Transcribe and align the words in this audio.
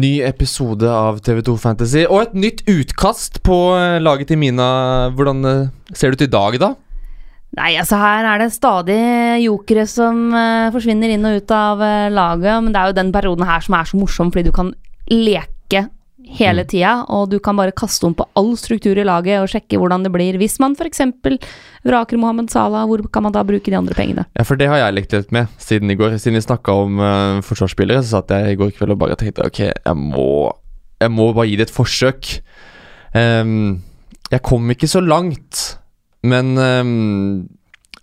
ny 0.00 0.20
episode 0.24 0.88
av 0.88 1.20
TV2 1.24 1.56
Fantasy 1.60 2.04
og 2.06 2.22
et 2.22 2.34
nytt 2.38 2.62
utkast 2.70 3.40
på 3.46 3.58
eh, 3.76 3.98
laget 4.02 4.30
til 4.32 4.40
Mina. 4.40 5.10
Hvordan 5.16 5.44
eh, 5.48 5.70
ser 5.92 6.12
det 6.12 6.20
ut 6.20 6.26
i 6.28 6.32
dag, 6.32 6.58
da? 6.62 6.70
Nei, 7.58 7.74
altså 7.76 7.98
her 8.00 8.24
er 8.30 8.40
det 8.40 8.52
stadig 8.54 9.00
jokere 9.42 9.84
som 9.84 10.30
uh, 10.32 10.70
forsvinner 10.72 11.12
inn 11.12 11.26
og 11.28 11.42
ut 11.42 11.52
av 11.52 11.82
uh, 11.84 12.08
laget. 12.08 12.62
Men 12.64 12.72
det 12.72 12.80
er 12.80 12.88
jo 12.88 12.96
den 12.96 13.10
perioden 13.12 13.44
her 13.44 13.64
som 13.64 13.76
er 13.76 13.90
så 13.90 13.98
morsom, 14.00 14.30
fordi 14.32 14.48
du 14.48 14.54
kan 14.56 14.70
leke 15.12 15.82
hele 16.38 16.64
tida. 16.68 16.94
Og 17.12 17.28
du 17.32 17.38
kan 17.42 17.58
bare 17.58 17.74
kaste 17.76 18.06
om 18.08 18.14
på 18.16 18.26
all 18.38 18.52
struktur 18.60 18.98
i 18.98 19.06
laget 19.06 19.42
og 19.42 19.50
sjekke 19.52 19.80
hvordan 19.80 20.06
det 20.06 20.12
blir. 20.14 20.38
Hvis 20.40 20.58
man 20.62 20.76
f.eks. 20.78 21.04
vraker 21.86 22.20
Mohammed 22.20 22.52
Salah, 22.52 22.86
hvor 22.88 23.04
kan 23.12 23.26
man 23.26 23.34
da 23.34 23.44
bruke 23.46 23.70
de 23.70 23.78
andre 23.78 23.96
pengene? 23.98 24.26
Ja, 24.38 24.46
for 24.48 24.60
det 24.60 24.70
har 24.70 24.80
jeg 24.80 24.96
lekt 24.98 25.16
litt 25.16 25.32
med 25.34 25.52
siden 25.62 25.92
i 25.92 25.98
går. 25.98 26.16
Siden 26.22 26.40
vi 26.40 26.44
snakka 26.46 26.76
om 26.84 27.00
uh, 27.02 27.42
forsvarsspillere, 27.46 28.02
så 28.02 28.18
satt 28.18 28.34
jeg 28.34 28.54
i 28.54 28.60
går 28.60 28.74
kveld 28.76 28.96
og 28.96 29.02
bare 29.04 29.18
tenkte 29.20 29.46
ok, 29.46 29.62
jeg 29.70 29.98
må, 29.98 30.28
jeg 31.02 31.14
må 31.14 31.32
bare 31.32 31.48
gi 31.50 31.58
det 31.60 31.68
et 31.68 31.76
forsøk. 31.76 32.34
Um, 33.12 33.82
jeg 34.32 34.40
kom 34.46 34.70
ikke 34.72 34.88
så 34.88 35.02
langt, 35.04 35.62
men 36.24 36.54
um, 36.56 37.42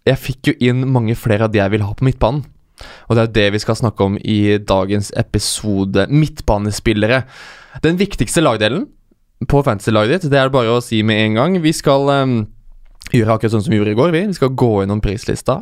jeg 0.05 0.21
fikk 0.21 0.51
jo 0.51 0.57
inn 0.69 0.85
mange 0.93 1.15
flere 1.17 1.47
av 1.47 1.53
de 1.53 1.61
jeg 1.61 1.73
vil 1.73 1.85
ha 1.85 1.95
på 1.97 2.05
midtbanen. 2.05 2.45
Og 3.09 3.15
det 3.15 3.21
er 3.21 3.27
jo 3.27 3.35
det 3.35 3.47
vi 3.55 3.61
skal 3.63 3.75
snakke 3.75 4.05
om 4.05 4.17
i 4.21 4.57
dagens 4.63 5.11
episode. 5.19 6.05
Midtbanespillere. 6.07 7.23
Den 7.83 7.99
viktigste 7.99 8.43
lagdelen 8.43 8.87
på 9.49 9.61
fantasy-laget 9.63 10.25
ditt, 10.25 10.31
det 10.33 10.39
er 10.39 10.49
det 10.49 10.55
bare 10.55 10.73
å 10.75 10.83
si 10.83 11.01
med 11.05 11.21
en 11.23 11.37
gang. 11.39 11.59
Vi 11.63 11.71
skal 11.75 12.09
um, 12.11 12.39
gjøre 13.13 13.37
akkurat 13.37 13.55
sånn 13.55 13.63
som 13.65 13.73
vi 13.73 13.79
gjorde 13.79 13.93
i 13.93 13.99
går. 13.99 14.13
Vi, 14.15 14.25
vi 14.31 14.37
skal 14.37 14.55
gå 14.57 14.71
gjennom 14.81 15.03
prislista 15.03 15.61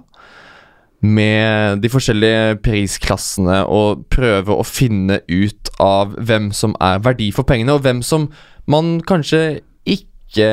med 1.05 1.83
de 1.83 1.89
forskjellige 1.93 2.57
prisklassene 2.65 3.59
og 3.69 4.07
prøve 4.09 4.55
å 4.55 4.65
finne 4.65 5.19
ut 5.29 5.69
av 5.83 6.15
hvem 6.17 6.49
som 6.57 6.73
er 6.81 7.03
verdi 7.05 7.29
for 7.35 7.45
pengene, 7.45 7.75
og 7.75 7.85
hvem 7.85 8.01
som 8.01 8.31
man 8.65 8.97
kanskje 9.05 9.59
ikke 9.85 10.49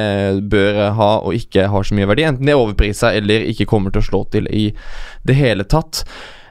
bør 0.52 0.83
ha 0.98 1.11
og 1.24 1.39
ikke 1.39 1.66
har 1.72 1.86
så 1.86 1.96
mye 1.96 2.11
verdi. 2.11 2.27
Enten 2.28 2.46
de 2.46 2.52
er 2.52 2.61
overprisa 2.61 3.14
eller 3.16 3.48
ikke 3.50 3.68
kommer 3.70 3.94
til 3.94 4.05
å 4.05 4.08
slå 4.11 4.22
til 4.34 4.50
i 4.52 4.68
det 5.27 5.39
hele 5.39 5.64
tatt. 5.64 6.05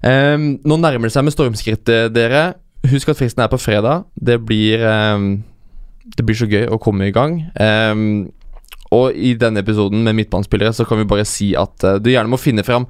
Um, 0.04 0.58
nå 0.66 0.82
nærmer 0.82 1.08
det 1.08 1.16
seg 1.16 1.28
med 1.28 1.38
stormskrittet, 1.38 2.12
dere. 2.16 2.50
Husk 2.92 3.14
at 3.14 3.20
fristen 3.20 3.44
er 3.44 3.52
på 3.52 3.60
fredag. 3.62 4.04
Det 4.16 4.42
blir 4.44 4.84
um, 4.84 5.44
Det 6.04 6.26
blir 6.26 6.36
så 6.36 6.48
gøy 6.50 6.68
å 6.68 6.80
komme 6.84 7.08
i 7.08 7.16
gang. 7.16 7.40
Um, 7.56 8.32
og 8.94 9.16
i 9.16 9.34
denne 9.40 9.64
episoden 9.64 10.04
med 10.06 10.18
midtbanespillere 10.20 10.74
så 10.76 10.86
kan 10.86 11.00
vi 11.00 11.10
bare 11.10 11.26
si 11.26 11.54
at 11.58 11.86
uh, 11.88 11.96
du 11.98 12.12
gjerne 12.12 12.30
må 12.30 12.42
finne 12.42 12.66
fram 12.66 12.90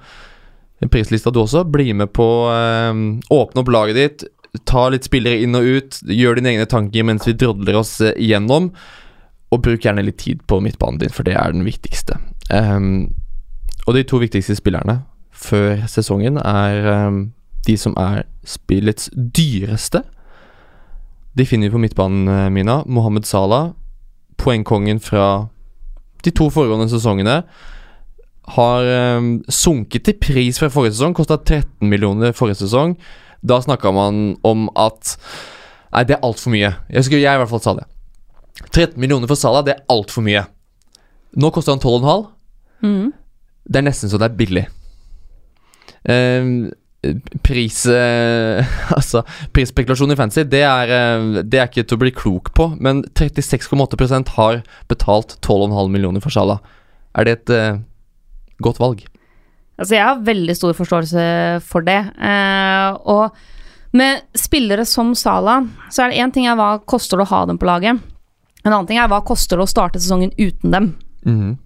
prislista 0.92 1.32
du 1.32 1.40
også. 1.44 1.64
Bli 1.70 1.94
med 1.96 2.12
på 2.12 2.26
um, 2.50 3.22
Åpne 3.32 3.62
opp 3.62 3.70
laget 3.72 4.00
ditt. 4.00 4.26
Ta 4.68 4.90
litt 4.92 5.06
spillere 5.08 5.40
inn 5.46 5.56
og 5.56 5.64
ut. 5.64 6.00
Gjør 6.10 6.40
dine 6.40 6.52
egne 6.52 6.68
tanker 6.70 7.06
mens 7.08 7.28
vi 7.30 7.38
drodler 7.38 7.78
oss 7.80 7.96
eh, 8.04 8.18
igjennom. 8.20 8.72
Og 9.54 9.62
bruk 9.64 9.86
gjerne 9.86 10.04
litt 10.04 10.20
tid 10.20 10.42
på 10.50 10.60
midtbanen 10.66 11.00
din, 11.00 11.14
for 11.14 11.24
det 11.24 11.38
er 11.38 11.54
den 11.54 11.64
viktigste. 11.64 12.18
Og 12.52 13.96
de 13.96 14.04
to 14.10 14.20
viktigste 14.20 14.58
spillerne 14.58 15.04
før 15.32 15.86
sesongen 15.92 16.40
er 16.42 16.88
de 17.68 17.78
som 17.80 17.96
er 18.00 18.24
spillets 18.48 19.10
dyreste. 19.14 20.04
De 21.34 21.46
finner 21.46 21.70
vi 21.70 21.74
på 21.74 21.82
midtbanen, 21.82 22.28
eh, 22.28 22.50
Mina. 22.50 22.84
Mohammed 22.86 23.26
Salah, 23.26 23.72
poengkongen 24.38 25.00
fra 25.00 25.50
de 26.24 26.32
to 26.32 26.50
foregående 26.50 26.90
sesongene, 26.92 27.44
har 28.44 28.90
um, 29.18 29.38
sunket 29.48 30.04
til 30.04 30.18
pris 30.20 30.60
fra 30.60 30.70
forrige 30.72 30.98
sesong. 30.98 31.16
Kosta 31.16 31.38
13 31.38 31.88
millioner 31.88 32.36
forrige 32.36 32.60
sesong. 32.66 32.98
Da 33.44 33.62
snakka 33.64 33.92
man 33.96 34.38
om 34.44 34.70
at 34.76 35.18
Nei, 35.94 36.02
det 36.10 36.16
er 36.16 36.24
altfor 36.26 36.50
mye. 36.50 36.72
Jeg, 36.90 37.04
husker 37.04 37.20
jeg 37.22 37.38
i 37.38 37.38
hvert 37.38 37.52
fall 37.52 37.62
sa 37.62 37.76
det. 37.78 37.84
13 38.72 38.98
millioner 38.98 39.30
for 39.30 39.38
Salah, 39.38 39.62
det 39.62 39.76
er 39.76 39.84
altfor 39.94 40.26
mye. 40.26 40.42
Nå 41.38 41.52
koster 41.54 41.76
han 41.76 41.84
12,5. 41.84 42.24
Mm. 42.82 43.12
Det 43.70 43.80
er 43.80 43.86
nesten 43.86 44.10
så 44.10 44.18
det 44.18 44.32
er 44.32 44.40
billig. 44.40 44.64
Ehm, 46.10 46.72
pris 47.44 47.84
Altså, 48.98 49.24
prisspekulasjon 49.56 50.14
i 50.14 50.18
fantasy, 50.20 50.46
det 50.50 50.64
er, 50.68 50.94
eh, 50.94 51.40
det 51.44 51.60
er 51.60 51.72
ikke 51.72 51.86
til 51.88 52.00
å 52.00 52.04
bli 52.04 52.14
klok 52.16 52.54
på. 52.58 52.70
Men 52.84 53.04
36,8% 53.18 54.36
har 54.38 54.62
betalt 54.92 55.38
12,5 55.42 55.92
millioner 55.94 56.24
for 56.24 56.34
Salah. 56.34 56.62
Er 57.14 57.28
det 57.28 57.34
et 57.38 57.54
uh, 57.54 57.82
godt 58.64 58.80
valg? 58.82 59.04
Altså, 59.78 59.98
jeg 59.98 60.06
har 60.06 60.24
veldig 60.26 60.56
stor 60.58 60.74
forståelse 60.78 61.26
for 61.68 61.86
det. 61.86 62.00
Uh, 62.18 62.98
og 63.10 63.94
med 63.98 64.24
spillere 64.38 64.86
som 64.90 65.14
Salah, 65.18 65.68
så 65.94 66.06
er 66.06 66.14
det 66.14 66.24
én 66.24 66.34
ting 66.34 66.48
er 66.50 66.58
hva 66.58 66.78
koster 66.90 67.20
det 67.20 67.28
å 67.28 67.34
ha 67.34 67.44
dem 67.50 67.60
på 67.62 67.70
laget. 67.70 68.02
En 68.64 68.72
annen 68.72 68.88
ting 68.90 69.02
er 69.02 69.12
hva 69.12 69.22
koster 69.26 69.60
det 69.60 69.68
å 69.68 69.70
starte 69.70 70.02
sesongen 70.02 70.34
uten 70.40 70.74
dem. 70.74 70.96
Mhm. 71.28 71.60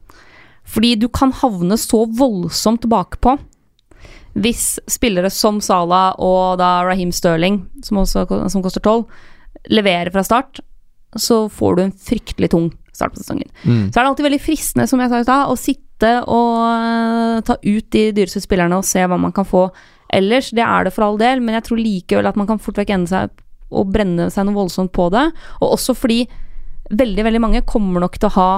Fordi 0.67 0.97
du 0.99 1.07
kan 1.07 1.31
havne 1.31 1.77
så 1.79 2.01
voldsomt 2.11 2.83
bakpå 2.91 3.37
hvis 4.37 4.77
spillere 4.91 5.31
som 5.33 5.59
Salah 5.63 6.13
og 6.21 6.59
da 6.61 6.81
Raheem 6.85 7.11
Sterling, 7.15 7.63
som, 7.85 8.01
også, 8.03 8.25
som 8.51 8.63
koster 8.65 8.83
12, 8.83 9.05
leverer 9.73 10.11
fra 10.13 10.23
start, 10.25 10.61
så 11.17 11.45
får 11.49 11.77
du 11.77 11.83
en 11.85 11.95
fryktelig 12.09 12.51
tung 12.53 12.69
start 12.93 13.15
på 13.15 13.21
sesongen. 13.21 13.49
Mm. 13.63 13.89
Så 13.89 13.97
er 13.97 14.03
det 14.03 14.09
alltid 14.11 14.27
veldig 14.27 14.43
fristende, 14.43 14.87
som 14.89 15.01
jeg 15.01 15.11
sa 15.11 15.21
i 15.21 15.27
stad, 15.27 15.51
å 15.51 15.59
sitte 15.59 16.13
og 16.29 16.55
eh, 16.67 17.43
ta 17.47 17.57
ut 17.63 17.87
de 17.93 18.03
dyreste 18.13 18.43
spillerne 18.43 18.77
og 18.77 18.85
se 18.85 19.01
hva 19.01 19.17
man 19.21 19.33
kan 19.33 19.47
få 19.47 19.67
ellers. 20.13 20.51
Det 20.55 20.65
er 20.65 20.87
det 20.87 20.93
for 20.95 21.07
all 21.07 21.19
del, 21.21 21.41
men 21.43 21.57
jeg 21.57 21.67
tror 21.67 21.81
likevel 21.81 22.29
at 22.29 22.37
man 22.39 22.49
kan 22.49 22.61
fort 22.61 22.77
vekk 22.81 22.93
ende 22.93 23.11
seg 23.11 23.43
og 23.67 23.89
brenne 23.91 24.29
seg 24.31 24.47
noe 24.47 24.57
voldsomt 24.57 24.93
på 24.95 25.09
det. 25.13 25.25
Og 25.61 25.73
også 25.73 25.95
fordi 25.97 26.21
veldig, 26.93 27.25
veldig 27.27 27.43
mange 27.43 27.65
kommer 27.67 28.05
nok 28.05 28.19
til 28.19 28.29
å 28.29 28.37
ha 28.37 28.51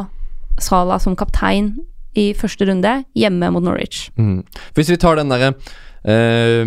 Salah 0.60 1.00
som 1.00 1.16
kaptein 1.16 1.78
i 2.18 2.32
første 2.38 2.66
runde 2.70 2.94
hjemme 3.18 3.52
mot 3.54 3.64
Norwich. 3.64 4.10
Mm. 4.18 4.44
Hvis 4.78 4.90
vi 4.90 4.98
tar 5.02 5.20
den 5.20 5.30
derre 5.32 5.54
øh, 6.08 6.66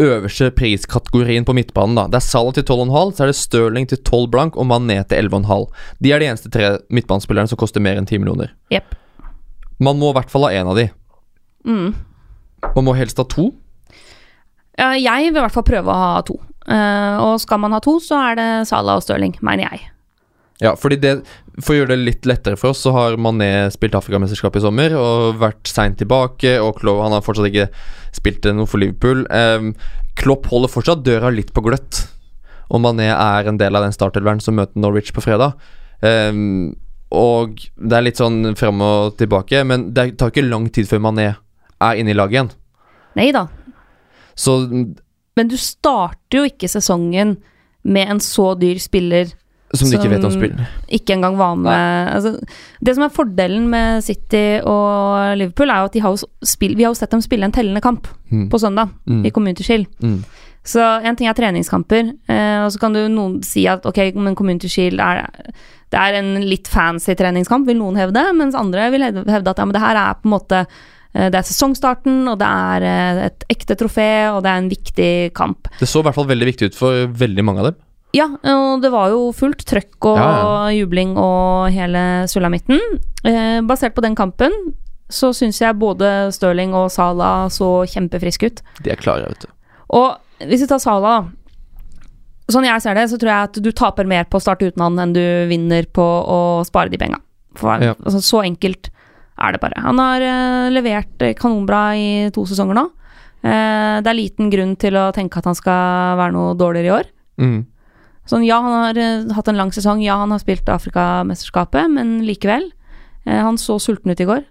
øverste 0.00 0.50
priskategorien 0.56 1.44
på 1.44 1.54
midtbanen, 1.56 1.96
da. 1.98 2.06
Det 2.08 2.20
er 2.20 2.24
Salah 2.24 2.54
til 2.56 2.64
12,5, 2.64 3.14
så 3.16 3.24
er 3.24 3.30
det 3.30 3.38
Stirling 3.38 3.88
til 3.88 4.00
12 4.00 4.28
blank 4.32 4.56
og 4.56 4.68
Mané 4.70 5.00
til 5.08 5.28
11,5. 5.28 5.66
De 6.00 6.12
er 6.12 6.22
de 6.22 6.30
eneste 6.30 6.52
tre 6.52 6.78
midtbanespillerne 6.90 7.50
som 7.50 7.60
koster 7.60 7.84
mer 7.84 8.00
enn 8.00 8.08
10 8.08 8.22
millioner. 8.22 8.54
Yep. 8.72 8.96
Man 9.80 10.00
må 10.00 10.12
i 10.12 10.18
hvert 10.18 10.32
fall 10.32 10.48
ha 10.48 10.54
én 10.56 10.68
av 10.68 10.78
de. 10.78 10.88
Mm. 11.68 11.92
Man 12.74 12.86
må 12.86 12.96
helst 12.96 13.20
ha 13.20 13.26
to. 13.28 13.50
Jeg 14.80 15.28
vil 15.28 15.36
i 15.36 15.42
hvert 15.42 15.52
fall 15.52 15.66
prøve 15.66 15.92
å 15.92 16.00
ha 16.00 16.20
to. 16.24 16.38
Eh, 16.70 17.16
og 17.20 17.40
skal 17.42 17.60
man 17.60 17.74
ha 17.76 17.80
to, 17.84 17.98
så 18.00 18.20
er 18.30 18.38
det 18.38 18.50
Salah 18.70 19.00
og 19.00 19.04
Stirling, 19.04 19.34
mener 19.44 19.68
jeg. 19.68 19.88
Ja, 20.60 20.74
fordi 20.76 20.98
det 21.00 21.12
For 21.64 21.72
å 21.72 21.78
gjøre 21.80 21.94
det 21.94 22.04
litt 22.04 22.28
lettere 22.28 22.58
for 22.60 22.72
oss, 22.72 22.82
så 22.84 22.92
har 22.94 23.18
Mané 23.20 23.68
spilt 23.72 23.96
Afrikamesterskapet 23.96 24.60
i 24.60 24.64
sommer 24.64 24.94
og 24.96 25.40
vært 25.40 25.68
seint 25.68 25.98
tilbake. 26.00 26.54
Og 26.60 26.78
Klopp 26.78 27.02
han 27.04 27.16
har 27.16 27.24
fortsatt 27.24 27.50
ikke 27.50 27.66
spilt 28.16 28.48
noe 28.56 28.68
for 28.68 28.80
Liverpool. 28.80 29.26
Um, 29.28 29.74
Klopp 30.20 30.48
holder 30.52 30.72
fortsatt 30.72 31.04
døra 31.04 31.32
litt 31.32 31.52
på 31.56 31.64
gløtt. 31.64 32.04
Og 32.70 32.80
Mané 32.80 33.10
er 33.12 33.50
en 33.50 33.58
del 33.60 33.76
av 33.76 33.84
den 33.84 33.96
startelveren 33.96 34.40
som 34.40 34.56
møter 34.56 34.80
Norwich 34.80 35.12
på 35.16 35.24
fredag. 35.24 35.58
Um, 36.00 36.72
og 37.10 37.58
det 37.74 37.96
er 37.96 38.06
litt 38.06 38.20
sånn 38.20 38.54
fram 38.56 38.80
og 38.86 39.16
tilbake, 39.18 39.64
men 39.66 39.90
det 39.96 40.14
tar 40.20 40.30
ikke 40.30 40.46
lang 40.46 40.68
tid 40.72 40.88
før 40.88 41.02
Mané 41.08 41.32
er 41.80 41.98
inne 41.98 42.14
i 42.14 42.16
laget 42.16 42.36
igjen. 42.36 42.52
Nei 43.18 43.30
da. 43.34 43.48
Så 44.38 44.62
Men 45.36 45.48
du 45.50 45.56
starter 45.58 46.40
jo 46.40 46.46
ikke 46.48 46.68
sesongen 46.70 47.38
med 47.82 48.12
en 48.12 48.20
så 48.22 48.52
dyr 48.60 48.78
spiller 48.82 49.32
Som 49.74 49.90
du 49.90 49.96
ikke 49.96 50.10
vet 50.10 50.24
om 50.26 50.32
spill. 50.34 50.54
ikke 50.90 51.14
engang 51.14 51.36
var 51.38 51.54
med 51.56 52.08
altså, 52.14 52.32
Det 52.82 52.94
som 52.96 53.04
er 53.04 53.12
fordelen 53.14 53.68
med 53.70 54.02
City 54.02 54.60
og 54.66 55.36
Liverpool, 55.38 55.70
er 55.70 55.78
jo 55.84 55.84
at 55.90 55.92
de 55.92 56.00
har 56.00 56.16
spill, 56.42 56.74
vi 56.76 56.82
har 56.82 56.90
jo 56.90 56.98
sett 56.98 57.10
dem 57.14 57.20
spille 57.22 57.44
en 57.46 57.52
tellende 57.54 57.80
kamp 57.80 58.08
Mm. 58.30 58.48
på 58.50 58.58
søndag 58.62 58.88
Mm. 59.06 59.24
i 59.26 59.30
Community 59.30 59.62
Shield. 59.64 59.86
Mm. 60.02 60.24
Så 60.62 60.80
en 61.04 61.16
ting 61.16 61.26
er 61.26 61.32
treningskamper, 61.34 62.12
eh, 62.28 62.64
og 62.64 62.70
så 62.70 62.78
kan 62.78 62.92
du 62.92 63.08
noen 63.08 63.42
si 63.42 63.66
at 63.66 63.84
ok, 63.86 64.14
men 64.14 64.34
Community 64.36 64.68
Shield 64.68 65.00
er 65.00 65.30
det 65.90 65.98
er 65.98 66.14
en 66.20 66.40
litt 66.46 66.68
fancy 66.68 67.14
treningskamp, 67.14 67.66
vil 67.66 67.78
noen 67.78 67.96
hevde, 67.96 68.22
mens 68.36 68.54
andre 68.54 68.90
vil 68.92 69.02
hevde 69.02 69.24
hevde 69.26 69.50
at 69.50 69.58
ja, 69.58 69.64
men 69.64 69.72
det 69.72 69.80
her 69.82 69.96
er 69.96 70.14
på 70.14 70.26
en 70.28 70.34
måte 70.38 70.60
eh, 71.14 71.28
det 71.30 71.34
er 71.34 71.42
sesongstarten, 71.42 72.28
og 72.28 72.38
det 72.38 72.46
er 72.46 72.82
eh, 72.82 73.26
et 73.26 73.44
ekte 73.50 73.74
trofé, 73.74 74.30
og 74.30 74.42
det 74.44 74.50
er 74.52 74.58
en 74.62 74.68
viktig 74.70 75.34
kamp. 75.34 75.66
Det 75.80 75.88
så 75.88 75.98
i 76.00 76.02
hvert 76.06 76.14
fall 76.14 76.26
veldig 76.30 76.46
viktig 76.52 76.70
ut 76.70 76.74
for 76.78 77.06
veldig 77.06 77.44
mange 77.44 77.58
av 77.64 77.64
dem. 77.72 77.80
Ja, 78.16 78.26
og 78.26 78.82
det 78.82 78.90
var 78.90 79.12
jo 79.12 79.30
fullt 79.36 79.62
trøkk 79.68 80.08
og 80.10 80.18
Ja, 80.18 80.70
jubling 80.74 81.14
og 81.20 81.70
hele 81.74 82.26
sulamitten. 82.30 82.80
Eh, 83.22 83.60
basert 83.66 83.94
på 83.94 84.02
den 84.02 84.16
kampen 84.18 84.54
så 85.10 85.32
syns 85.34 85.58
jeg 85.60 85.78
både 85.78 86.30
Stirling 86.34 86.74
og 86.76 86.90
Salah 86.94 87.48
så 87.52 87.82
kjempefriske 87.90 88.50
ut. 88.50 88.62
De 88.84 88.92
er 88.94 89.00
klare, 89.00 89.30
vet 89.30 89.46
du. 89.46 89.52
Og 89.98 90.46
hvis 90.46 90.64
vi 90.64 90.70
tar 90.70 90.82
Salah, 90.82 91.26
da. 91.26 92.06
Sånn 92.50 92.66
jeg 92.66 92.82
ser 92.82 92.96
det, 92.98 93.08
så 93.10 93.18
tror 93.18 93.30
jeg 93.30 93.48
at 93.50 93.58
du 93.62 93.70
taper 93.76 94.08
mer 94.10 94.26
på 94.26 94.38
å 94.38 94.42
starte 94.42 94.70
uten 94.70 94.82
han 94.82 94.98
enn 94.98 95.12
du 95.14 95.24
vinner 95.50 95.86
på 95.86 96.02
å 96.02 96.38
spare 96.66 96.90
de 96.90 96.98
penga. 96.98 97.20
Ja. 97.60 97.96
altså, 97.98 98.20
så 98.22 98.42
enkelt 98.46 98.90
er 99.40 99.54
det 99.54 99.60
bare. 99.62 99.80
Han 99.82 99.98
har 99.98 100.22
eh, 100.22 100.70
levert 100.72 101.22
eh, 101.24 101.34
kanonbra 101.38 101.82
i 101.98 102.08
to 102.34 102.44
sesonger 102.46 102.78
nå. 102.78 102.86
Eh, 103.42 103.98
det 104.04 104.10
er 104.10 104.18
liten 104.18 104.50
grunn 104.52 104.76
til 104.80 104.98
å 105.00 105.10
tenke 105.16 105.40
at 105.40 105.48
han 105.48 105.58
skal 105.58 106.18
være 106.20 106.34
noe 106.36 106.56
dårligere 106.58 106.90
i 106.90 106.94
år. 106.94 107.10
Mm. 107.40 107.60
Sånn, 108.30 108.44
ja, 108.46 108.60
han 108.62 108.76
har 108.76 108.98
uh, 109.00 109.32
hatt 109.34 109.50
en 109.50 109.58
lang 109.58 109.72
sesong, 109.74 110.02
ja, 110.04 110.20
han 110.20 110.30
har 110.30 110.38
spilt 110.42 110.68
Afrikamesterskapet, 110.70 111.90
men 111.90 112.20
likevel. 112.26 112.68
Uh, 113.26 113.40
han 113.42 113.58
så 113.58 113.80
sulten 113.82 114.12
ut 114.12 114.22
i 114.22 114.28
går. 114.28 114.44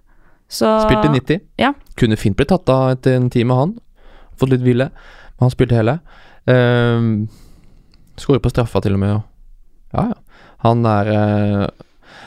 Så 0.52 0.68
Spilte 0.84 1.12
90. 1.14 1.46
Ja. 1.62 1.74
Kunne 2.00 2.18
fint 2.20 2.36
blitt 2.36 2.52
tatt 2.52 2.70
av 2.74 2.90
etter 2.96 3.16
en 3.16 3.30
time, 3.32 3.56
han. 3.56 3.78
Fått 4.40 4.52
litt 4.52 4.66
hvile. 4.66 4.90
Men 5.38 5.48
han 5.48 5.54
spilte 5.54 5.78
hele. 5.78 6.00
Uh, 6.50 7.30
Skåret 8.20 8.44
på 8.44 8.52
straffa, 8.52 8.82
til 8.84 8.98
og 8.98 9.04
med. 9.04 9.22
Ja, 9.96 10.10
ja. 10.12 10.18
Han 10.60 10.84
er 10.84 11.08
uh, 11.08 11.68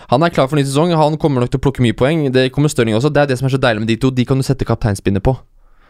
Han 0.08 0.24
er 0.24 0.32
klar 0.32 0.48
for 0.48 0.56
ny 0.56 0.64
sesong. 0.64 0.94
Han 0.96 1.18
kommer 1.20 1.44
nok 1.44 1.52
til 1.52 1.60
å 1.60 1.64
plukke 1.66 1.84
mye 1.84 1.96
poeng. 1.96 2.26
Det 2.32 2.48
kommer 2.54 2.72
Stirling 2.72 2.96
også. 2.96 3.12
Det 3.12 3.26
er 3.26 3.32
det 3.32 3.40
som 3.40 3.48
er 3.48 3.54
så 3.54 3.60
deilig 3.60 3.84
med 3.84 3.92
de 3.92 3.98
to. 4.00 4.08
De 4.08 4.24
kan 4.28 4.40
du 4.40 4.44
sette 4.46 4.64
kapteinspinnet 4.68 5.24
på. 5.24 5.34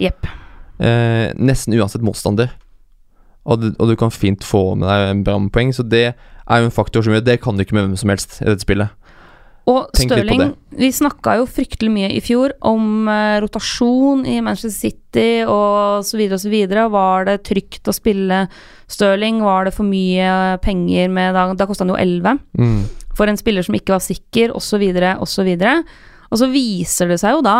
Yep. 0.03 0.27
Eh, 0.83 1.31
nesten 1.39 1.75
uansett 1.79 2.03
motstander. 2.03 2.51
Og 3.45 3.59
du, 3.61 3.71
og 3.79 3.89
du 3.91 3.97
kan 3.99 4.13
fint 4.15 4.45
få 4.47 4.77
med 4.79 4.87
deg 4.87 5.09
en 5.11 5.23
bra 5.27 5.39
med 5.43 5.51
poeng, 5.55 5.73
så 5.75 5.83
det 5.83 6.13
er 6.15 6.61
jo 6.63 6.69
en 6.69 6.75
faktor 6.75 7.03
som 7.03 7.15
gjør 7.15 7.25
Det 7.27 7.41
kan 7.43 7.57
du 7.57 7.65
ikke 7.65 7.75
med 7.75 7.89
hvem 7.89 7.97
som 7.99 8.13
helst 8.13 8.37
i 8.43 8.47
dette 8.47 8.63
spillet. 8.63 8.93
Og 9.71 9.93
Stirling 9.95 10.57
Vi 10.75 10.89
snakka 10.91 11.37
jo 11.39 11.45
fryktelig 11.47 11.91
mye 11.95 12.09
i 12.11 12.19
fjor 12.23 12.51
om 12.67 13.07
uh, 13.07 13.39
rotasjon 13.45 14.25
i 14.27 14.41
Manchester 14.43 14.75
City 14.75 15.45
og 15.47 16.03
så 16.07 16.19
videre 16.19 16.35
og 16.39 16.43
så 16.43 16.51
videre. 16.51 16.87
Var 16.91 17.29
det 17.29 17.37
trygt 17.47 17.87
å 17.91 17.95
spille 17.95 18.41
Stirling? 18.91 19.39
Var 19.45 19.69
det 19.69 19.75
for 19.77 19.87
mye 19.87 20.59
penger 20.65 21.13
med 21.15 21.35
Da, 21.39 21.45
da 21.55 21.69
kosta 21.71 21.87
han 21.87 21.95
jo 21.95 22.01
11 22.01 22.41
Mm. 22.59 22.83
for 23.15 23.29
en 23.29 23.37
spiller 23.39 23.63
som 23.63 23.75
ikke 23.77 23.93
var 23.95 24.01
sikker, 24.03 24.51
osv., 24.57 24.83
osv. 25.23 25.51
Og 26.33 26.39
så 26.41 26.49
viser 26.51 27.09
det 27.13 27.21
seg 27.21 27.37
jo 27.37 27.43
da 27.47 27.57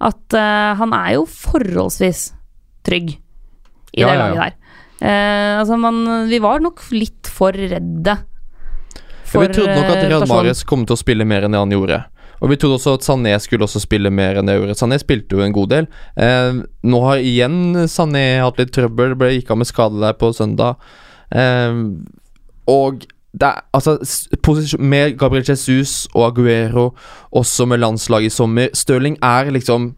at 0.00 0.34
uh, 0.34 0.74
han 0.80 0.94
er 0.96 1.14
jo 1.18 1.26
forholdsvis 1.28 2.30
trygg 2.88 3.10
i 3.92 4.00
Ja, 4.02 4.08
det 4.08 4.16
ja, 4.16 4.26
ja. 4.34 4.34
der. 4.48 4.54
Eh, 5.00 5.58
altså 5.58 5.78
man, 5.80 6.02
vi 6.28 6.40
var 6.42 6.60
nok 6.60 6.82
litt 6.92 7.28
for 7.32 7.56
redde 7.56 8.12
Ja, 8.12 9.40
vi 9.40 9.46
trodde 9.48 9.72
nok 9.72 9.86
at 9.86 9.96
eh, 9.96 10.08
Riyad. 10.10 10.26
Mahrez 10.28 10.64
kom 10.68 10.82
til 10.84 10.96
å 10.96 11.00
spille 11.00 11.24
mer 11.24 11.46
enn 11.46 11.56
det 11.56 11.62
han 11.62 11.72
gjorde. 11.72 12.02
Og 12.40 12.52
vi 12.52 12.56
trodde 12.60 12.78
også 12.78 12.96
at 12.96 13.04
Sané 13.04 13.34
skulle 13.40 13.64
også 13.64 13.82
spille 13.84 14.12
mer 14.12 14.40
enn 14.40 14.48
det 14.48 14.56
gjorde. 14.56 14.76
Sané 14.78 14.98
spilte 15.00 15.36
jo 15.36 15.44
en 15.44 15.54
god 15.56 15.72
del. 15.72 15.88
Eh, 16.20 16.60
nå 16.60 17.04
har 17.04 17.22
igjen 17.24 17.86
Sané 17.88 18.24
hatt 18.40 18.60
litt 18.60 18.72
trøbbel, 18.76 19.16
ble 19.20 19.34
gikk 19.36 19.52
av 19.52 19.60
med 19.60 19.68
skade 19.68 20.00
der 20.02 20.16
på 20.20 20.32
søndag. 20.36 20.80
Eh, 21.30 21.80
og 22.70 23.06
er 23.40 23.60
altså 23.72 23.98
Med 24.78 25.18
Gabriel 25.18 25.44
Jesus 25.48 26.08
og 26.14 26.26
Aguero, 26.26 26.94
også 27.30 27.66
med 27.66 27.78
landslaget 27.78 28.26
i 28.26 28.34
sommer 28.34 28.68
Stirling 28.74 29.16
er 29.22 29.50
liksom 29.54 29.94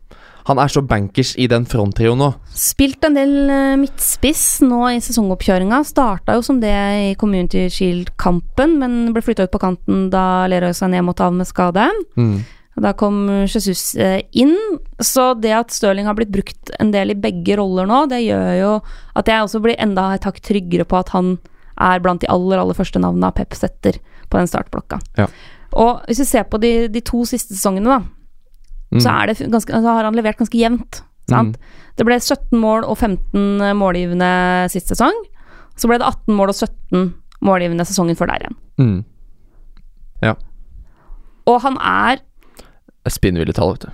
Han 0.49 0.59
er 0.59 0.71
så 0.73 0.83
bankers 0.83 1.35
i 1.39 1.47
den 1.51 1.67
fronttrioen 1.69 2.19
nå. 2.19 2.31
Spilt 2.59 3.05
en 3.07 3.19
del 3.19 3.35
eh, 3.53 3.77
midtspiss 3.81 4.63
nå 4.67 4.81
i 4.91 5.03
sesongoppkjøringa. 5.05 5.83
Starta 5.87 6.39
jo 6.39 6.43
som 6.47 6.59
det 6.63 6.73
i 6.73 7.13
Community 7.21 7.69
Shield-kampen, 7.71 8.79
men 8.81 8.99
ble 9.15 9.23
flytta 9.25 9.47
ut 9.47 9.55
på 9.55 9.63
kanten 9.63 10.09
da 10.13 10.49
Leroy 10.51 10.75
Sané 10.77 11.03
måtte 11.05 11.29
av 11.29 11.37
med 11.37 11.49
skade. 11.49 11.87
Mm. 12.19 12.43
Da 12.83 12.95
kom 12.97 13.27
Jesus 13.45 13.95
eh, 13.95 14.23
inn. 14.33 14.57
Så 14.99 15.33
det 15.39 15.53
at 15.55 15.75
Stirling 15.75 16.09
har 16.09 16.17
blitt 16.19 16.33
brukt 16.33 16.73
en 16.81 16.93
del 16.95 17.13
i 17.13 17.19
begge 17.19 17.59
roller 17.61 17.89
nå, 17.89 18.05
det 18.11 18.23
gjør 18.25 18.53
jo 18.59 18.75
at 19.19 19.29
jeg 19.29 19.45
også 19.45 19.61
blir 19.63 19.79
enda 19.83 20.13
et 20.17 20.27
hakk 20.27 20.41
tryggere 20.45 20.89
på 20.89 20.99
at 20.99 21.13
han 21.13 21.37
er 21.83 22.01
blant 22.05 22.23
de 22.23 22.31
aller, 22.33 22.61
aller 22.61 22.77
første 22.77 23.01
navnene 23.01 23.33
Pep 23.37 23.55
setter 23.57 23.99
på 24.33 24.41
den 24.41 24.49
startblokka. 24.49 25.01
Ja. 25.19 25.29
Og 25.79 26.03
hvis 26.09 26.21
vi 26.23 26.29
ser 26.29 26.49
på 26.49 26.61
de, 26.61 26.89
de 26.93 27.01
to 27.05 27.23
siste 27.29 27.57
sesongene, 27.57 27.99
da, 27.99 28.22
Mm. 28.93 29.01
så, 29.01 29.15
det 29.27 29.51
ganske, 29.51 29.73
så 29.73 29.97
har 29.97 30.05
han 30.05 30.17
levert 30.19 30.39
ganske 30.41 30.59
jevnt. 30.59 31.03
Sant? 31.31 31.57
Det 31.97 32.05
ble 32.05 32.19
17 32.21 32.59
mål 32.61 32.85
og 32.85 32.99
15 32.99 33.73
målgivende 33.79 34.29
sist 34.73 34.91
sesong. 34.93 35.17
Så 35.77 35.89
ble 35.89 35.99
det 36.03 36.09
18 36.09 36.35
mål 36.37 36.53
og 36.53 36.59
17 36.59 37.15
målgivende 37.43 37.87
sesongen 37.89 38.19
før 38.19 38.33
der 38.33 38.45
igjen. 38.45 38.59
Mm. 38.79 39.01
Og 41.51 41.59
han 41.65 41.79
er 41.83 42.23
Spinnville 43.11 43.55
tall, 43.57 43.75
vet 43.75 43.89
du. 43.89 43.91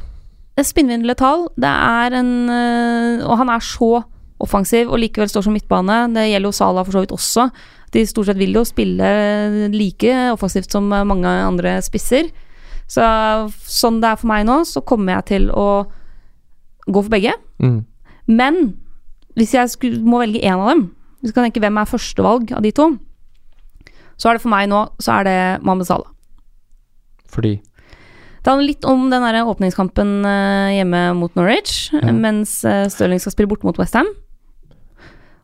et 0.60 0.66
spinnvindelig 0.68 1.16
tall. 1.16 1.46
Det 1.56 1.70
er 1.70 2.12
en 2.18 2.50
øh, 2.50 3.22
Og 3.24 3.38
han 3.40 3.48
er 3.48 3.62
så 3.64 4.02
offensiv 4.38 4.90
og 4.92 5.00
likevel 5.00 5.30
står 5.30 5.46
som 5.46 5.54
midtbane. 5.56 6.14
Det 6.14 6.26
gjelder 6.28 6.48
jo 6.48 6.52
Sala 6.52 6.82
for 6.84 6.92
så 6.92 7.00
vidt 7.02 7.14
også. 7.14 7.48
De 7.94 8.04
stort 8.06 8.28
sett 8.28 8.38
vil 8.38 8.52
jo 8.54 8.64
spille 8.68 9.08
like 9.72 10.12
offensivt 10.34 10.70
som 10.70 10.84
mange 10.84 11.26
andre 11.26 11.78
spisser. 11.82 12.28
Så 12.88 13.04
sånn 13.68 14.00
det 14.00 14.10
er 14.14 14.20
for 14.20 14.30
meg 14.30 14.46
nå, 14.48 14.62
så 14.64 14.80
kommer 14.86 15.18
jeg 15.18 15.28
til 15.32 15.50
å 15.52 15.68
gå 16.88 17.02
for 17.04 17.12
begge. 17.12 17.34
Mm. 17.60 17.82
Men 18.28 18.60
hvis 19.36 19.52
jeg 19.54 19.70
skulle, 19.72 20.00
må 20.04 20.22
velge 20.22 20.40
én 20.40 20.56
av 20.56 20.70
dem, 20.72 20.86
hvis 21.20 21.30
jeg 21.32 21.36
kan 21.36 21.46
tenke 21.48 21.62
hvem 21.62 21.80
er 21.80 21.90
førstevalg 21.90 22.52
av 22.56 22.64
de 22.64 22.72
to, 22.74 22.88
så 24.18 24.30
er 24.30 24.38
det 24.38 24.42
for 24.42 24.52
meg 24.52 24.68
nå 24.70 24.84
så 25.02 25.18
er 25.20 25.28
det 25.28 25.38
Mohammed 25.62 25.86
Salah. 25.88 26.10
Fordi 27.28 27.58
Det 28.38 28.46
handler 28.52 28.68
litt 28.70 28.84
om 28.88 29.10
den 29.10 29.24
der 29.26 29.44
åpningskampen 29.44 30.24
eh, 30.24 30.76
hjemme 30.78 31.00
mot 31.18 31.34
Norwich, 31.36 31.90
Ja. 31.92 32.12
mens 32.14 32.64
eh, 32.64 32.86
Stirling 32.88 33.20
skal 33.20 33.34
spille 33.34 33.50
borte 33.50 33.66
mot 33.66 33.76
Westham. 33.76 34.08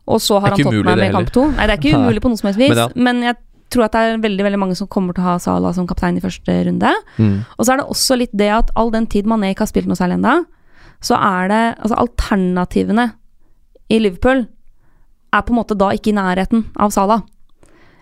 Og 0.07 0.21
så 0.21 0.39
har 0.39 0.53
han 0.53 0.57
tatt 0.57 0.71
meg 0.71 0.79
Tottenham 0.85 1.03
i 1.03 1.11
kamp 1.13 1.31
to. 1.35 1.43
Nei, 1.51 1.67
det 1.67 1.75
er 1.75 1.81
ikke 1.81 1.97
umulig 2.01 2.23
på 2.23 2.31
noe 2.31 2.39
som 2.39 2.49
helst 2.49 2.61
vis, 2.61 2.95
Men 2.95 3.03
men, 3.03 3.23
jeg 3.27 3.37
tror 3.75 3.85
at 3.85 3.95
det 3.95 4.01
er 4.01 4.23
veldig 4.23 4.47
veldig 4.47 4.61
mange 4.61 4.77
som 4.79 4.89
kommer 4.91 5.15
til 5.15 5.25
å 5.25 5.33
ha 5.33 5.35
Salah 5.43 5.75
som 5.75 5.87
kaptein 5.89 6.17
i 6.17 6.23
første 6.23 6.57
runde. 6.69 6.95
mm. 7.19 7.37
Og 7.57 7.61
så 7.61 7.73
er 7.73 7.81
det 7.81 7.87
også 7.91 8.19
litt 8.19 8.33
det 8.33 8.49
at 8.55 8.73
all 8.79 8.91
den 8.95 9.07
tid 9.11 9.27
Mané 9.29 9.51
ikke 9.53 9.67
har 9.67 9.73
spilt 9.73 9.91
noe 9.91 9.99
særlig 9.99 10.19
ennå, 10.21 10.39
så 11.03 11.19
er 11.19 11.51
det 11.51 11.63
altså 11.75 11.99
alternativene 12.01 13.09
i 13.91 13.99
Liverpool 14.01 14.45
er 15.35 15.43
på 15.43 15.53
en 15.53 15.59
måte 15.59 15.77
da 15.77 15.91
ikke 15.93 16.13
i 16.13 16.17
nærheten 16.17 16.65
av 16.81 16.93
Salah. 16.95 17.25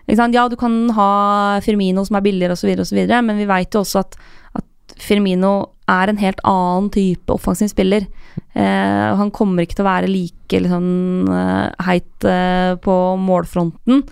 Ja, 0.06 0.48
du 0.48 0.56
kan 0.60 0.90
ha 0.92 1.60
Firmino 1.64 2.04
som 2.04 2.18
er 2.18 2.24
billigere 2.24 2.56
osv., 2.56 2.74
osv., 2.84 3.00
men 3.24 3.38
vi 3.40 3.48
veit 3.48 3.74
jo 3.74 3.82
også 3.82 4.02
at, 4.04 4.18
at 4.60 4.96
Firmino 5.00 5.54
er 5.90 6.08
en 6.08 6.20
helt 6.20 6.40
annen 6.48 6.90
type 6.92 7.32
offensiv 7.32 7.70
spiller. 7.72 8.06
Eh, 8.54 9.10
han 9.18 9.32
kommer 9.34 9.64
ikke 9.64 9.78
til 9.78 9.84
å 9.84 9.90
være 9.90 10.10
like 10.10 10.60
liksom, 10.64 10.86
eh, 11.32 11.84
heit 11.88 12.28
eh, 12.28 12.76
på 12.84 12.96
målfronten. 13.20 14.04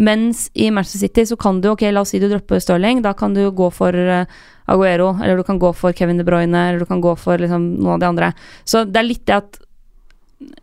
Mens 0.00 0.46
i 0.56 0.70
Manchester 0.72 1.02
City 1.06 1.26
så 1.28 1.36
kan 1.36 1.58
du, 1.60 1.68
ok, 1.74 1.82
la 1.92 2.00
oss 2.00 2.14
si 2.14 2.18
du 2.22 2.28
dropper 2.30 2.60
Stirling, 2.62 3.02
da 3.04 3.12
kan 3.12 3.34
du 3.36 3.42
gå 3.52 3.66
for 3.74 3.92
eh, 3.92 4.24
Aguero, 4.70 5.10
eller 5.20 5.36
du 5.36 5.44
kan 5.44 5.58
gå 5.60 5.74
for 5.76 5.92
Kevin 5.92 6.16
De 6.20 6.24
Bruyne, 6.24 6.56
eller 6.70 6.78
du 6.80 6.88
kan 6.88 7.02
gå 7.04 7.12
for 7.20 7.36
liksom, 7.42 7.66
noen 7.82 7.98
av 7.98 8.00
de 8.00 8.08
andre. 8.08 8.30
Så 8.64 8.86
det 8.88 8.96
er 9.02 9.08
litt 9.10 9.26
det 9.28 9.36
at 9.42 9.60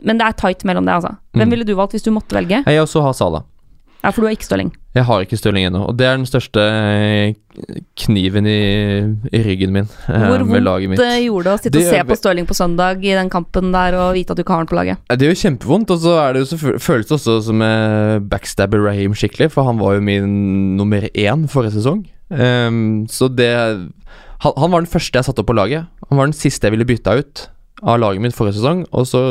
Men 0.01 0.17
det 0.17 0.25
er 0.25 0.33
tight 0.33 0.63
mellom 0.65 0.87
det, 0.87 0.93
altså. 0.95 1.11
Hvem 1.37 1.45
Mm. 1.45 1.51
ville 1.53 1.65
du 1.67 1.75
valgt 1.77 1.91
hvis 1.93 2.01
du 2.03 2.09
måtte 2.09 2.33
velge? 2.33 2.63
Jeg 2.65 2.81
også 2.81 3.01
har 3.05 3.13
Sala. 3.13 3.43
Ja, 4.03 4.11
for 4.13 4.21
du 4.21 4.27
har 4.27 4.35
ikke 4.37 4.47
støling? 4.47 4.69
Jeg 4.95 5.05
har 5.05 5.23
ikke 5.25 5.37
støling 5.37 5.65
ennå, 5.67 5.81
og 5.89 5.97
det 5.97 6.05
er 6.07 6.15
den 6.17 6.27
største 6.29 6.61
eh, 6.61 7.33
kniven 7.99 8.47
i, 8.49 8.59
i 9.33 9.41
ryggen 9.45 9.73
min 9.73 9.89
eh, 10.07 10.25
Hvor 10.29 10.45
med 10.47 10.63
laget 10.65 10.91
mitt. 10.91 11.01
vondt 11.01 11.09
eh, 11.17 11.25
gjorde 11.25 11.47
det 11.47 11.53
å 11.53 11.61
sitte 11.61 11.73
Det 11.75 11.83
og 11.83 11.95
se 11.95 12.03
på 12.11 12.17
støling 12.19 12.47
på 12.49 12.57
søndag 12.57 13.03
i 13.05 13.15
den 13.17 13.31
kampen 13.33 13.73
der 13.73 13.97
og 13.97 14.13
vite 14.17 14.33
at 14.33 14.39
du 14.39 14.45
ikke 14.45 14.55
har 14.55 14.63
han 14.63 14.69
på 14.69 14.77
laget? 14.77 15.01
Det 15.09 15.29
gjør 15.29 15.41
kjempevondt, 15.43 15.93
og 15.93 16.01
så 16.05 16.15
er 16.23 16.37
det 16.37 16.45
jo 16.45 16.77
føles 16.81 17.09
det 17.09 17.17
også 17.17 17.39
som 17.49 17.65
jeg 17.65 18.23
backstabber 18.31 18.85
Raheem 18.85 19.17
skikkelig, 19.17 19.51
for 19.53 19.69
han 19.69 19.81
var 19.81 19.97
jo 19.97 20.05
min 20.07 20.31
nummer 20.79 21.09
én 21.13 21.49
forrige 21.51 21.77
sesong. 21.79 22.05
Um, 22.29 23.05
så 23.09 23.29
det 23.31 23.53
han, 24.43 24.53
han 24.53 24.71
var 24.71 24.83
den 24.83 24.91
første 24.91 25.17
jeg 25.17 25.25
satte 25.25 25.41
opp 25.43 25.49
på 25.49 25.57
laget. 25.57 25.87
Han 26.09 26.19
var 26.19 26.29
den 26.29 26.37
siste 26.37 26.67
jeg 26.67 26.77
ville 26.77 26.87
bytta 26.87 27.17
ut 27.17 27.47
av 27.85 27.99
laget 28.01 28.23
mitt 28.23 28.35
forrige 28.37 28.59
sesong. 28.59 28.85
Og 28.91 29.09
så 29.09 29.23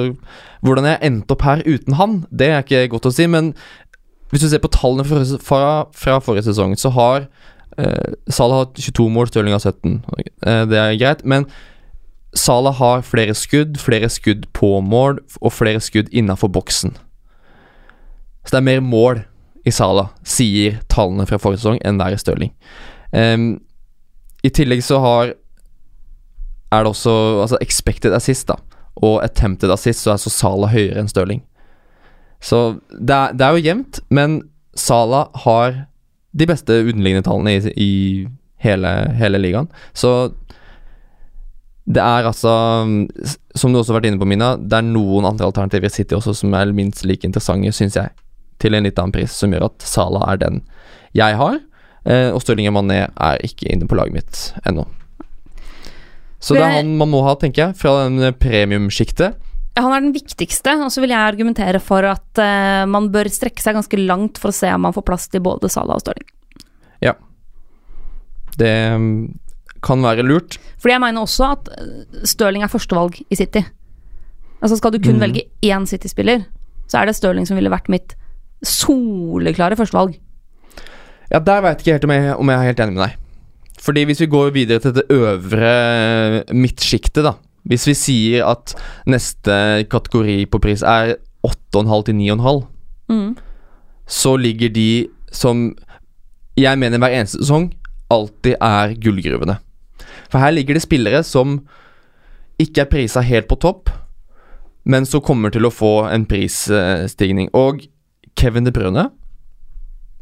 Hvordan 0.66 0.86
jeg 0.88 0.98
endte 1.04 1.34
opp 1.36 1.42
her 1.46 1.60
uten 1.66 1.94
han, 1.94 2.14
det 2.34 2.46
er 2.50 2.64
ikke 2.64 2.88
godt 2.90 3.06
å 3.06 3.12
si, 3.14 3.26
men 3.30 3.52
hvis 4.30 4.42
du 4.42 4.48
ser 4.50 4.62
på 4.62 4.72
tallene 4.74 5.06
fra, 5.06 5.22
fra, 5.42 5.70
fra 5.94 6.18
forrige 6.24 6.48
sesong, 6.48 6.74
så 6.78 6.90
har 6.96 7.28
eh, 7.78 8.16
Salah 8.32 8.64
hatt 8.64 8.80
22 8.80 9.08
mål, 9.12 9.30
Stirling 9.30 9.54
har 9.54 9.62
17. 9.62 10.00
Eh, 10.18 10.62
det 10.70 10.80
er 10.80 10.98
greit, 10.98 11.24
men 11.24 11.46
Salah 12.36 12.74
har 12.76 13.06
flere 13.06 13.34
skudd, 13.34 13.78
flere 13.80 14.10
skudd 14.12 14.48
på 14.56 14.80
mål 14.84 15.22
og 15.40 15.54
flere 15.54 15.80
skudd 15.80 16.10
innafor 16.12 16.50
boksen. 16.52 16.96
Så 18.44 18.54
det 18.54 18.60
er 18.60 18.68
mer 18.68 18.84
mål 18.84 19.22
i 19.66 19.72
Salah, 19.74 20.12
sier 20.26 20.80
tallene 20.92 21.26
fra 21.26 21.40
forrige 21.42 21.64
sesong, 21.64 21.80
enn 21.82 21.98
det 21.98 22.06
er 22.06 22.14
i 22.14 22.20
Stirling. 22.20 22.52
Ehm, 23.16 23.48
I 24.44 24.50
tillegg 24.50 24.82
så 24.84 25.00
har 25.00 25.34
Er 26.72 26.82
det 26.82 26.90
også 26.90 27.40
altså 27.40 27.58
expected 27.62 28.12
assist, 28.12 28.48
da, 28.48 28.56
og 28.96 29.22
attempted 29.24 29.70
assist, 29.70 30.02
så 30.02 30.12
er 30.12 30.16
så 30.18 30.30
Salah 30.30 30.72
høyere 30.74 30.98
enn 30.98 31.08
Stirling. 31.08 31.44
Så 32.42 32.78
det 32.90 33.14
er, 33.14 33.36
det 33.36 33.46
er 33.46 33.56
jo 33.56 33.64
jevnt, 33.64 34.00
men 34.12 34.40
Salah 34.76 35.30
har 35.46 35.86
de 36.36 36.48
beste 36.48 36.74
underliggende 36.82 37.24
tallene 37.24 37.54
i, 37.56 37.72
i 37.80 37.92
hele, 38.64 38.92
hele 39.16 39.40
ligaen. 39.40 39.70
Så 39.96 40.32
det 41.86 42.02
er 42.02 42.26
altså 42.26 42.50
Som 43.54 43.70
du 43.70 43.78
også 43.78 43.92
har 43.92 44.00
vært 44.00 44.08
inne 44.10 44.18
på, 44.18 44.26
Mina, 44.26 44.56
det 44.58 44.80
er 44.80 44.88
noen 44.88 45.28
andre 45.28 45.46
alternativer 45.46 45.86
i 45.86 45.94
City 45.94 46.16
også 46.16 46.34
som 46.34 46.54
er 46.58 46.74
minst 46.74 47.04
like 47.06 47.24
interessante, 47.26 47.70
syns 47.72 47.96
jeg, 47.96 48.10
til 48.58 48.74
en 48.74 48.88
litt 48.88 48.98
annen 48.98 49.14
pris, 49.14 49.32
som 49.32 49.54
gjør 49.54 49.68
at 49.68 49.86
Salah 49.86 50.26
er 50.32 50.42
den 50.42 50.60
jeg 51.16 51.38
har. 51.38 51.60
Eh, 52.06 52.28
og 52.34 52.42
Stirling 52.42 52.68
Mané 52.74 53.06
er 53.06 53.42
ikke 53.46 53.70
inne 53.72 53.88
på 53.88 53.96
laget 53.98 54.18
mitt 54.18 54.42
ennå. 54.66 54.84
Så 56.42 56.54
det 56.54 56.62
er 56.62 56.76
han 56.76 56.92
man 56.98 57.10
må 57.10 57.22
ha, 57.26 57.34
tenker 57.38 57.68
jeg, 57.68 57.78
fra 57.80 57.94
den 58.04 58.20
premiumsjiktet. 58.38 59.38
Han 59.76 59.92
er 59.92 60.04
den 60.06 60.14
viktigste, 60.14 60.72
og 60.80 60.88
så 60.92 61.02
vil 61.04 61.12
jeg 61.12 61.20
argumentere 61.20 61.80
for 61.84 62.06
at 62.08 62.40
uh, 62.40 62.84
man 62.88 63.10
bør 63.12 63.28
strekke 63.32 63.60
seg 63.60 63.76
ganske 63.76 63.98
langt 64.00 64.40
for 64.40 64.48
å 64.52 64.56
se 64.56 64.70
om 64.72 64.86
man 64.86 64.94
får 64.96 65.04
plass 65.04 65.26
til 65.28 65.44
både 65.44 65.68
Salah 65.72 65.98
og 65.98 66.04
Stirling. 66.04 66.28
Ja. 67.04 67.12
Det 68.56 68.72
mm, 68.96 69.18
kan 69.84 70.04
være 70.04 70.24
lurt. 70.24 70.56
Fordi 70.80 70.94
jeg 70.94 71.04
mener 71.04 71.26
også 71.26 71.50
at 71.52 71.68
eh, 71.76 72.22
Stirling 72.28 72.64
er 72.64 72.72
førstevalg 72.72 73.18
i 73.20 73.36
City. 73.38 73.62
Altså 74.62 74.78
Skal 74.80 74.94
du 74.94 75.00
kun 75.02 75.18
mm. 75.18 75.24
velge 75.26 75.44
én 75.68 75.84
City-spiller, 75.88 76.46
så 76.88 77.02
er 77.02 77.10
det 77.10 77.18
Stirling 77.18 77.48
som 77.48 77.58
ville 77.60 77.72
vært 77.72 77.90
mitt 77.92 78.16
soleklare 78.64 79.76
førstevalg. 79.76 80.16
Ja, 81.28 81.42
der 81.42 81.62
veit 81.64 81.82
ikke 81.82 81.98
helt 81.98 82.06
om 82.06 82.14
jeg, 82.14 82.34
om 82.36 82.52
jeg 82.52 82.58
er 82.58 82.70
helt 82.70 82.82
enig 82.84 82.96
med 82.96 83.04
deg. 83.04 83.22
Fordi 83.82 84.06
hvis 84.08 84.22
vi 84.24 84.30
går 84.32 84.54
videre 84.54 84.82
til 84.82 84.94
det 84.96 85.04
øvre 85.12 85.72
midtsjiktet, 86.54 87.26
da. 87.26 87.36
Hvis 87.66 87.86
vi 87.88 87.94
sier 87.98 88.46
at 88.46 88.74
neste 89.10 89.86
kategori 89.90 90.44
på 90.50 90.60
pris 90.62 90.82
er 90.86 91.16
8,5 91.46 92.04
til 92.08 92.14
9,5, 92.14 92.64
Mm. 93.08 93.36
så 94.06 94.36
ligger 94.36 94.68
de 94.74 95.06
som 95.30 95.76
jeg 96.58 96.78
mener 96.78 96.98
hver 96.98 97.14
eneste 97.14 97.38
sesong 97.38 97.68
alltid 98.10 98.56
er 98.60 98.94
gullgruvene. 98.98 99.58
For 100.30 100.38
her 100.42 100.50
ligger 100.50 100.74
det 100.74 100.82
spillere 100.82 101.22
som 101.22 101.60
ikke 102.58 102.80
er 102.82 102.90
prisa 102.90 103.20
helt 103.22 103.46
på 103.48 103.58
topp, 103.62 103.90
men 104.84 105.06
som 105.06 105.20
kommer 105.20 105.50
til 105.54 105.66
å 105.66 105.70
få 105.74 106.08
en 106.10 106.26
prisstigning. 106.26 107.48
Og 107.54 107.86
Kevin 108.36 108.64
De 108.64 108.72
Bruyne 108.72 109.10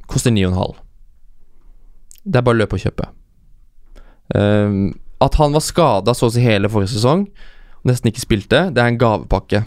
koster 0.09 0.31
9,5. 0.31 0.75
Det 2.25 2.37
er 2.37 2.43
bare 2.43 2.55
å 2.57 2.59
løpe 2.59 2.77
og 2.77 2.81
kjøpe. 2.85 3.09
Ehm, 4.35 4.95
at 5.25 5.39
han 5.41 5.55
var 5.57 5.65
skada 5.65 6.15
så 6.17 6.29
å 6.29 6.35
si 6.35 6.43
hele 6.45 6.71
forrige 6.73 6.95
sesong, 6.95 7.27
og 7.81 7.91
nesten 7.91 8.11
ikke 8.11 8.25
spilte, 8.25 8.67
det 8.75 8.83
er 8.83 8.93
en 8.93 9.01
gavepakke 9.01 9.65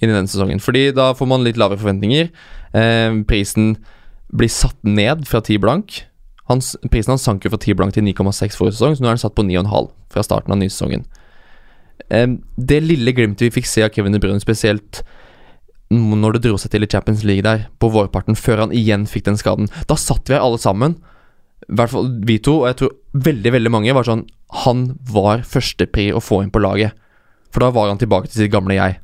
inn 0.00 0.10
i 0.10 0.16
den 0.16 0.28
sesongen. 0.30 0.62
Fordi 0.62 0.88
da 0.96 1.10
får 1.16 1.28
man 1.30 1.44
litt 1.44 1.58
lavere 1.60 1.80
forventninger. 1.80 2.30
Eh, 2.78 3.16
prisen 3.28 3.74
blir 4.30 4.50
satt 4.52 4.78
ned 4.86 5.26
fra 5.28 5.42
10 5.42 5.60
blank. 5.62 6.02
Hans, 6.50 6.72
prisen 6.90 7.14
hans 7.14 7.24
sank 7.26 7.44
jo 7.44 7.52
fra 7.52 7.60
10 7.60 7.78
blank 7.78 7.94
til 7.94 8.06
9,6 8.06 8.58
forrige 8.58 8.78
sesong, 8.78 8.96
så 8.96 9.04
nå 9.04 9.10
er 9.10 9.18
den 9.18 9.22
satt 9.22 9.36
på 9.38 9.46
9,5 9.46 9.90
fra 10.10 10.24
starten 10.26 10.54
av 10.54 10.60
nysesongen. 10.62 11.04
Eh, 12.08 12.26
det 12.56 12.80
lille 12.82 13.14
glimtet 13.14 13.48
vi 13.48 13.56
fikk 13.60 13.70
se 13.70 13.84
av 13.86 13.92
Kevin 13.94 14.16
De 14.16 14.22
Bruyne, 14.22 14.42
spesielt 14.42 15.04
når 15.90 16.36
det 16.36 16.44
dro 16.46 16.58
seg 16.58 16.70
til 16.70 16.86
i 16.86 16.90
Champions 16.90 17.24
League 17.26 17.42
der, 17.42 17.66
på 17.82 17.90
vårparten, 17.90 18.38
før 18.38 18.64
han 18.64 18.74
igjen 18.74 19.08
fikk 19.10 19.26
den 19.26 19.38
skaden, 19.38 19.70
da 19.90 19.96
satt 19.98 20.30
vi 20.30 20.36
her 20.36 20.44
alle 20.44 20.60
sammen, 20.62 21.00
i 21.68 21.74
hvert 21.76 21.92
fall 21.92 22.08
vi 22.26 22.38
to, 22.42 22.60
og 22.62 22.70
jeg 22.70 22.76
tror 22.80 22.94
veldig, 23.26 23.52
veldig 23.56 23.70
mange 23.70 23.92
var 23.94 24.06
sånn 24.08 24.24
Han 24.64 24.96
var 25.12 25.42
førstepri 25.46 26.08
å 26.16 26.22
få 26.24 26.40
inn 26.42 26.50
på 26.50 26.62
laget. 26.62 26.96
For 27.52 27.62
da 27.62 27.68
var 27.74 27.88
han 27.90 27.98
tilbake 28.00 28.30
til 28.30 28.42
sitt 28.44 28.52
gamle 28.52 28.74
jeg. 28.78 28.96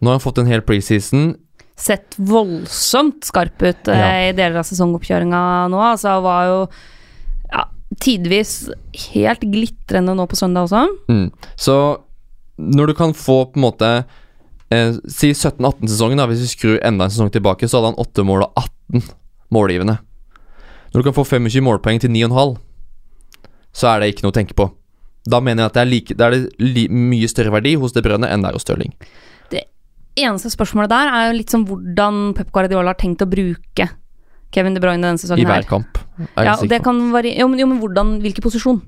Nå 0.00 0.10
har 0.10 0.18
han 0.18 0.24
fått 0.24 0.40
en 0.42 0.48
hel 0.50 0.60
preseason. 0.64 1.34
Sett 1.80 2.16
voldsomt 2.18 3.24
skarp 3.24 3.62
ut 3.62 3.88
eh, 3.88 3.96
Ja. 4.00 4.10
i 4.28 4.32
deler 4.36 4.60
av 4.60 4.68
sesongoppkjøringa 4.68 5.40
nå. 5.72 5.80
Altså 5.80 6.18
var 6.24 6.46
jo 6.50 6.58
ja, 7.52 7.64
tidvis 8.00 8.54
helt 9.14 9.40
glitrende 9.48 10.12
nå 10.16 10.26
på 10.28 10.36
søndag 10.36 10.68
også. 10.68 10.84
Mm. 11.08 11.30
Så 11.56 11.76
når 12.60 12.92
du 12.92 12.94
kan 12.98 13.14
få 13.16 13.46
på 13.52 13.56
en 13.60 13.64
måte 13.64 13.88
eh, 14.70 14.92
Si 15.08 15.32
17-18-sesongen, 15.32 16.20
da 16.20 16.28
hvis 16.28 16.44
vi 16.44 16.52
skrur 16.52 16.78
enda 16.84 17.08
en 17.08 17.12
sesong 17.16 17.32
tilbake, 17.32 17.68
så 17.68 17.80
hadde 17.80 17.94
han 17.94 18.04
8 18.04 18.24
mål 18.28 18.44
og 18.48 18.60
18 18.92 19.08
målgivende. 19.56 19.96
Når 20.90 21.00
du 21.00 21.06
kan 21.06 21.16
få 21.16 21.24
25 21.24 21.62
målpoeng 21.64 22.00
til 22.02 22.10
9,5, 22.10 22.56
så 23.72 23.92
er 23.92 24.00
det 24.02 24.12
ikke 24.12 24.26
noe 24.26 24.34
å 24.34 24.38
tenke 24.40 24.56
på. 24.58 24.66
Da 25.30 25.38
mener 25.44 25.64
jeg 25.64 25.70
at 25.70 25.76
det 25.76 25.82
er, 25.82 25.90
like, 25.90 26.16
det 26.16 26.26
er 26.26 26.34
det 26.34 26.42
li, 26.58 26.86
mye 26.90 27.28
større 27.30 27.52
verdi 27.54 27.76
hos 27.78 27.94
De 27.94 28.02
Brønne 28.02 28.28
enn 28.30 28.42
det 28.42 28.50
er 28.50 28.58
hos 28.58 28.66
Stirling. 28.66 28.94
Eneste 30.18 30.50
spørsmålet 30.50 30.90
der 30.90 31.08
er 31.14 31.26
jo 31.28 31.34
litt 31.38 31.52
som 31.52 31.64
hvordan 31.68 32.32
Pep 32.34 32.50
Guardiola 32.52 32.92
har 32.92 32.98
tenkt 32.98 33.22
å 33.22 33.28
bruke 33.30 33.86
Kevin 34.50 34.74
De 34.74 34.82
Bruyne 34.82 35.04
denne 35.04 35.20
I 35.20 35.22
sesongen 35.22 35.46
hver 35.46 35.62
her. 35.62 35.68
kamp. 35.68 36.00
Ja, 36.34 36.56
det 36.58 36.80
kan 36.82 36.98
jo, 36.98 37.06
men, 37.14 37.58
jo, 37.60 37.68
men 37.70 37.78
hvordan, 37.78 38.16
hvilken 38.24 38.44
posisjon? 38.44 38.80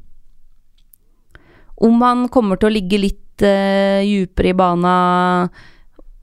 Om 1.83 2.03
han 2.03 2.25
kommer 2.33 2.59
til 2.59 2.69
å 2.69 2.75
ligge 2.75 2.99
litt 2.99 3.45
uh, 3.47 4.03
djupere 4.03 4.51
i 4.51 4.57
bana, 4.59 4.95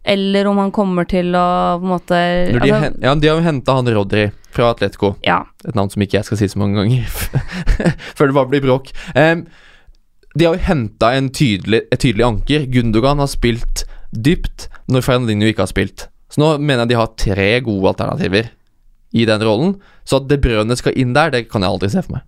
eller 0.03 0.47
om 0.47 0.57
han 0.61 0.71
kommer 0.75 1.07
til 1.09 1.33
å 1.35 1.45
på 1.79 1.85
en 1.85 1.91
måte 1.91 2.19
de, 2.19 2.59
altså, 2.59 2.81
hen, 2.85 2.99
ja, 3.03 3.15
de 3.15 3.29
har 3.29 3.39
jo 3.39 3.45
henta 3.45 3.75
han 3.77 3.89
Rodri 3.93 4.27
fra 4.55 4.71
Atletico. 4.73 5.13
Ja. 5.25 5.41
Et 5.67 5.75
navn 5.77 5.91
som 5.93 6.01
ikke 6.03 6.19
jeg 6.19 6.27
skal 6.29 6.39
si 6.39 6.49
så 6.49 6.61
mange 6.61 6.79
ganger 6.79 7.09
før 8.17 8.29
det 8.31 8.37
bare 8.37 8.49
blir 8.51 8.63
bråk. 8.65 8.93
Um, 9.13 9.43
de 10.35 10.45
har 10.45 10.55
jo 10.55 10.67
henta 10.69 11.11
tydelig, 11.35 11.83
et 11.91 11.99
tydelig 12.01 12.25
anker. 12.25 12.65
Gundogan 12.71 13.21
har 13.21 13.29
spilt 13.29 13.83
dypt 14.15 14.69
når 14.89 15.05
Fernandinho 15.05 15.49
ikke 15.49 15.65
har 15.65 15.71
spilt. 15.71 16.07
Så 16.29 16.41
nå 16.41 16.55
mener 16.61 16.85
jeg 16.85 16.93
de 16.93 16.99
har 16.99 17.13
tre 17.19 17.51
gode 17.65 17.91
alternativer 17.93 18.51
i 19.11 19.25
den 19.25 19.43
rollen. 19.45 19.77
Så 20.05 20.21
at 20.21 20.27
De 20.29 20.37
Brønne 20.41 20.77
skal 20.77 20.97
inn 20.97 21.15
der, 21.17 21.33
det 21.33 21.47
kan 21.49 21.65
jeg 21.65 21.73
aldri 21.73 21.89
se 21.91 22.03
for 22.05 22.17
meg. 22.17 22.25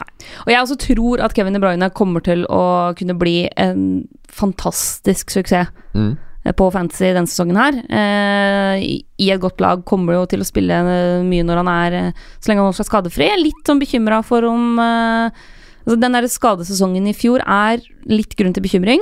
Nei. 0.00 0.08
Og 0.46 0.52
jeg 0.52 0.60
også 0.62 0.76
tror 0.80 1.20
at 1.24 1.34
Kevin 1.36 1.56
De 1.56 1.60
Bruyne 1.60 1.90
kommer 1.92 2.24
til 2.24 2.46
å 2.48 2.62
kunne 2.96 3.16
bli 3.20 3.48
en 3.60 4.04
fantastisk 4.32 5.32
suksess 5.34 5.72
Mm. 5.92 6.14
På 6.58 6.66
Fantasy 6.74 7.12
denne 7.14 7.30
sesongen 7.30 7.56
her. 7.60 7.76
Eh, 7.86 8.82
i- 8.82 9.30
et 9.30 9.40
godt 9.40 9.60
lag 9.62 9.84
kommer 9.86 10.14
jo 10.18 10.26
til 10.26 10.40
å 10.42 10.46
spille 10.48 10.74
eh, 10.74 11.22
mye 11.22 11.44
når 11.46 11.60
han 11.62 11.68
er 11.70 11.92
eh, 11.92 12.12
Så 12.40 12.50
lenge 12.50 12.64
han 12.66 12.72
skal 12.74 12.88
skadefri. 12.90 13.28
Litt 13.38 13.62
sånn 13.64 13.78
bekymra 13.78 14.24
for 14.26 14.42
om 14.50 14.78
altså 14.80 15.98
Den 15.98 16.12
der 16.12 16.26
skadesesongen 16.30 17.06
i 17.06 17.14
fjor 17.14 17.42
er 17.46 17.78
litt 18.10 18.34
grunn 18.38 18.52
til 18.54 18.62
bekymring. 18.62 19.00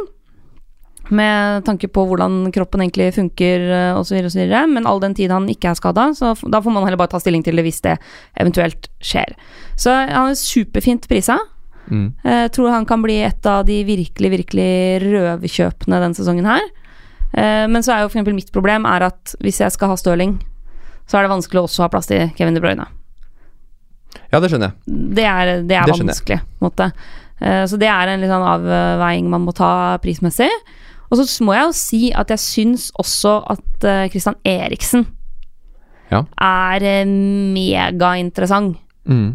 Med 1.11 1.65
tanke 1.67 1.89
på 1.91 2.05
hvordan 2.07 2.53
kroppen 2.55 2.85
egentlig 2.85 3.09
funker 3.17 3.65
osv. 3.99 4.21
Men 4.71 4.87
all 4.87 5.01
den 5.03 5.15
tid 5.19 5.33
han 5.35 5.49
ikke 5.51 5.73
er 5.73 5.75
skada, 5.81 6.05
så 6.15 6.37
da 6.49 6.61
får 6.63 6.71
man 6.73 6.85
heller 6.87 7.01
bare 7.01 7.11
ta 7.11 7.19
stilling 7.19 7.43
til 7.43 7.57
det 7.59 7.65
hvis 7.67 7.81
det 7.83 7.97
eventuelt 8.39 8.87
skjer. 9.03 9.33
Så 9.77 9.91
han 9.91 10.31
er 10.31 10.39
superfint 10.39 11.09
prisa. 11.11 11.39
Mm. 11.91 12.13
Jeg 12.23 12.53
tror 12.55 12.71
han 12.71 12.87
kan 12.87 13.03
bli 13.03 13.17
et 13.27 13.45
av 13.51 13.65
de 13.67 13.81
virkelig, 13.89 14.31
virkelig 14.37 14.71
røverkjøpene 15.03 15.99
denne 16.05 16.15
sesongen 16.15 16.47
her. 16.47 16.63
Eh, 17.35 17.67
Men 17.71 17.83
så 17.83 17.93
er 17.95 18.01
jo 18.05 18.09
eksempel 18.11 18.35
mitt 18.35 18.51
problem 18.53 18.87
er 18.87 19.03
at 19.11 19.35
hvis 19.41 19.61
jeg 19.61 19.71
skal 19.73 19.89
ha 19.93 19.97
Stirling, 19.97 20.39
så 21.07 21.19
er 21.19 21.23
det 21.27 21.31
vanskelig 21.35 21.61
å 21.61 21.67
også 21.69 21.83
ha 21.85 21.89
plass 21.89 22.07
til 22.11 22.31
Kevin 22.39 22.55
De 22.55 22.61
Bruyne. 22.61 22.87
Ja, 24.33 24.41
det 24.41 24.51
skjønner 24.51 24.71
jeg. 24.73 24.99
Det 25.15 25.25
er, 25.27 25.63
det 25.67 25.77
er 25.77 25.87
Det 25.87 25.95
vanskelig, 25.99 26.41
på 26.43 26.65
en 26.65 26.69
måte. 26.71 26.93
Eh, 27.41 27.65
Så 27.67 27.79
det 27.79 27.89
er 27.89 28.09
en 28.09 28.21
litt 28.21 28.31
sånn 28.31 28.47
avveiing 28.47 29.29
man 29.31 29.45
må 29.47 29.55
ta 29.55 29.99
prismessig. 30.03 30.51
Og 31.11 31.19
så 31.19 31.43
må 31.43 31.55
jeg 31.57 31.65
jo 31.67 31.73
si 31.75 32.01
at 32.15 32.29
jeg 32.31 32.39
syns 32.39 32.91
også 32.99 33.33
at 33.51 33.85
eh, 33.85 34.09
Christian 34.13 34.37
Eriksen 34.47 35.07
Ja. 36.11 36.25
er 36.41 36.81
megainteressant 37.07 38.77
Mm. 39.09 39.35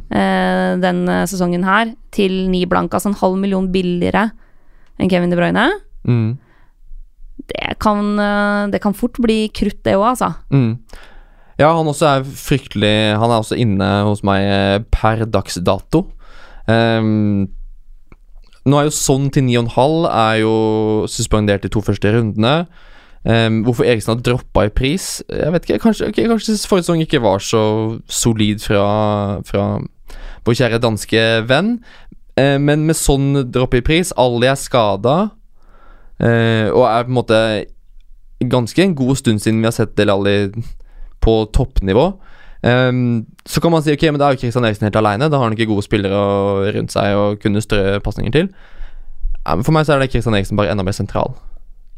denne 0.79 1.25
sesongen 1.27 1.63
her, 1.65 1.89
til 2.11 2.49
ni 2.49 2.65
blank, 2.65 2.91
altså 2.93 3.07
en 3.09 3.15
halv 3.19 3.35
million 3.41 3.65
billigere 3.73 4.31
enn 4.99 5.09
Kevin 5.09 5.29
De 5.31 5.35
Bruyne. 5.35 5.65
Mm. 6.07 6.37
Det 7.35 7.75
kan, 7.83 8.15
eh, 8.19 8.71
det 8.71 8.81
kan 8.81 8.95
fort 8.95 9.19
bli 9.21 9.49
krutt, 9.53 9.83
det 9.83 9.97
òg, 9.97 10.15
altså. 10.15 10.33
Mm. 10.49 10.79
Ja, 11.59 11.69
han 11.71 11.87
også 11.87 12.07
er 12.09 12.25
fryktelig 12.27 13.15
Han 13.15 13.31
er 13.31 13.39
også 13.39 13.55
inne 13.55 13.87
hos 14.03 14.25
meg 14.27 14.43
eh, 14.43 14.79
per 14.91 15.23
dags 15.25 15.55
dato. 15.63 16.05
Um, 16.67 17.45
nå 18.65 18.79
er 18.79 18.87
jo 18.87 18.95
sånn 18.97 19.29
til 19.29 19.45
9,5 19.45 20.07
er 20.09 20.39
jo 20.41 20.55
suspendert 21.11 21.63
de 21.63 21.69
to 21.69 21.83
første 21.85 22.11
rundene. 22.15 22.65
Um, 23.25 23.61
hvorfor 23.65 23.85
Eriksen 23.85 24.15
har 24.15 24.23
droppa 24.25 24.65
i 24.67 24.73
pris? 24.73 25.23
Jeg 25.29 25.53
vet 25.53 25.67
ikke, 25.67 25.79
Kanskje, 25.85 26.09
okay, 26.09 26.27
kanskje 26.29 26.57
forrige 26.65 26.87
sesong 26.87 27.03
ikke 27.05 27.21
var 27.21 27.41
så 27.41 27.61
solid 28.09 28.61
fra, 28.65 28.85
fra 29.45 29.67
vår 30.45 30.59
kjære 30.59 30.81
danske 30.81 31.23
venn. 31.49 31.77
Eh, 32.35 32.57
men 32.61 32.85
med 32.87 32.97
sånn 32.99 33.45
dropp 33.53 33.77
i 33.77 33.83
pris 33.85 34.11
alle 34.19 34.49
er 34.51 34.59
skada, 34.59 35.31
eh, 36.19 36.67
og 36.71 36.85
er 36.87 37.07
på 37.07 37.11
en 37.13 37.17
måte 37.19 37.39
ganske 38.45 38.83
en 38.83 38.95
god 38.95 39.15
stund 39.17 39.41
siden 39.41 39.61
vi 39.61 39.69
har 39.69 39.75
sett 39.75 39.95
Del 39.97 40.11
Alli 40.11 40.51
på 41.23 41.35
toppnivå. 41.55 42.09
Um, 42.65 43.25
så 43.45 43.61
kan 43.61 43.71
man 43.71 43.83
si 43.85 43.93
ok, 43.93 44.07
men 44.09 44.17
da 44.19 44.27
er 44.27 44.35
jo 44.35 44.41
Kristian 44.41 44.65
Eriksen 44.65 44.87
helt 44.87 44.97
aleine. 44.97 45.29
Da 45.29 45.37
har 45.37 45.45
han 45.45 45.53
ikke 45.53 45.69
gode 45.69 45.85
spillere 45.85 46.71
rundt 46.73 46.93
seg 46.93 47.13
å 47.13 47.25
kunne 47.41 47.61
strø 47.61 47.99
pasninger 48.01 48.33
til. 48.33 48.49
Ja, 49.45 49.53
men 49.53 49.65
for 49.65 49.75
meg 49.75 49.85
så 49.85 49.93
er 49.95 50.01
det 50.01 50.09
Kristian 50.13 50.33
Eriksen 50.37 50.57
bare 50.57 50.71
enda 50.73 50.85
mer 50.85 50.95
sentral 50.97 51.35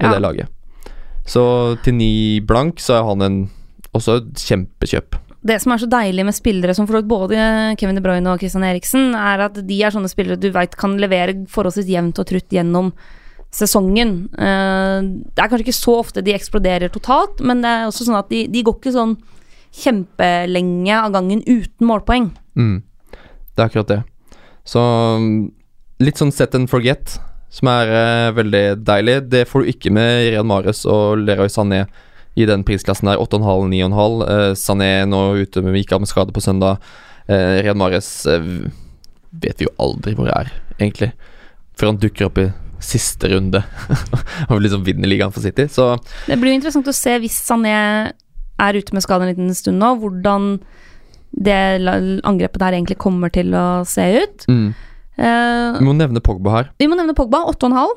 i 0.01 0.05
Ja. 0.05 0.11
det 0.13 0.21
laget. 0.21 0.47
Så 1.25 1.77
til 1.83 1.95
ni 1.95 2.39
blank 2.39 2.79
så 2.79 2.99
er 2.99 3.07
han 3.07 3.21
en, 3.21 3.49
også 3.95 4.17
et 4.21 4.43
kjempekjøp. 4.43 5.15
Det 5.47 5.61
som 5.61 5.71
er 5.71 5.77
så 5.77 5.87
deilig 5.87 6.25
med 6.25 6.35
spillere 6.35 6.75
som 6.75 6.85
både 6.85 7.75
Kevin 7.79 7.95
De 7.95 8.01
Bruyne 8.01 8.27
og 8.27 8.39
Kristian 8.39 8.63
Eriksen, 8.63 9.15
er 9.15 9.39
at 9.39 9.53
de 9.53 9.83
er 9.83 9.91
sånne 9.91 10.09
spillere 10.11 10.39
du 10.39 10.51
veit 10.51 10.75
kan 10.75 10.97
levere 10.97 11.45
forholdsvis 11.47 11.87
jevnt 11.87 12.19
og 12.19 12.27
trutt 12.27 12.49
gjennom 12.51 12.91
sesongen. 13.53 14.27
Eh, 14.37 14.99
Det 15.35 15.43
er 15.43 15.49
kanskje 15.49 15.67
ikke 15.67 15.77
så 15.77 15.99
ofte 16.01 16.23
de 16.23 16.35
eksploderer 16.35 16.91
totalt, 16.91 17.41
men 17.41 17.61
det 17.61 17.69
er 17.69 17.87
også 17.87 18.07
sånn 18.07 18.19
at 18.19 18.29
de, 18.29 18.45
de 18.47 18.63
går 18.63 18.79
ikke 18.79 18.95
sånn 18.95 19.17
kjempelenge 19.77 20.95
av 20.95 21.13
gangen 21.13 21.43
uten 21.45 21.87
målpoeng. 21.87 22.31
Mm. 22.57 22.81
Det 23.55 23.63
er 23.63 23.69
akkurat 23.69 23.91
det. 23.91 24.01
Så 24.67 24.81
mm, 24.81 25.51
litt 26.03 26.19
sånn 26.19 26.33
set 26.35 26.55
and 26.57 26.69
forget 26.69 27.17
som 27.53 27.69
er 27.71 27.91
uh, 27.91 28.35
veldig 28.35 28.65
deilig. 28.85 29.21
Det 29.31 29.45
får 29.49 29.63
du 29.63 29.71
ikke 29.71 29.93
med 29.95 30.27
Rian 30.27 30.47
Mares 30.49 30.83
og 30.89 31.21
Leroy 31.23 31.49
Sané 31.51 31.85
i 32.37 32.45
den 32.45 32.65
prisklassen 32.67 33.09
der. 33.09 33.21
8,5, 33.23 33.69
9,5. 33.71 34.19
Uh, 34.27 34.51
Sané 34.59 34.91
nå 35.09 35.21
ute 35.41 35.63
med 35.65 35.79
gikk 35.79 35.95
av 35.95 36.03
med 36.03 36.11
skade 36.11 36.35
på 36.35 36.43
søndag. 36.43 36.83
Uh, 37.27 37.59
Rian 37.63 37.79
Mares 37.79 38.09
eh, 38.29 38.45
vet 39.35 39.59
vi 39.59 39.67
jo 39.67 39.73
aldri 39.83 40.13
hvor 40.15 40.29
det 40.29 40.35
er, 40.35 40.51
egentlig. 40.77 41.11
Før 41.77 41.91
han 41.91 41.99
dukker 42.01 42.29
opp 42.29 42.39
i 42.41 42.47
siste 42.83 43.29
runde 43.31 43.61
og 44.51 44.59
liksom 44.61 44.83
vinner 44.85 45.09
ligaen 45.09 45.33
for 45.33 45.43
City. 45.45 45.67
Så 45.71 45.95
Det 46.27 46.37
blir 46.39 46.53
jo 46.53 46.59
interessant 46.59 46.89
å 46.89 46.95
se 46.95 47.17
hvis 47.23 47.37
Sané 47.47 47.75
er 48.57 48.77
ute 48.77 48.93
med 48.95 49.05
skade 49.05 49.25
en 49.25 49.33
liten 49.33 49.53
stund 49.57 49.81
nå, 49.81 49.93
hvordan 50.01 50.57
det 51.37 51.57
angrepet 52.25 52.61
der 52.61 52.77
egentlig 52.77 52.97
kommer 53.01 53.29
til 53.33 53.53
å 53.57 53.83
se 53.87 54.05
ut. 54.23 54.47
mm. 54.49 54.69
Uh, 55.17 55.73
Vi 55.79 55.85
må 55.87 55.95
nevne 55.97 56.21
Pogba 56.21 56.51
her. 56.53 56.67
vi 56.77 56.85
må 56.85 56.93
nevne 56.93 57.15
Pogba, 57.17 57.39
8,5. 57.49 57.95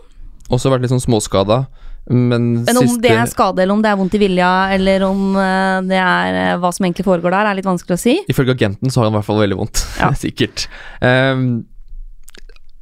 Også 0.56 0.70
vært 0.72 0.86
litt 0.86 0.92
sånn 0.94 1.02
småskada, 1.04 1.66
men, 2.08 2.64
Men 2.64 2.78
om 2.80 2.86
siste 2.88 3.02
det 3.04 3.12
er 3.12 3.28
skade, 3.30 3.60
eller 3.62 3.76
om 3.76 3.82
det 3.84 3.90
er 3.92 3.98
vondt 4.00 4.14
i 4.16 4.20
vilja, 4.22 4.48
eller 4.74 5.04
om 5.06 5.36
eh, 5.36 5.82
det 5.86 5.98
er 6.00 6.38
eh, 6.40 6.54
hva 6.58 6.70
som 6.74 6.86
egentlig 6.88 7.04
foregår 7.06 7.36
der, 7.36 7.50
er 7.50 7.58
litt 7.58 7.68
vanskelig 7.68 7.98
å 7.98 8.00
si. 8.00 8.14
Ifølge 8.32 8.56
agenten 8.56 8.90
så 8.90 9.02
har 9.02 9.10
han 9.10 9.14
i 9.14 9.18
hvert 9.20 9.28
fall 9.28 9.42
veldig 9.44 9.58
vondt. 9.60 9.82
Ja. 10.00 10.08
Sikkert. 10.24 10.64
Ehm, 11.04 11.44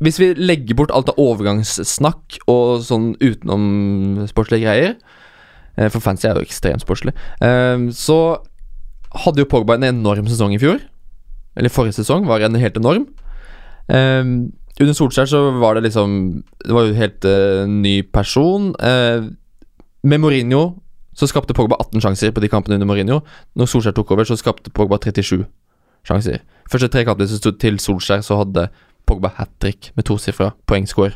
hvis 0.04 0.18
vi 0.22 0.28
legger 0.38 0.78
bort 0.78 0.92
alt 0.94 1.10
av 1.10 1.18
overgangssnakk 1.18 2.38
og 2.46 2.84
sånn 2.86 3.16
utenom 3.18 3.64
sportslige 4.30 4.68
greier 4.68 4.92
eh, 5.74 5.88
For 5.90 5.98
fancy 6.02 6.28
er 6.28 6.38
jo 6.38 6.46
ekstremt 6.46 6.84
sportslig. 6.84 7.16
ehm, 7.42 7.88
så 7.90 8.38
hadde 9.24 9.42
jo 9.42 9.50
Pogba 9.50 9.74
en 9.74 9.88
enorm 9.88 10.28
sesong 10.30 10.54
i 10.54 10.60
fjor. 10.62 10.78
Eller 11.58 11.72
forrige 11.72 11.98
sesong 11.98 12.28
var 12.28 12.44
en 12.44 12.58
helt 12.60 12.78
enorm. 12.78 13.08
Ehm, 13.90 14.52
under 14.78 14.94
Solskjær 14.94 15.26
så 15.26 15.40
var 15.58 15.74
det 15.74 15.88
liksom 15.88 16.42
Det 16.64 16.74
var 16.74 16.86
jo 16.86 16.94
helt 16.94 17.24
eh, 17.24 17.66
ny 17.66 18.02
person. 18.02 18.74
Eh, 18.78 19.26
med 20.04 20.20
Mourinho 20.20 20.78
så 21.18 21.26
skapte 21.26 21.54
Pogba 21.54 21.74
18 21.80 22.00
sjanser 22.00 22.30
på 22.30 22.40
de 22.40 22.48
kampene 22.48 22.78
under 22.78 22.86
Mourinho. 22.86 23.22
Når 23.56 23.66
Solskjær 23.66 23.96
tok 23.96 24.12
over, 24.14 24.22
så 24.24 24.36
skapte 24.38 24.70
Pogba 24.70 25.00
37 25.02 25.42
sjanser. 26.06 26.44
Første 26.70 26.88
tre 26.88 27.02
kampene 27.04 27.26
til 27.58 27.80
Solskjær, 27.82 28.22
så 28.22 28.38
hadde 28.38 28.68
Pogba 29.08 29.30
hat 29.38 29.50
trick 29.62 29.90
med 29.96 30.04
tosifra 30.08 30.50
poengscore. 30.68 31.14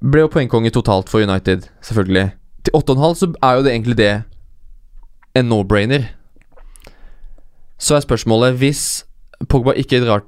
Ble 0.00 0.22
jo 0.24 0.30
poengkonge 0.32 0.70
totalt 0.72 1.10
for 1.12 1.20
United, 1.20 1.66
selvfølgelig. 1.84 2.30
Til 2.64 2.76
8,5 2.78 3.14
så 3.20 3.28
er 3.44 3.58
jo 3.58 3.64
det 3.66 3.72
egentlig 3.74 3.96
det 3.98 4.10
en 5.36 5.48
no-brainer. 5.52 6.06
Så 7.80 7.96
er 7.96 8.04
spørsmålet 8.04 8.56
Hvis 8.60 9.04
Pogba 9.48 9.72
ikke 9.76 10.00
drar 10.04 10.24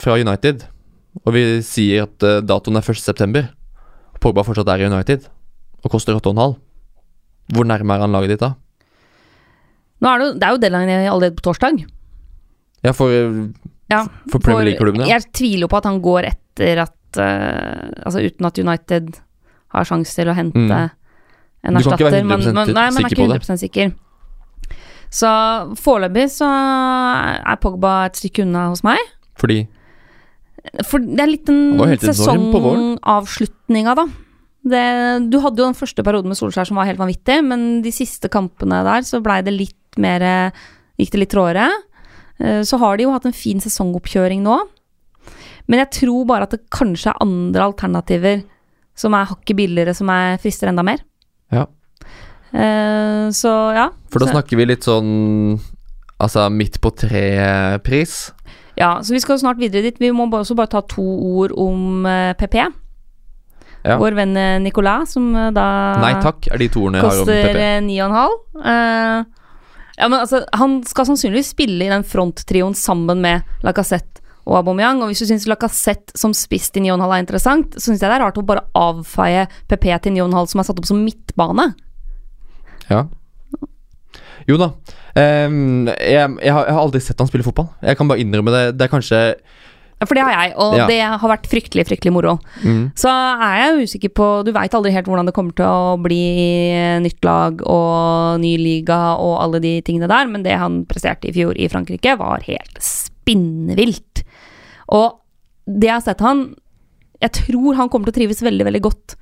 fra 0.00 0.14
United, 0.20 0.62
og 1.24 1.34
vi 1.36 1.42
sier 1.64 2.06
at 2.08 2.24
eh, 2.26 2.40
datoen 2.44 2.76
er 2.80 2.84
1.9., 2.84 3.42
og 4.14 4.20
Pogba 4.24 4.44
fortsatt 4.46 4.68
er 4.72 4.84
i 4.84 4.88
United, 4.88 5.26
og 5.84 5.90
koster 5.92 6.16
8,5 6.16 6.54
Hvor 7.54 7.64
nærme 7.68 7.94
er 7.96 8.00
han 8.06 8.12
laget 8.16 8.32
ditt 8.34 8.40
da? 8.44 8.52
Nå 10.00 10.08
er 10.10 10.18
det, 10.20 10.26
jo- 10.28 10.34
det 10.40 10.46
er 10.48 10.54
jo 10.56 10.62
deadline 10.62 10.96
allerede 11.10 11.36
på 11.36 11.44
torsdag. 11.44 11.84
Ja, 12.84 12.90
for, 12.92 13.08
Ja, 13.90 14.04
for 14.32 14.40
Premier 14.40 14.64
League-klubbene. 14.70 15.06
Jeg 15.10 15.26
tviler 15.36 15.68
på 15.68 15.76
at 15.76 15.84
han 15.90 16.00
går 16.00 16.24
etter 16.30 16.78
at 16.86 17.18
uh, 17.20 18.04
Altså 18.06 18.22
uten 18.24 18.46
at 18.48 18.58
United 18.58 19.10
har 19.74 19.84
sjanse 19.84 20.14
til 20.16 20.30
å 20.30 20.34
hente 20.34 20.56
Mm. 20.56 20.90
en 21.64 21.74
Du 21.74 21.82
kan 21.82 21.98
ikke 21.98 22.06
være 22.10 22.22
erstatter. 22.22 22.24
men- 22.24 22.40
100% 22.40 22.54
men- 22.54 22.74
Nei, 22.74 22.90
men 22.90 23.04
er 23.04 23.08
ikke 23.08 23.22
på 23.22 23.28
det. 23.32 23.40
100 23.42 23.58
sikker. 23.58 23.92
Så 25.10 25.28
foreløpig 25.78 26.26
så 26.32 26.46
er 27.46 27.56
Pogba 27.62 28.06
et 28.06 28.14
stykke 28.18 28.42
unna 28.42 28.68
hos 28.70 28.82
meg. 28.82 28.98
Fordi 29.36 29.66
For 30.84 30.98
det 30.98 31.20
er 31.20 31.26
litt 31.28 31.44
den 31.44 31.78
sesongavslutninga, 31.98 33.94
da. 33.98 34.06
Det, 34.64 34.84
du 35.30 35.38
hadde 35.44 35.60
jo 35.60 35.66
den 35.68 35.76
første 35.76 36.02
perioden 36.02 36.30
med 36.32 36.38
Solskjær 36.38 36.66
som 36.70 36.78
var 36.80 36.86
helt 36.88 36.98
vanvittig, 36.98 37.42
men 37.44 37.82
de 37.84 37.90
siste 37.92 38.30
kampene 38.32 38.78
der 38.86 39.04
så 39.04 39.20
blei 39.22 39.42
det 39.44 39.52
litt 39.52 39.98
mer 40.00 40.52
Gikk 40.98 41.10
det 41.10 41.18
litt 41.20 41.32
tråere. 41.34 41.68
Eh, 42.40 42.62
Så 42.62 42.78
har 42.78 42.96
de 42.96 43.06
jo 43.06 43.12
hatt 43.14 43.26
en 43.26 43.36
fin 43.36 43.60
sesongoppkjøring 43.60 44.42
nå. 44.42 44.58
Men 45.66 45.80
jeg 45.80 45.90
tror 46.02 46.26
bare 46.28 46.44
at 46.48 46.50
det 46.50 46.66
kanskje 46.74 47.12
er 47.12 47.22
andre 47.24 47.70
alternativer 47.70 48.42
som 48.94 49.14
er 49.16 49.26
hakket 49.30 49.56
billigere, 49.56 49.94
som 49.96 50.10
er 50.12 50.36
frister 50.42 50.68
enda 50.70 50.84
mer. 50.86 51.00
Ja. 51.50 51.66
Uh, 52.54 53.32
så 53.34 53.50
ja. 53.74 53.88
For 54.12 54.22
da 54.22 54.28
snakker 54.30 54.60
vi 54.60 54.66
litt 54.68 54.84
sånn 54.86 55.56
Altså 56.22 56.44
midt 56.54 56.76
på 56.80 56.92
tre-pris. 56.94 58.30
Ja, 58.78 59.00
så 59.02 59.12
vi 59.16 59.20
skal 59.20 59.40
snart 59.42 59.58
videre 59.58 59.82
dit. 59.82 59.98
Vi 60.00 60.12
må 60.14 60.28
også 60.30 60.54
bare 60.54 60.70
ta 60.70 60.80
to 60.86 61.02
ord 61.02 61.52
om 61.58 62.06
eh, 62.06 62.32
PP. 62.38 62.54
Ja. 63.84 63.98
Vår 64.00 64.16
venn 64.16 64.36
eh, 64.38 64.60
Nicolas, 64.62 65.12
som 65.18 65.26
eh, 65.36 65.50
da 65.54 65.66
Nei 66.00 66.14
takk, 66.24 66.46
er 66.54 66.62
de 66.62 66.68
to 66.72 66.86
ordene 66.86 67.02
jeg 67.02 67.10
har 67.10 67.20
om 67.20 67.28
PP. 67.28 67.50
Koster 67.50 67.82
9,5. 67.90 68.38
Eh, 68.72 69.43
ja, 69.96 70.08
men 70.08 70.18
altså, 70.20 70.42
han 70.58 70.80
skal 70.88 71.08
sannsynligvis 71.08 71.52
spille 71.54 71.86
i 71.86 71.92
den 71.92 72.04
fronttrioen 72.06 72.74
sammen 72.78 73.22
med 73.22 73.44
Lacassette 73.66 74.22
og 74.44 74.58
Aubameyang. 74.58 75.02
Og 75.02 75.10
hvis 75.10 75.22
du 75.22 75.28
syns 75.30 75.46
Lacassette 75.50 76.16
som 76.18 76.34
spiss 76.36 76.70
til 76.74 76.86
9,5 76.86 77.04
er 77.06 77.22
interessant, 77.22 77.76
så 77.76 77.88
syns 77.88 78.02
jeg 78.02 78.10
det 78.10 78.16
er 78.18 78.24
rart 78.26 78.40
å 78.40 78.46
bare 78.46 78.66
avfeie 78.78 79.46
PP 79.70 79.90
til 80.04 80.18
9,5 80.18 80.52
som 80.52 80.62
er 80.62 80.68
satt 80.68 80.82
opp 80.82 80.90
som 80.90 81.04
midtbane. 81.04 81.70
Ja. 82.90 83.06
Jo 84.50 84.58
da. 84.60 84.74
Um, 85.14 85.86
jeg, 85.86 86.18
jeg, 86.18 86.52
har, 86.52 86.66
jeg 86.66 86.74
har 86.74 86.80
aldri 86.82 87.00
sett 87.00 87.22
han 87.22 87.30
spille 87.30 87.46
fotball. 87.46 87.70
Jeg 87.86 87.96
kan 87.96 88.10
bare 88.10 88.24
innrømme 88.24 88.52
det. 88.52 88.64
Det 88.76 88.88
er 88.88 88.92
kanskje 88.92 89.20
For 90.06 90.14
det 90.18 90.24
har 90.24 90.32
jeg, 90.32 90.54
og 90.56 90.76
Ja. 90.76 90.86
det 90.86 91.00
har 91.02 91.28
vært 91.30 91.46
fryktelig, 91.50 91.84
fryktelig 91.88 92.12
moro. 92.12 92.38
mm, 92.62 92.92
Så 92.94 93.08
er 93.08 93.56
jeg 93.62 93.84
usikker 93.88 94.12
på 94.14 94.44
Du 94.44 94.52
veit 94.52 94.72
aldri 94.74 94.92
helt 94.92 95.06
hvordan 95.06 95.26
det 95.26 95.34
kommer 95.34 95.54
til 95.54 95.64
å 95.66 95.96
bli 96.02 96.20
nytt 97.00 97.24
lag 97.24 97.60
og 97.66 98.40
ny 98.40 98.56
liga 98.56 99.16
og 99.18 99.40
alle 99.42 99.60
de 99.60 99.80
tingene 99.82 100.08
der, 100.08 100.26
men 100.26 100.42
det 100.42 100.56
han 100.58 100.84
presterte 100.86 101.28
i 101.28 101.32
fjor 101.32 101.54
i 101.56 101.68
Frankrike, 101.68 102.16
var 102.18 102.40
helt 102.46 102.78
spinnvilt. 102.80 104.22
Og 104.92 105.20
det 105.66 105.88
jeg 105.88 105.94
har 105.96 106.00
sett 106.04 106.20
han 106.20 106.54
Jeg 107.22 107.32
tror 107.32 107.74
han 107.78 107.88
kommer 107.88 108.10
til 108.10 108.12
å 108.12 108.18
trives 108.26 108.42
veldig, 108.42 108.64
veldig 108.66 108.82
godt 108.82 109.14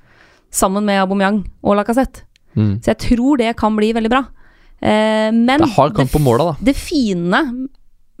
sammen 0.51 0.83
med 0.83 0.99
Aubameyang 0.99 1.45
og 1.63 1.77
Lacassette. 1.77 2.23
mm. 2.57 2.81
Så 2.83 2.91
jeg 2.91 2.97
tror 2.99 3.37
det 3.37 3.55
kan 3.55 3.75
bli 3.77 3.93
veldig 3.93 4.09
bra. 4.09 4.25
Eh, 4.81 5.31
men 5.31 5.59
Det 5.61 5.69
da. 6.51 6.55
det 6.61 6.75
fine 6.75 7.69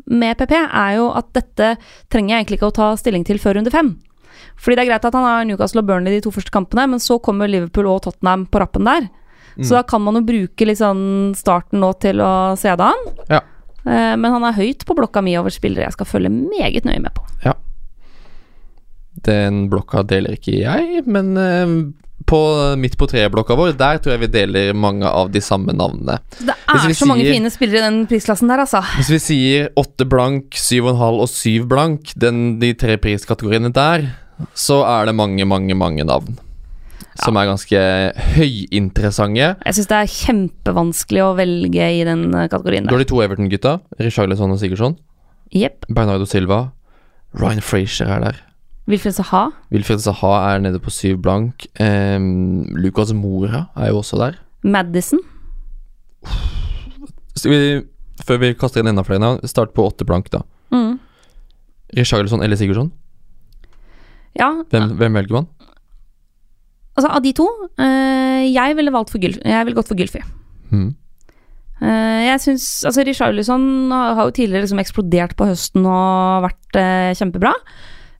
med 0.09 0.37
PP 0.37 0.53
er 0.57 0.95
jo 0.97 1.09
at 1.15 1.29
dette 1.35 1.73
trenger 2.11 2.35
jeg 2.35 2.43
egentlig 2.43 2.59
ikke 2.59 2.71
å 2.71 2.75
ta 2.79 2.89
stilling 2.99 3.23
til 3.27 3.39
før 3.41 3.59
runde 3.59 3.71
fem. 3.73 3.93
Fordi 4.59 4.75
det 4.77 4.83
er 4.85 4.89
greit 4.91 5.05
at 5.07 5.15
han 5.17 5.25
har 5.25 5.45
Newcastle 5.47 5.81
og 5.83 5.87
Burnley 5.89 6.17
de 6.17 6.23
to 6.25 6.31
første 6.33 6.51
kampene, 6.53 6.85
men 6.91 7.01
så 7.01 7.17
kommer 7.23 7.49
Liverpool 7.49 7.87
og 7.89 8.03
Tottenham 8.05 8.45
på 8.51 8.61
rappen 8.61 8.85
der. 8.87 9.07
Mm. 9.55 9.63
Så 9.63 9.75
da 9.77 9.83
kan 9.87 10.01
man 10.01 10.17
jo 10.17 10.25
bruke 10.25 10.75
sånn 10.77 11.33
starten 11.37 11.79
nå 11.83 11.91
til 12.01 12.21
å 12.23 12.55
se 12.59 12.73
det 12.73 12.87
an. 12.89 13.03
Ja. 13.29 13.41
Eh, 13.85 14.15
Men 14.17 14.31
han 14.31 14.43
er 14.47 14.55
høyt 14.57 14.85
på 14.87 14.95
blokka 14.97 15.21
mi 15.21 15.35
over 15.37 15.53
spillere 15.53 15.85
jeg 15.85 15.95
skal 15.97 16.09
følge 16.09 16.31
meget 16.31 16.85
nøye 16.87 17.01
med 17.03 17.13
på. 17.13 17.25
Den 19.23 19.67
blokka 19.69 20.01
deler 20.09 20.33
ikke 20.35 20.55
jeg, 20.57 21.03
men 21.05 21.37
eh, 21.37 21.73
på 22.29 22.39
midt 22.79 22.95
på 22.99 23.07
treet-blokka 23.11 23.55
vår, 23.59 23.73
der 23.79 23.99
tror 24.01 24.15
jeg 24.15 24.23
vi 24.25 24.29
deler 24.33 24.73
mange 24.77 25.07
av 25.09 25.31
de 25.33 25.41
samme 25.43 25.73
navnene. 25.75 26.19
Det 26.39 26.53
er 26.55 26.81
så 26.85 26.93
så 27.03 27.09
mange 27.09 27.25
fine 27.27 27.51
spillere 27.53 27.81
i 27.81 27.85
den 27.87 27.99
prisklassen 28.09 28.51
der, 28.51 28.63
altså. 28.63 28.81
Hvis 28.99 29.11
vi 29.13 29.19
sier 29.23 29.69
åtte 29.79 30.07
blank, 30.09 30.55
syv 30.57 30.87
og 30.87 30.93
en 30.95 31.01
halv 31.03 31.25
og 31.25 31.29
syv 31.31 31.67
blank, 31.71 32.13
den, 32.19 32.59
de 32.63 32.73
tre 32.79 32.97
priskategoriene 33.01 33.73
der, 33.75 34.09
så 34.57 34.81
er 34.87 35.07
det 35.11 35.15
mange, 35.15 35.45
mange, 35.45 35.75
mange 35.77 36.03
navn. 36.07 36.37
Som 37.21 37.37
er 37.37 37.45
ganske 37.45 37.79
høyinteressante. 38.33 39.51
Jeg 39.65 39.75
syns 39.77 39.89
det 39.91 39.97
er 39.99 40.13
kjempevanskelig 40.15 41.21
å 41.21 41.33
velge 41.37 41.89
i 41.99 42.01
den 42.07 42.23
eh, 42.33 42.47
kategorien 42.49 42.87
Du 42.87 42.95
har 42.95 42.97
der. 43.01 43.05
de 43.05 43.11
to 43.11 43.21
Everton-gutta, 43.21 43.75
Richarlison 44.01 44.53
og 44.55 44.57
Sigurdsson. 44.61 44.97
Yep. 45.53 45.85
Bernardo 45.93 46.25
Silva. 46.25 46.71
Ryan 47.37 47.61
Frazier 47.65 48.09
er 48.09 48.25
der. 48.27 48.41
Wilfred 48.89 49.15
Saha. 49.15 49.45
Wilfred 49.71 50.01
Saha 50.03 50.33
er 50.53 50.63
nede 50.65 50.79
på 50.83 50.91
syv 50.91 51.21
blank. 51.23 51.67
Um, 51.79 52.65
Lucas 52.75 53.13
Mora 53.15 53.67
er 53.79 53.93
jo 53.93 54.01
også 54.01 54.19
der. 54.19 54.39
Madison. 54.63 55.19
Vi, 57.43 57.59
før 58.27 58.41
vi 58.43 58.51
kaster 58.59 58.83
inn 58.83 58.91
enda 58.91 59.03
flere 59.07 59.23
navn, 59.23 59.39
start 59.47 59.73
på 59.75 59.85
åtte 59.87 60.05
blank, 60.07 60.29
da. 60.33 60.43
Mm. 60.73 60.97
Richarlison 61.97 62.43
eller 62.43 62.59
Sigurdsson? 62.59 62.91
Ja, 64.39 64.49
Hvem, 64.71 64.95
hvem 64.97 65.13
velger 65.19 65.35
man? 65.41 65.47
altså 66.93 67.09
av 67.09 67.23
de 67.25 67.31
to 67.33 67.45
uh, 67.81 68.41
Jeg 68.45 68.75
ville 68.77 68.91
valgt 68.93 69.11
for 69.13 69.21
Gylfi. 69.21 69.41
Jeg 69.45 69.65
ville 69.65 69.77
gått 69.77 69.89
for 69.89 69.97
Gylfi. 69.97 70.21
Mm. 70.73 70.91
Uh, 71.81 72.21
jeg 72.27 72.41
syns 72.41 72.65
Altså, 72.87 73.03
Richarlison 73.05 73.91
har 73.91 74.23
jo 74.25 74.33
tidligere 74.33 74.65
liksom 74.65 74.81
eksplodert 74.81 75.35
på 75.37 75.47
høsten 75.49 75.85
og 75.85 76.45
vært 76.47 76.79
uh, 76.79 77.11
kjempebra. 77.17 77.53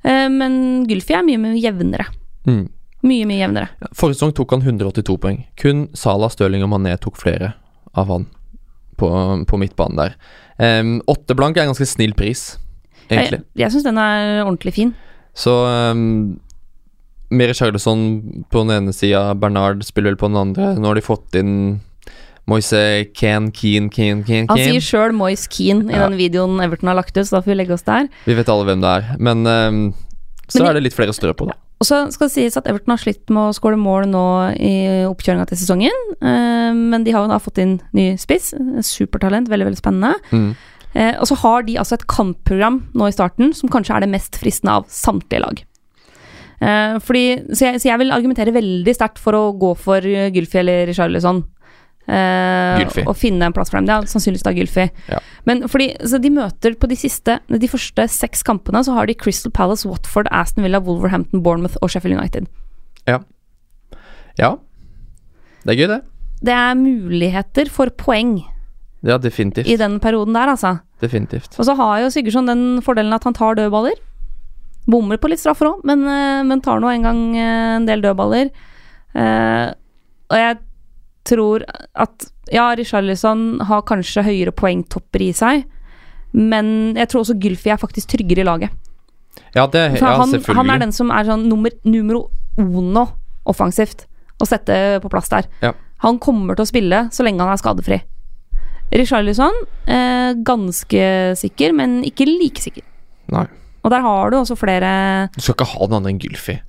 Eh, 0.04 0.30
men 0.32 0.56
Gulfi 0.90 1.16
er 1.16 1.26
mye, 1.26 1.40
mye 1.42 1.60
jevnere. 1.62 2.08
Mm. 2.48 2.66
Mye, 3.04 3.28
mye 3.28 3.42
jevnere. 3.42 3.70
Forrige 3.98 4.20
sesong 4.20 4.34
tok 4.38 4.56
han 4.56 4.64
182 4.64 5.18
poeng. 5.20 5.42
Kun 5.60 5.88
Salah, 5.98 6.32
Stirling 6.32 6.64
og 6.66 6.72
Mané 6.72 6.96
tok 7.02 7.20
flere 7.20 7.54
av 8.00 8.12
han 8.12 8.28
på, 9.00 9.10
på 9.50 9.60
midtbanen 9.60 10.00
der. 10.00 10.16
Um, 10.62 10.96
åtte 11.12 11.36
blank 11.36 11.58
er 11.58 11.66
en 11.66 11.74
ganske 11.74 11.90
snill 11.90 12.14
pris, 12.18 12.54
egentlig. 13.10 13.42
Jeg, 13.42 13.60
jeg 13.64 13.74
syns 13.74 13.88
den 13.88 14.00
er 14.00 14.44
ordentlig 14.46 14.76
fin. 14.78 14.94
Så 15.36 15.52
um, 15.92 16.38
Mere 17.34 17.56
Charlesson 17.58 18.46
på 18.54 18.64
den 18.64 18.76
ene 18.78 18.94
sida, 18.96 19.32
Bernard 19.40 19.84
spiller 19.88 20.14
vel 20.14 20.22
på 20.22 20.30
den 20.30 20.40
andre. 20.40 20.74
Nå 20.78 20.92
har 20.92 21.00
de 21.00 21.06
fått 21.06 21.36
inn 21.40 21.56
Moise 22.50 23.06
Ken, 23.16 23.52
Keen, 23.56 23.90
Keen, 23.90 24.24
Keen, 24.28 24.48
Han 24.50 24.60
sier 24.60 24.84
sjøl 24.84 25.14
Moise 25.16 25.48
Keen 25.50 25.86
i 25.90 25.94
Ja. 25.96 26.08
den 26.10 26.18
videoen 26.20 26.60
Everton 26.64 26.90
har 26.92 26.98
lagt 27.00 27.16
ut, 27.16 27.24
så 27.26 27.38
da 27.38 27.42
får 27.42 27.54
vi 27.54 27.60
legge 27.62 27.74
oss 27.78 27.86
der. 27.88 28.10
Vi 28.26 28.36
vet 28.36 28.50
alle 28.52 28.66
hvem 28.68 28.82
det 28.84 28.90
er. 28.90 29.16
Men 29.20 29.46
um, 29.48 29.94
så 30.50 30.60
Men 30.60 30.68
er 30.74 30.74
det 30.74 30.84
litt 30.90 30.98
flere 30.98 31.14
å 31.14 31.16
strø 31.16 31.32
på, 31.34 31.48
da. 31.48 31.56
Og 31.80 31.88
så 31.88 32.02
skal 32.14 32.28
det 32.30 32.34
sies 32.36 32.56
at 32.60 32.68
Everton 32.68 32.94
har 32.94 33.00
slitt 33.02 33.28
med 33.34 33.50
å 33.50 33.56
skåre 33.56 33.76
mål 33.80 34.06
nå 34.12 34.26
i 34.56 34.74
oppkjøringa 35.08 35.48
til 35.50 35.58
sesongen. 35.60 36.04
uh, 36.22 36.72
Men 36.76 37.04
de 37.04 37.12
har 37.12 37.24
jo 37.26 37.32
da 37.32 37.40
fått 37.44 37.60
inn 37.64 37.82
ny 37.96 38.14
spiss. 38.20 38.54
Supertalent, 38.84 39.50
veldig 39.52 39.68
veldig 39.72 39.80
spennende. 39.82 40.14
Mm. 40.32 40.54
Uh, 40.94 41.16
og 41.20 41.28
så 41.28 41.36
har 41.42 41.64
de 41.64 41.80
altså 41.82 41.96
et 41.98 42.08
kampprogram 42.08 42.84
nå 42.94 43.08
i 43.08 43.16
starten 43.16 43.54
som 43.58 43.72
kanskje 43.72 43.96
er 43.96 44.04
det 44.06 44.12
mest 44.14 44.36
fristende 44.38 44.76
av 44.80 44.86
samtlige 44.92 45.42
lag. 45.42 45.64
Uh, 46.64 47.00
fordi, 47.04 47.24
så, 47.52 47.66
jeg, 47.72 47.82
så 47.82 47.90
jeg 47.90 48.00
vil 48.00 48.14
argumentere 48.16 48.54
veldig 48.56 48.94
sterkt 48.96 49.20
for 49.20 49.36
å 49.36 49.52
gå 49.60 49.74
for 49.76 50.06
Gylfi 50.06 50.60
eller 50.62 50.86
Richarlison. 50.88 51.42
Eh, 52.14 53.04
Og 53.08 53.16
finne 53.18 53.48
en 53.48 53.54
plass 53.56 53.72
for 53.72 53.80
dem. 53.80 53.88
Det 53.88 53.94
er 53.96 54.10
sannsynligvis 54.12 54.44
da 54.46 54.52
Gylfi. 54.54 54.86
Ja. 55.10 55.20
Men 55.50 55.64
fordi 55.72 55.88
så 56.06 56.20
de 56.22 56.30
møter 56.36 56.76
på 56.78 56.88
de 56.92 56.98
siste 57.00 57.40
De 57.50 57.68
første 57.72 58.06
seks 58.12 58.44
kampene 58.46 58.84
så 58.86 58.94
har 58.98 59.08
de 59.10 59.16
Crystal 59.18 59.52
Palace, 59.52 59.88
Watford, 59.90 60.28
Aston 60.32 60.64
Villa, 60.68 60.80
Wolverhampton, 60.84 61.42
Bournemouth 61.46 61.78
og 61.82 61.90
Sheffield 61.94 62.18
United. 62.20 62.48
Ja. 63.08 63.20
Det 65.64 65.72
er 65.74 65.80
gøy, 65.80 65.88
det. 65.94 66.02
Det 66.44 66.54
er 66.54 66.74
muligheter 66.76 67.70
for 67.72 67.92
poeng 67.96 68.42
Ja, 69.04 69.18
definitivt. 69.18 69.68
i 69.68 69.76
den 69.80 70.00
perioden 70.04 70.34
der, 70.36 70.50
altså. 70.54 70.80
Definitivt. 71.02 71.56
Og 71.60 71.66
så 71.68 71.76
har 71.76 72.02
jo 72.02 72.10
Sigurdsson 72.12 72.48
den 72.48 72.82
fordelen 72.84 73.14
at 73.16 73.24
han 73.28 73.34
tar 73.36 73.56
dødballer. 73.60 73.96
Bommer 74.90 75.18
på 75.18 75.30
litt 75.32 75.40
straffer 75.40 75.70
òg, 75.70 75.84
men, 75.88 76.04
eh, 76.08 76.44
men 76.44 76.62
tar 76.62 76.80
nå 76.84 76.90
en 76.92 77.04
gang 77.08 77.22
eh, 77.38 77.76
en 77.78 77.86
del 77.88 78.02
dødballer. 78.04 78.50
Eh, 79.16 79.74
og 80.32 80.38
jeg 80.40 80.58
tror 81.28 81.66
at 81.94 82.28
ja, 82.52 82.70
Richarlison 82.78 83.62
har 83.70 83.86
kanskje 83.88 84.26
høyere 84.26 84.54
poengtopper 84.56 85.24
i 85.24 85.32
seg, 85.36 85.66
men 86.34 86.96
jeg 86.98 87.12
tror 87.12 87.24
også 87.24 87.38
Gylfi 87.40 87.72
er 87.74 87.82
faktisk 87.82 88.14
tryggere 88.16 88.44
i 88.44 88.48
laget. 88.48 88.74
Ja, 89.54 89.68
det, 89.68 89.84
ja 90.00 90.16
han, 90.18 90.30
selvfølgelig. 90.30 90.58
han 90.58 90.72
er 90.74 90.82
den 90.82 90.94
som 90.96 91.12
er 91.14 91.28
sånn 91.28 91.46
nummer, 91.50 91.74
numero 91.86 92.28
uno 92.58 93.06
offensivt 93.50 94.06
å 94.42 94.48
sette 94.50 95.00
på 95.04 95.12
plass 95.14 95.30
der. 95.32 95.48
Ja. 95.64 95.74
Han 96.04 96.20
kommer 96.22 96.58
til 96.58 96.66
å 96.66 96.70
spille 96.70 97.06
så 97.16 97.26
lenge 97.26 97.44
han 97.46 97.54
er 97.54 97.62
skadefri. 97.62 98.02
Richarlison, 98.94 99.56
eh, 99.90 100.34
ganske 100.46 101.06
sikker, 101.40 101.74
men 101.74 102.02
ikke 102.06 102.28
like 102.30 102.62
sikker. 102.62 102.86
Nei. 103.34 103.46
Og 103.84 103.92
der 103.92 104.04
har 104.04 104.32
du 104.32 104.38
også 104.38 104.56
flere 104.56 105.30
Du 105.34 105.42
skal 105.42 105.58
ikke 105.58 105.72
ha 105.74 105.88
noen 105.88 105.98
annen 106.02 106.14
enn 106.14 106.22
Gylfi 106.22 106.60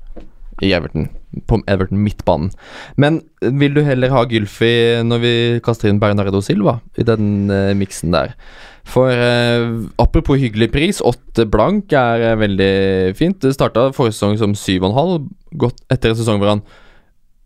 i 0.64 0.72
Everton. 0.74 1.08
På 1.48 1.60
Everton 1.70 2.02
midtbanen. 2.04 2.52
Men 3.00 3.22
vil 3.40 3.74
du 3.76 3.82
heller 3.84 4.12
ha 4.14 4.24
Gylfi 4.28 5.02
når 5.04 5.24
vi 5.24 5.34
kaster 5.64 5.90
inn 5.90 6.00
Bernardo 6.02 6.40
Silva 6.44 6.78
i 6.98 7.06
den 7.06 7.50
uh, 7.52 7.72
miksen 7.76 8.14
der? 8.14 8.36
For 8.84 9.08
uh, 9.08 9.88
apropos 10.00 10.40
hyggelig 10.40 10.70
pris, 10.74 11.02
åtte 11.04 11.46
blank 11.50 11.92
er 11.96 12.24
uh, 12.32 12.40
veldig 12.40 13.14
fint. 13.18 13.40
Det 13.42 13.56
starta 13.56 13.90
forrige 13.96 14.18
sesong 14.18 14.38
som 14.40 14.56
syv 14.58 14.84
og 14.84 14.90
en 14.90 14.98
halv, 14.98 15.28
godt 15.60 15.80
etter 15.92 16.12
en 16.12 16.20
sesong 16.20 16.42
hvor 16.42 16.56
han 16.56 16.64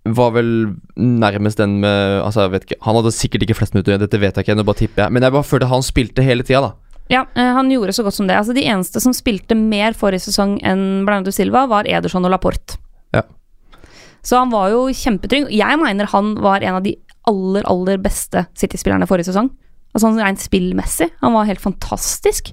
var 0.08 0.30
vel 0.32 0.50
nærmest 0.96 1.58
den 1.60 1.80
med 1.82 2.22
Altså, 2.22 2.46
jeg 2.46 2.52
vet 2.54 2.62
ikke 2.64 2.76
Han 2.86 2.96
hadde 2.96 3.10
sikkert 3.12 3.42
ikke 3.44 3.56
flest 3.58 3.74
minutter, 3.74 3.98
dette 4.00 4.20
vet 4.22 4.38
jeg 4.38 4.46
ikke, 4.46 4.56
nå 4.56 4.64
bare 4.64 4.80
tipper 4.80 5.04
jeg. 5.04 5.12
Men 5.12 5.26
jeg 5.26 5.34
bare 5.34 5.48
følte 5.48 5.68
han 5.68 5.84
spilte 5.84 6.24
hele 6.24 6.46
tida, 6.46 6.70
da. 6.70 6.88
Ja, 7.08 7.22
han 7.34 7.70
gjorde 7.72 7.94
så 7.96 8.04
godt 8.04 8.18
som 8.18 8.28
det. 8.28 8.36
Altså 8.36 8.56
De 8.56 8.64
eneste 8.68 9.00
som 9.00 9.14
spilte 9.16 9.56
mer 9.56 9.96
forrige 9.96 10.26
sesong 10.28 10.58
enn 10.66 11.06
Bernardo 11.08 11.32
Silva, 11.32 11.64
var 11.70 11.88
Ederson 11.88 12.26
og 12.28 12.34
Laporte. 12.34 12.76
Så 14.28 14.36
han 14.36 14.52
var 14.52 14.68
jo 14.74 14.82
kjempetrygg. 14.92 15.48
Jeg 15.56 15.80
mener 15.80 16.10
han 16.12 16.34
var 16.44 16.60
en 16.60 16.76
av 16.76 16.84
de 16.84 16.92
aller, 17.28 17.64
aller 17.68 18.00
beste 18.02 18.44
City-spillerne 18.58 19.08
forrige 19.08 19.30
sesong. 19.30 19.48
Altså 19.94 20.04
sånn 20.04 20.20
rent 20.20 20.42
spillmessig. 20.42 21.08
Han 21.22 21.32
var 21.32 21.48
helt 21.48 21.62
fantastisk. 21.64 22.52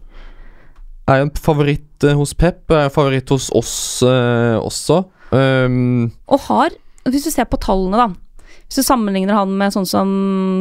Er 1.12 1.26
en 1.26 1.34
favoritt 1.36 2.06
eh, 2.08 2.16
hos 2.18 2.32
Pep, 2.38 2.64
er 2.72 2.88
en 2.88 2.94
favoritt 2.94 3.30
hos 3.34 3.50
oss 3.54 3.76
eh, 4.08 4.56
også. 4.58 5.04
Um, 5.36 6.14
Og 6.32 6.46
har, 6.48 6.74
hvis 7.10 7.28
du 7.28 7.34
ser 7.34 7.48
på 7.50 7.60
tallene, 7.60 7.98
da 7.98 8.54
Hvis 8.68 8.80
du 8.80 8.86
sammenligner 8.86 9.36
han 9.36 9.52
med 9.58 9.74
sånn 9.74 9.88
som 9.90 10.10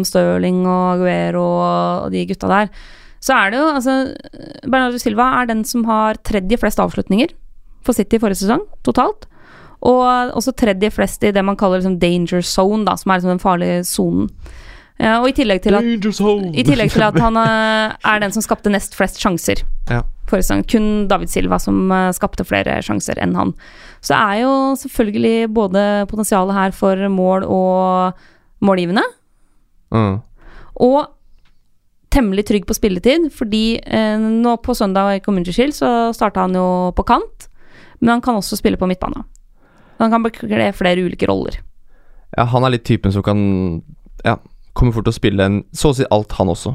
Stirling 0.08 0.62
og 0.64 0.96
Aguero 0.96 1.44
og 1.44 2.08
de 2.12 2.24
gutta 2.28 2.50
der, 2.50 2.72
så 3.24 3.36
er 3.38 3.52
det 3.52 3.60
jo 3.60 3.68
altså 3.70 3.94
Bernardo 4.64 4.98
Silva 5.00 5.30
er 5.38 5.48
den 5.48 5.62
som 5.68 5.86
har 5.88 6.18
tredje 6.26 6.58
flest 6.60 6.80
avslutninger 6.82 7.32
for 7.84 7.96
City 7.96 8.18
forrige 8.20 8.42
sesong, 8.42 8.66
totalt. 8.84 9.28
Og 9.84 10.32
også 10.38 10.54
tredje 10.56 10.88
flest 10.90 11.24
i 11.28 11.32
det 11.34 11.42
man 11.44 11.56
kaller 11.60 11.82
liksom 11.82 11.98
danger 12.00 12.40
zone, 12.42 12.84
da, 12.86 12.94
som 12.96 13.10
er 13.12 13.18
liksom 13.20 13.34
den 13.34 13.42
farlige 13.42 13.82
sonen. 13.84 14.30
Ja, 14.96 15.16
og 15.20 15.26
i 15.28 15.34
tillegg 15.34 15.58
til 15.64 15.74
at 15.74 15.82
i 15.82 16.62
tillegg 16.62 16.92
til 16.94 17.02
at 17.02 17.16
han 17.18 17.36
eh, 17.36 17.96
er 18.06 18.20
den 18.22 18.30
som 18.32 18.44
skapte 18.44 18.70
nest 18.70 18.94
flest 18.94 19.18
sjanser. 19.20 19.64
Ja. 19.90 20.04
Kun 20.30 20.86
David 21.10 21.28
Silva 21.28 21.58
som 21.58 21.90
eh, 21.92 22.12
skapte 22.14 22.46
flere 22.46 22.78
sjanser 22.86 23.18
enn 23.20 23.34
han. 23.36 23.50
Så 24.00 24.14
det 24.14 24.20
er 24.22 24.38
jo 24.44 24.52
selvfølgelig 24.78 25.50
både 25.52 25.82
potensialet 26.08 26.54
her 26.54 26.70
for 26.78 27.08
mål 27.10 27.44
og 27.48 28.24
målgivende, 28.64 29.02
Mm. 29.94 30.22
og 30.80 31.06
temmelig 32.10 32.46
trygg 32.48 32.64
på 32.66 32.74
spilletid, 32.74 33.28
fordi 33.34 33.78
eh, 33.84 34.16
nå 34.18 34.56
på 34.62 34.74
søndag 34.74 35.16
i 35.16 35.20
Community 35.22 35.52
Shield 35.54 35.74
så 35.76 35.90
starta 36.14 36.40
han 36.46 36.54
jo 36.56 36.90
på 36.96 37.04
kant, 37.06 37.48
men 38.00 38.14
han 38.16 38.22
kan 38.24 38.38
også 38.38 38.56
spille 38.58 38.78
på 38.80 38.88
midtbane. 38.90 39.22
Han 40.00 40.10
kan 40.12 40.24
bekle 40.24 40.70
flere 40.76 41.04
ulike 41.04 41.28
roller. 41.30 41.60
Ja, 42.34 42.46
han 42.50 42.66
er 42.66 42.74
litt 42.74 42.86
typen 42.88 43.14
som 43.14 43.22
kan 43.22 43.38
Ja, 44.24 44.38
kommer 44.74 44.94
fort 44.94 45.06
til 45.06 45.14
å 45.14 45.18
spille 45.20 45.44
en, 45.44 45.60
så 45.76 45.92
å 45.92 45.96
si 45.98 46.06
alt, 46.10 46.32
han 46.38 46.50
også. 46.50 46.72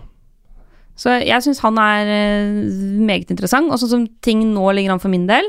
Så 1.00 1.16
jeg 1.24 1.44
syns 1.44 1.62
han 1.64 1.80
er 1.80 2.12
eh, 2.12 2.54
meget 3.00 3.32
interessant. 3.32 3.72
Og 3.72 3.80
sånn 3.82 3.92
som 3.92 4.06
ting 4.24 4.44
nå 4.54 4.70
ligger 4.76 4.96
an 4.96 5.02
for 5.04 5.12
min 5.12 5.28
del, 5.30 5.48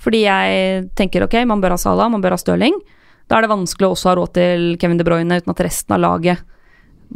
fordi 0.00 0.22
jeg 0.24 0.86
tenker 0.96 1.26
ok, 1.26 1.42
man 1.48 1.60
bør 1.60 1.74
ha 1.74 1.80
Salah, 1.80 2.08
man 2.12 2.24
bør 2.24 2.36
ha 2.36 2.40
Stirling. 2.40 2.76
Da 3.28 3.38
er 3.38 3.44
det 3.44 3.52
vanskelig 3.52 3.88
å 3.88 3.94
også 3.94 4.10
ha 4.10 4.16
råd 4.18 4.32
til 4.36 4.64
Kevin 4.80 5.00
De 5.00 5.06
Bruyne 5.06 5.40
uten 5.40 5.52
at 5.52 5.62
resten 5.64 5.96
av 5.96 6.02
laget 6.02 6.40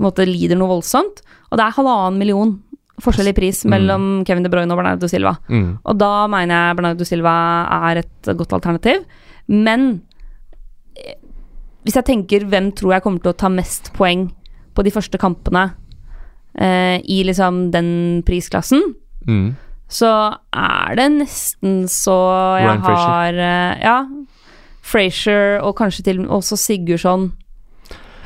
måte, 0.01 0.27
lider 0.27 0.59
noe 0.59 0.73
voldsomt. 0.77 1.23
Og 1.51 1.59
det 1.59 1.65
er 1.65 1.77
halvannen 1.77 2.21
million 2.21 2.55
forskjell 3.03 3.33
i 3.33 3.35
pris 3.35 3.65
mellom 3.67 4.23
Kevin 4.27 4.45
De 4.47 4.51
Bruyne 4.53 4.71
og 4.71 4.79
Bernardo 4.79 5.09
Silva. 5.11 5.35
Mm. 5.51 5.69
Og 5.83 5.99
da 5.99 6.13
mener 6.31 6.55
jeg 6.55 6.79
Bernardo 6.79 7.07
Silva 7.09 7.35
er 7.91 8.03
et 8.05 8.33
godt 8.39 8.55
alternativ. 8.59 9.03
Men 9.49 10.03
eh, 10.97 11.15
hvis 11.85 11.97
jeg 11.99 12.07
tenker 12.09 12.47
hvem 12.49 12.73
tror 12.77 12.95
jeg 12.97 13.03
kommer 13.05 13.21
til 13.25 13.33
å 13.35 13.37
ta 13.37 13.49
mest 13.53 13.93
poeng 13.97 14.29
på 14.75 14.83
de 14.87 14.91
første 14.95 15.19
kampene 15.21 15.67
eh, 16.59 17.01
i 17.05 17.23
liksom 17.29 17.71
den 17.75 18.23
prisklassen, 18.27 18.95
Mm. 19.27 19.55
så 19.89 20.09
er 20.53 20.97
det 20.99 21.07
nesten 21.15 21.87
så 21.89 22.13
jeg 22.61 22.67
Ryan 22.69 22.83
har 22.85 23.39
eh, 23.41 23.79
Ja. 23.85 23.99
Frazier 24.85 25.63
og 25.65 25.77
kanskje 25.79 26.05
til 26.05 26.19
og 26.19 26.27
med 26.27 26.35
også 26.37 26.59
Sigurdsson 26.61 27.31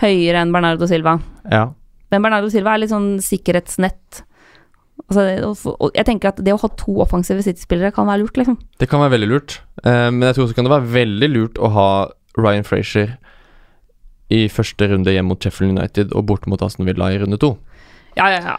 høyere 0.01 0.41
enn 0.43 0.51
Bernardo 0.53 0.87
Silva. 0.91 1.21
Ja. 1.53 1.69
Men 2.11 2.23
Bernardo 2.25 2.49
Silva 2.51 2.75
er 2.75 2.79
litt 2.83 2.91
sånn 2.91 3.21
sikkerhetsnett. 3.23 4.25
Altså, 5.07 5.25
jeg 5.95 6.05
tenker 6.09 6.33
at 6.33 6.41
det 6.45 6.53
å 6.53 6.61
ha 6.61 6.69
to 6.81 6.99
offensive 7.05 7.45
City-spillere 7.47 7.95
kan 7.95 8.09
være 8.11 8.25
lurt, 8.25 8.41
liksom. 8.41 8.59
Det 8.81 8.89
kan 8.91 9.01
være 9.01 9.15
veldig 9.17 9.29
lurt. 9.31 9.61
Eh, 9.85 10.09
men 10.11 10.27
jeg 10.27 10.37
tror 10.37 10.49
også 10.49 10.59
kan 10.59 10.69
det 10.69 10.75
være 10.75 10.93
veldig 10.97 11.29
lurt 11.33 11.61
å 11.63 11.71
ha 11.77 11.91
Ryan 12.39 12.67
Frazier 12.67 13.15
i 14.35 14.43
første 14.53 14.91
runde 14.91 15.15
hjem 15.15 15.31
mot 15.31 15.41
Sheffield 15.41 15.79
United 15.79 16.13
og 16.13 16.27
bort 16.29 16.49
mot 16.51 16.61
Aston 16.65 16.89
Villa 16.89 17.13
i 17.15 17.21
runde 17.23 17.39
to. 17.41 17.55
Ja, 18.19 18.29
ja, 18.35 18.43
ja. 18.45 18.59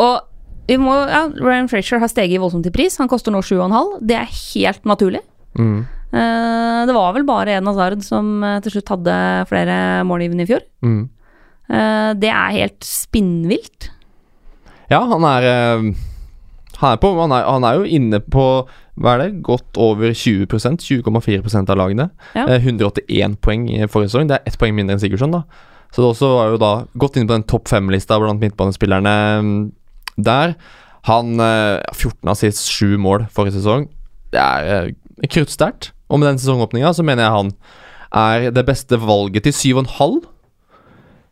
Og 0.00 0.22
vi 0.68 0.78
må, 0.80 0.94
ja, 1.10 1.26
Ryan 1.28 1.68
Frazier 1.68 2.00
har 2.00 2.08
steget 2.08 2.40
voldsomt 2.40 2.66
i 2.70 2.72
pris. 2.72 2.96
Han 3.02 3.10
koster 3.10 3.34
nå 3.34 3.42
7,5. 3.44 3.98
Det 4.08 4.16
er 4.16 4.30
helt 4.32 4.88
naturlig. 4.88 5.20
Mm. 5.58 5.82
Eh, 6.14 6.80
det 6.88 6.94
var 6.96 7.12
vel 7.16 7.26
bare 7.28 7.56
Eden 7.56 7.68
Hazard 7.68 8.04
som 8.06 8.38
eh, 8.46 8.60
til 8.64 8.76
slutt 8.76 8.94
hadde 8.94 9.16
flere 9.50 9.76
målgivende 10.08 10.46
i 10.46 10.50
fjor. 10.50 10.64
Mm. 10.86 11.02
Eh, 11.68 12.10
det 12.22 12.30
er 12.30 12.56
helt 12.60 12.86
spinnvilt. 12.86 13.90
Ja, 14.90 15.00
han 15.10 15.24
er 15.28 15.48
eh, 15.48 15.94
han 16.80 16.94
er, 16.94 16.98
på, 17.00 17.12
han, 17.20 17.32
er, 17.32 17.46
han 17.46 17.66
er 17.66 17.78
jo 17.78 17.86
inne 17.86 18.18
på 18.20 18.46
hva 18.94 19.14
er 19.14 19.22
det, 19.24 19.42
godt 19.46 19.78
over 19.80 20.12
20 20.14 20.46
20,4 20.46 21.62
av 21.62 21.78
lagene. 21.78 22.08
Ja. 22.36 22.46
Eh, 22.46 22.62
181 22.62 23.38
poeng 23.42 23.66
i 23.70 23.80
forrige 23.90 24.12
sesong. 24.12 24.28
Det 24.30 24.38
er 24.38 24.50
ett 24.50 24.58
poeng 24.60 24.74
mindre 24.76 24.96
enn 24.96 25.02
Sigurdsson. 25.02 25.34
da 25.34 25.42
Så 25.90 26.02
det 26.02 26.10
også 26.12 26.30
var 26.30 26.52
jo 26.52 26.60
da 26.62 26.72
godt 26.98 27.18
inne 27.18 27.30
på 27.30 27.38
den 27.38 27.46
topp 27.50 27.70
fem-lista 27.70 28.18
blant 28.22 28.42
midtbanespillerne 28.42 29.14
mm, 29.42 29.56
der. 30.16 30.54
Han 31.10 31.40
eh, 31.42 31.82
14 31.94 32.30
av 32.30 32.38
sist 32.38 32.70
7 32.70 32.98
mål 33.02 33.26
forrige 33.34 33.58
sesong. 33.58 33.88
Det 34.34 34.42
er 34.42 34.70
eh, 34.74 35.26
kruttsterkt. 35.26 35.92
Og 36.10 36.20
med 36.20 36.30
den 36.30 36.38
sesongåpninga 36.42 36.94
så 36.94 37.06
mener 37.06 37.26
jeg 37.26 37.38
han 37.38 37.52
er 38.14 38.50
det 38.54 38.66
beste 38.66 38.98
valget 39.02 39.46
til 39.48 39.82
7,5. 39.82 40.22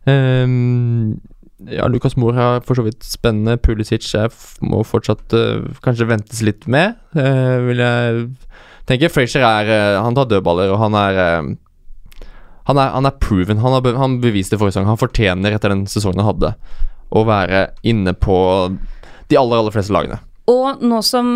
Um, 0.02 1.20
ja, 1.70 1.86
Lukas 1.88 2.16
Moore 2.16 2.36
har 2.36 2.60
for 2.66 2.78
så 2.78 2.84
vidt 2.86 3.04
spennende. 3.06 3.58
Pulisic 3.60 4.06
er, 4.18 4.32
må 4.64 4.82
fortsatt 4.86 5.34
uh, 5.36 5.64
kanskje 5.84 6.08
ventes 6.10 6.42
litt 6.44 6.66
med, 6.70 6.96
uh, 7.16 7.58
vil 7.68 7.82
jeg 7.82 8.24
tenke. 8.88 9.10
Frazier 9.12 9.44
er 9.46 9.70
uh, 9.70 10.00
Han 10.04 10.16
tar 10.18 10.30
dødballer, 10.30 10.72
og 10.74 10.80
han 10.82 10.98
er 10.98 11.20
han 12.62 12.78
er, 12.78 12.92
han 12.94 13.06
er 13.08 13.16
proven. 13.18 13.58
Han, 13.58 13.74
har 13.74 13.82
be, 13.82 13.94
han 13.98 14.20
beviste 14.22 14.58
forrige 14.58 14.76
sesong. 14.76 14.86
Han 14.86 15.00
fortjener, 15.00 15.54
etter 15.56 15.72
den 15.72 15.86
sesongen 15.90 16.22
han 16.22 16.30
hadde, 16.30 16.52
å 17.10 17.24
være 17.26 17.64
inne 17.82 18.14
på 18.14 18.36
de 19.28 19.38
aller, 19.40 19.58
aller 19.58 19.74
fleste 19.74 19.94
lagene. 19.94 20.20
Og 20.50 20.78
nå 20.82 21.00
som 21.06 21.26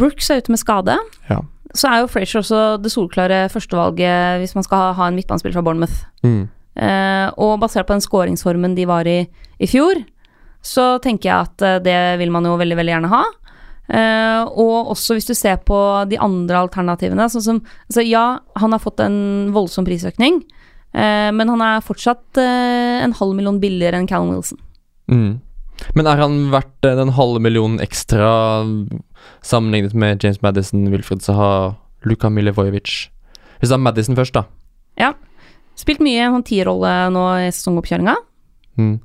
Brooks 0.00 0.30
er 0.32 0.40
ute 0.40 0.54
med 0.54 0.60
skade, 0.62 0.96
Ja. 1.28 1.42
så 1.76 1.90
er 1.90 2.00
jo 2.00 2.08
Frazier 2.08 2.40
også 2.40 2.62
det 2.80 2.92
solklare 2.92 3.42
førstevalget 3.52 4.40
hvis 4.40 4.56
man 4.56 4.64
skal 4.64 4.80
ha, 4.80 4.90
ha 4.96 5.10
en 5.10 5.18
midtbanespiller 5.20 5.58
fra 5.58 5.64
Bournemouth. 5.66 6.06
Mm. 6.24 6.46
Eh, 6.76 7.28
og 7.40 7.58
basert 7.62 7.88
på 7.88 7.96
den 7.96 8.04
skåringsformen 8.04 8.76
de 8.76 8.84
var 8.88 9.08
i 9.08 9.24
i 9.58 9.68
fjor, 9.70 10.02
så 10.64 10.96
tenker 11.02 11.30
jeg 11.30 11.48
at 11.48 11.64
eh, 11.64 11.82
det 11.84 11.98
vil 12.20 12.32
man 12.34 12.46
jo 12.48 12.56
veldig, 12.60 12.76
veldig 12.78 12.94
gjerne 12.94 13.12
ha. 13.12 13.22
Eh, 13.86 14.42
og 14.58 14.92
også 14.96 15.16
hvis 15.16 15.28
du 15.28 15.34
ser 15.38 15.60
på 15.62 15.78
de 16.10 16.18
andre 16.18 16.58
alternativene, 16.64 17.28
sånn 17.30 17.44
som 17.44 17.58
Altså 17.86 18.02
ja, 18.02 18.26
han 18.58 18.74
har 18.74 18.82
fått 18.82 19.00
en 19.04 19.54
voldsom 19.54 19.86
prisøkning, 19.86 20.40
eh, 20.92 21.30
men 21.32 21.52
han 21.52 21.62
er 21.62 21.84
fortsatt 21.86 22.40
eh, 22.42 23.02
en 23.04 23.14
halv 23.16 23.36
million 23.38 23.60
billigere 23.62 24.00
enn 24.00 24.10
Callum 24.10 24.34
Wilson. 24.34 24.58
Mm. 25.06 25.38
Men 25.94 26.08
er 26.08 26.18
han 26.18 26.38
verdt 26.50 26.88
den 26.88 27.14
halve 27.14 27.40
millionen 27.44 27.82
ekstra 27.84 28.64
sammenlignet 29.44 29.94
med 29.94 30.24
James 30.24 30.40
Madison, 30.42 30.88
Wilfred 30.90 31.22
Saha, 31.22 31.76
Luka 32.08 32.30
Milivojevic? 32.32 33.10
Hvis 33.60 33.70
det 33.70 33.76
er 33.76 33.84
Madison 33.84 34.18
først, 34.18 34.34
da. 34.34 34.46
Ja. 34.98 35.12
Spilt 35.76 36.00
mye 36.04 36.24
en 36.30 36.44
tierrolle 36.46 36.94
nå 37.12 37.26
i 37.44 37.52
sesongoppkjøringa. 37.52 38.16
Mm. 38.80 38.96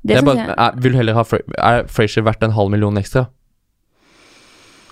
Det 0.00 0.16
Jeg 0.16 0.24
jeg, 0.24 0.54
er, 0.56 0.78
vil 0.80 0.94
heller 0.96 1.12
ha 1.18 1.22
Fra 1.28 1.38
Er 1.60 1.82
Frazier 1.92 2.24
verdt 2.24 2.42
en 2.46 2.54
halv 2.56 2.70
million 2.72 2.96
ekstra? 2.96 3.26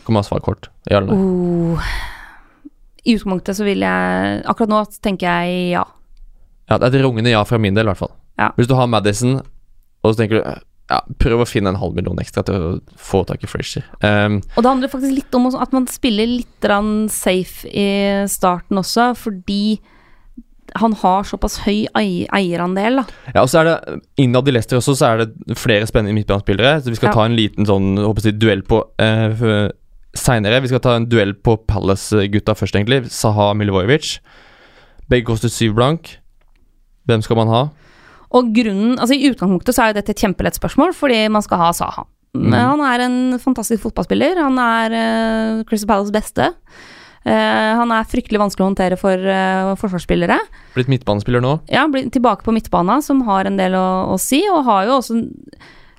Kan 0.05 0.17
man 0.19 0.27
svare 0.27 0.45
kort? 0.45 0.69
Ja 0.91 1.01
eller 1.01 1.15
nei? 1.15 1.17
oh. 1.17 1.93
I 3.09 3.15
utgangspunktet 3.17 3.57
så 3.57 3.65
vil 3.65 3.81
jeg 3.87 4.43
Akkurat 4.45 4.73
nå 4.73 4.83
tenker 5.01 5.31
jeg 5.31 5.71
ja. 5.79 5.87
Ja, 6.69 6.77
det 6.77 6.91
er 6.91 6.99
et 6.99 7.05
rungende 7.07 7.33
ja 7.33 7.41
fra 7.49 7.57
min 7.57 7.73
del, 7.73 7.87
i 7.87 7.89
hvert 7.89 8.03
fall. 8.03 8.13
Ja. 8.37 8.51
Hvis 8.59 8.69
du 8.69 8.75
har 8.77 8.91
Madison, 8.93 9.39
og 10.05 10.13
så 10.13 10.19
tenker 10.21 10.37
du 10.37 10.43
ja, 10.89 10.99
prøv 11.21 11.41
å 11.41 11.47
finne 11.49 11.73
en 11.73 11.79
halv 11.81 11.97
million 11.97 12.21
ekstra 12.21 12.43
til 12.45 12.57
å 12.57 12.69
få 13.01 13.23
tak 13.29 13.45
i 13.45 13.49
Frazier. 13.49 13.87
Um, 14.01 14.39
Og 14.57 14.65
det 14.65 14.71
handler 14.71 14.93
faktisk 14.93 15.15
litt 15.17 15.37
om 15.37 15.49
at 15.49 15.73
man 15.77 15.89
spiller 15.89 16.29
litt 16.29 16.69
safe 17.13 17.69
i 17.69 17.89
starten 18.29 18.81
også, 18.81 19.11
fordi 19.17 19.79
han 20.77 20.93
har 21.01 21.25
såpass 21.25 21.59
høy 21.65 21.87
eierandel, 21.97 23.01
da. 23.01 23.05
ja, 23.35 23.43
og 23.43 23.49
så 23.49 23.61
er 23.61 23.65
det 23.71 24.01
Innad 24.19 24.49
i 24.49 24.53
Leicester 24.53 24.77
også 24.79 24.95
Så 24.99 25.07
er 25.09 25.23
det 25.25 25.57
flere 25.59 25.87
spennende 25.87 26.15
midtbanespillere. 26.15 26.83
Så 26.83 26.91
vi 26.91 26.97
skal 26.97 27.09
Ja. 27.09 27.15
ta 27.15 27.25
en 27.25 27.37
liten 27.37 27.67
sånn 27.67 27.97
håper 27.99 28.25
jeg, 28.29 28.39
duell 28.39 28.63
på 28.63 28.83
eh, 28.99 29.71
seinere. 30.15 30.61
Vi 30.63 30.69
skal 30.69 30.81
ta 30.81 30.97
en 30.97 31.07
duell 31.09 31.35
på 31.35 31.57
Palace-gutta 31.67 32.55
først, 32.59 32.75
egentlig. 32.77 33.11
Saha 33.11 33.55
Milivojevic. 33.55 34.19
Begge 35.09 35.27
koster 35.27 35.49
syv 35.49 35.75
blank. 35.75 36.19
Hvem 37.09 37.23
skal 37.23 37.37
man 37.37 37.49
ha? 37.49 37.63
Og 38.37 38.53
grunnen 38.53 38.99
Altså, 38.99 39.15
i 39.17 39.31
utgangspunktet 39.31 39.75
så 39.75 39.83
er 39.87 39.93
jo 39.93 40.01
dette 40.03 40.11
et 40.13 40.21
kjempelett 40.21 40.59
spørsmål, 40.59 40.93
fordi 40.95 41.29
man 41.33 41.43
skal 41.43 41.59
ha 41.59 41.71
Saha. 41.73 42.05
Mm. 42.37 42.53
han 42.53 42.81
er 42.85 43.01
en 43.07 43.39
fantastisk 43.41 43.83
fotballspiller. 43.87 44.37
Han 44.37 44.59
er 44.61 44.93
uh, 44.93 45.65
Crystal 45.65 45.89
Palace 45.89 46.13
beste. 46.13 46.51
Eh, 47.27 47.73
han 47.81 47.95
er 47.95 48.07
fryktelig 48.09 48.41
vanskelig 48.41 48.65
å 48.65 48.69
håndtere 48.71 48.99
for 49.01 49.15
eh, 49.19 49.73
forsvarsspillere. 49.81 50.39
Blitt 50.77 50.93
midtbanespiller 50.93 51.43
nå? 51.45 51.57
Ja, 51.73 51.87
blitt 51.91 52.13
tilbake 52.15 52.47
på 52.47 52.55
midtbana, 52.55 53.01
som 53.05 53.25
har 53.29 53.49
en 53.49 53.59
del 53.59 53.75
å, 53.79 53.89
å 54.15 54.21
si, 54.23 54.45
og 54.53 54.65
har 54.69 54.87
jo 54.89 55.01
også 55.01 55.19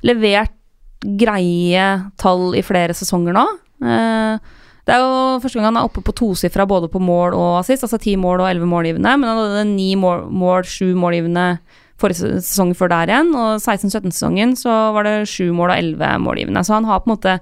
levert 0.08 0.56
greie 1.00 1.92
tall 2.20 2.56
i 2.60 2.64
flere 2.66 2.96
sesonger 2.98 3.36
nå. 3.36 3.46
Eh, 3.84 4.56
det 4.90 4.96
er 4.96 5.04
jo 5.04 5.40
første 5.44 5.60
gang 5.60 5.68
han 5.70 5.78
er 5.84 5.86
oppe 5.86 6.02
på 6.02 6.16
tosifra 6.18 6.66
både 6.66 6.90
på 6.90 7.02
mål 7.04 7.36
og 7.38 7.60
assist, 7.60 7.86
altså 7.86 8.00
ti 8.02 8.16
mål 8.18 8.42
og 8.42 8.50
elleve 8.50 8.70
målgivende, 8.72 9.12
men 9.22 9.30
han 9.30 9.42
hadde 9.44 9.68
ni 9.70 9.92
mål, 10.00 10.26
mål 10.34 10.66
sju 10.66 10.96
målgivende 10.98 11.52
forrige 12.00 12.40
sesong 12.40 12.72
før 12.80 12.90
der 12.94 13.12
igjen, 13.12 13.30
og 13.36 13.60
16-17-sesongen 13.60 14.56
så 14.58 14.76
var 14.96 15.06
det 15.06 15.30
sju 15.30 15.52
mål 15.54 15.74
og 15.74 15.76
elleve 15.76 16.12
målgivende, 16.24 16.64
så 16.66 16.78
han 16.78 16.88
har 16.90 17.04
på 17.04 17.10
en 17.12 17.16
måte 17.18 17.36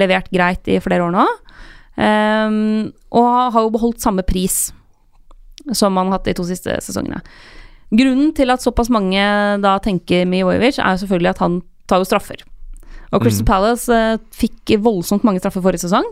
levert 0.00 0.30
greit 0.32 0.70
i 0.70 0.80
flere 0.82 1.04
år 1.04 1.12
nå. 1.14 1.26
Ehm, 2.00 2.92
og 3.14 3.28
har 3.54 3.66
jo 3.66 3.74
beholdt 3.74 4.02
samme 4.02 4.24
pris 4.26 4.72
som 5.72 5.96
han 5.96 6.10
har 6.10 6.18
hatt 6.18 6.28
de 6.28 6.34
to 6.36 6.46
siste 6.48 6.74
sesongene. 6.84 7.20
Grunnen 7.94 8.32
til 8.36 8.50
at 8.52 8.64
såpass 8.64 8.90
mange 8.92 9.20
da 9.62 9.76
tenker 9.82 10.26
Mijojevic, 10.28 10.80
er 10.80 10.96
jo 10.96 11.04
selvfølgelig 11.04 11.30
at 11.34 11.42
han 11.44 11.60
tar 11.90 12.02
jo 12.02 12.08
straffer. 12.08 12.42
Og 13.14 13.22
Crystal 13.22 13.44
Mm. 13.44 13.50
Palace 13.52 13.92
uh, 13.92 14.18
fikk 14.34 14.74
voldsomt 14.82 15.24
mange 15.24 15.38
straffer 15.38 15.62
forrige 15.62 15.86
sesong, 15.86 16.06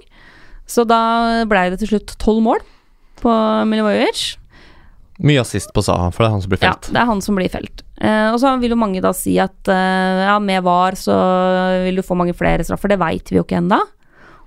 så 0.70 0.86
da 0.86 1.42
blei 1.50 1.68
det 1.72 1.80
til 1.82 1.94
slutt 1.94 2.14
tolv 2.22 2.42
mål 2.44 2.62
på 3.18 3.32
Milivojevic. 3.66 4.36
Mye 5.22 5.42
assist 5.42 5.72
på 5.74 5.82
Saha, 5.84 6.10
for 6.10 6.22
det 6.22 6.28
er 6.28 6.34
han 6.36 6.42
som 6.42 6.52
blir 6.52 6.60
felt. 6.62 6.86
Ja, 6.86 6.92
det 6.94 7.00
er 7.00 7.08
han 7.10 7.20
som 7.22 7.36
blir 7.38 7.50
felt. 7.50 7.82
Uh, 7.98 8.28
og 8.32 8.38
så 8.42 8.54
vil 8.62 8.74
jo 8.74 8.78
mange 8.78 9.02
da 9.02 9.12
si 9.14 9.34
at 9.42 9.68
uh, 9.70 10.22
ja, 10.28 10.38
med 10.42 10.62
VAR 10.62 10.96
så 10.98 11.16
vil 11.84 11.98
du 11.98 12.06
få 12.06 12.16
mange 12.18 12.34
flere 12.38 12.64
straffer. 12.66 12.94
Det 12.94 13.00
veit 13.02 13.30
vi 13.30 13.40
jo 13.40 13.44
ikke 13.44 13.58
ennå 13.58 13.82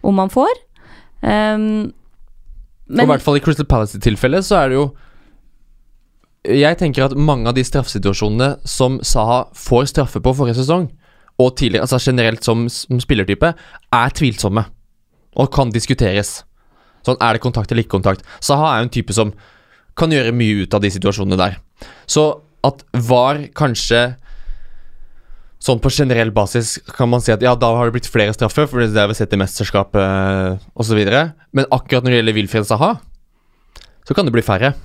om 0.05 0.15
man 0.15 0.31
får. 0.31 0.63
Um, 1.25 1.93
og 2.93 3.01
i 3.01 3.09
hvert 3.09 3.23
fall 3.25 3.39
i 3.39 3.41
Crystal 3.41 3.65
Palace-tilfellet 3.65 4.45
så 4.45 4.59
er 4.59 4.69
det 4.69 4.75
jo 4.77 4.83
Jeg 6.45 6.77
tenker 6.77 7.07
at 7.07 7.15
mange 7.17 7.49
av 7.49 7.55
de 7.57 7.63
straffesituasjonene 7.65 8.59
som 8.69 8.99
Saha 9.01 9.47
får 9.57 9.87
straffe 9.89 10.21
på 10.21 10.33
forrige 10.37 10.59
sesong, 10.59 10.91
og 11.41 11.55
tidligere, 11.57 11.87
altså 11.87 11.97
generelt 12.11 12.45
som, 12.45 12.67
som 12.69 12.99
spillertype, 13.01 13.49
er 13.91 14.13
tvilsomme. 14.13 14.61
Og 15.35 15.49
kan 15.51 15.73
diskuteres. 15.73 16.43
Sånn, 17.01 17.17
er 17.17 17.33
det 17.33 17.41
kontakt 17.41 17.73
eller 17.73 17.81
ikke 17.81 17.97
kontakt? 17.97 18.21
Saha 18.45 18.69
er 18.69 18.83
jo 18.83 18.85
en 18.85 18.93
type 18.93 19.15
som 19.17 19.33
kan 19.97 20.13
gjøre 20.13 20.35
mye 20.37 20.63
ut 20.63 20.77
av 20.77 20.83
de 20.85 20.91
situasjonene 20.93 21.39
der. 21.41 21.57
Så 22.05 22.27
at 22.65 22.85
VAR 23.09 23.41
kanskje 23.57 24.03
Sånn 25.65 25.79
på 25.81 25.89
generell 25.89 26.29
basis 26.35 26.75
kan 26.93 27.09
man 27.09 27.23
si 27.25 27.31
at 27.33 27.41
ja, 27.41 27.55
da 27.57 27.71
har 27.73 27.89
det 27.89 27.95
blitt 27.95 28.09
flere 28.11 28.33
straffer, 28.35 28.67
for 28.69 28.83
det 28.83 28.99
har 29.01 29.09
vi 29.09 29.15
sett 29.17 29.33
i 29.33 29.39
mesterskapet 29.41 30.67
osv. 30.77 30.99
Men 31.57 31.65
akkurat 31.73 32.05
når 32.05 32.13
det 32.13 32.19
gjelder 32.19 32.37
Wilfred 32.37 32.67
Saha, 32.69 32.91
så 34.05 34.13
kan 34.13 34.27
det 34.27 34.35
bli 34.35 34.43
færre. 34.45 34.75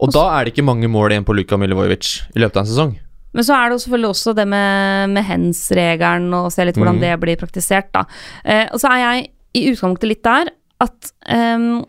Og 0.00 0.14
da 0.14 0.22
er 0.38 0.46
det 0.46 0.54
ikke 0.54 0.64
mange 0.64 0.88
mål 0.88 1.12
igjen 1.12 1.26
på 1.28 1.36
Luka 1.36 1.58
Milivojevic 1.60 2.14
i 2.32 2.40
løpet 2.40 2.56
av 2.56 2.64
en 2.64 2.70
sesong. 2.70 2.96
Men 3.36 3.44
så 3.44 3.52
er 3.58 3.68
det 3.68 3.76
jo 3.76 3.82
selvfølgelig 3.84 4.10
også 4.14 4.32
det 4.38 4.46
med, 4.48 5.12
med 5.12 5.26
hens-regelen, 5.28 6.30
og 6.38 6.48
se 6.54 6.64
litt 6.64 6.78
hvordan 6.78 6.96
Mm. 6.96 7.02
det 7.04 7.12
blir 7.20 7.36
praktisert, 7.36 7.90
da. 7.92 8.06
Eh, 8.44 8.64
og 8.72 8.80
så 8.80 8.88
er 8.94 9.02
jeg 9.04 9.28
i 9.58 9.66
utgangspunktet 9.68 10.08
litt 10.08 10.24
der 10.24 10.48
at 10.80 11.12
ehm, 11.28 11.82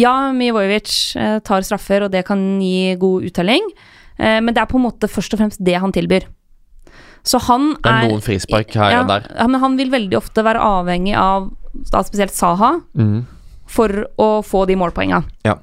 ja, 0.00 0.32
Mijojevic 0.34 1.14
eh, 1.20 1.38
tar 1.46 1.62
straffer, 1.62 2.02
og 2.02 2.10
det 2.10 2.24
kan 2.26 2.42
gi 2.58 2.96
god 2.98 3.28
uttelling, 3.30 3.70
eh, 4.18 4.40
men 4.40 4.50
det 4.50 4.64
er 4.64 4.66
på 4.72 4.80
en 4.80 4.88
måte 4.88 5.06
først 5.06 5.36
og 5.36 5.44
fremst 5.44 5.62
det 5.62 5.78
han 5.78 5.94
tilbyr. 5.94 6.26
Så 7.24 7.40
han 7.46 7.72
Det 7.80 7.88
er 7.90 8.04
er 8.04 8.10
noen 8.12 8.24
frispark 8.24 8.74
her 8.76 8.90
ja, 8.92 9.02
og 9.02 9.08
der. 9.08 9.28
Ja, 9.32 9.46
men 9.48 9.62
han 9.62 9.78
vil 9.80 9.92
veldig 9.92 10.18
ofte 10.18 10.44
være 10.44 10.60
avhengig 10.60 11.14
av 11.16 11.48
da 11.90 12.02
spesielt 12.04 12.34
Saha 12.36 12.76
mm. 12.94 13.24
for 13.66 14.04
å 14.20 14.28
få 14.44 14.64
de 14.68 14.76
målpoenga. 14.78 15.22
Ja. 15.46 15.56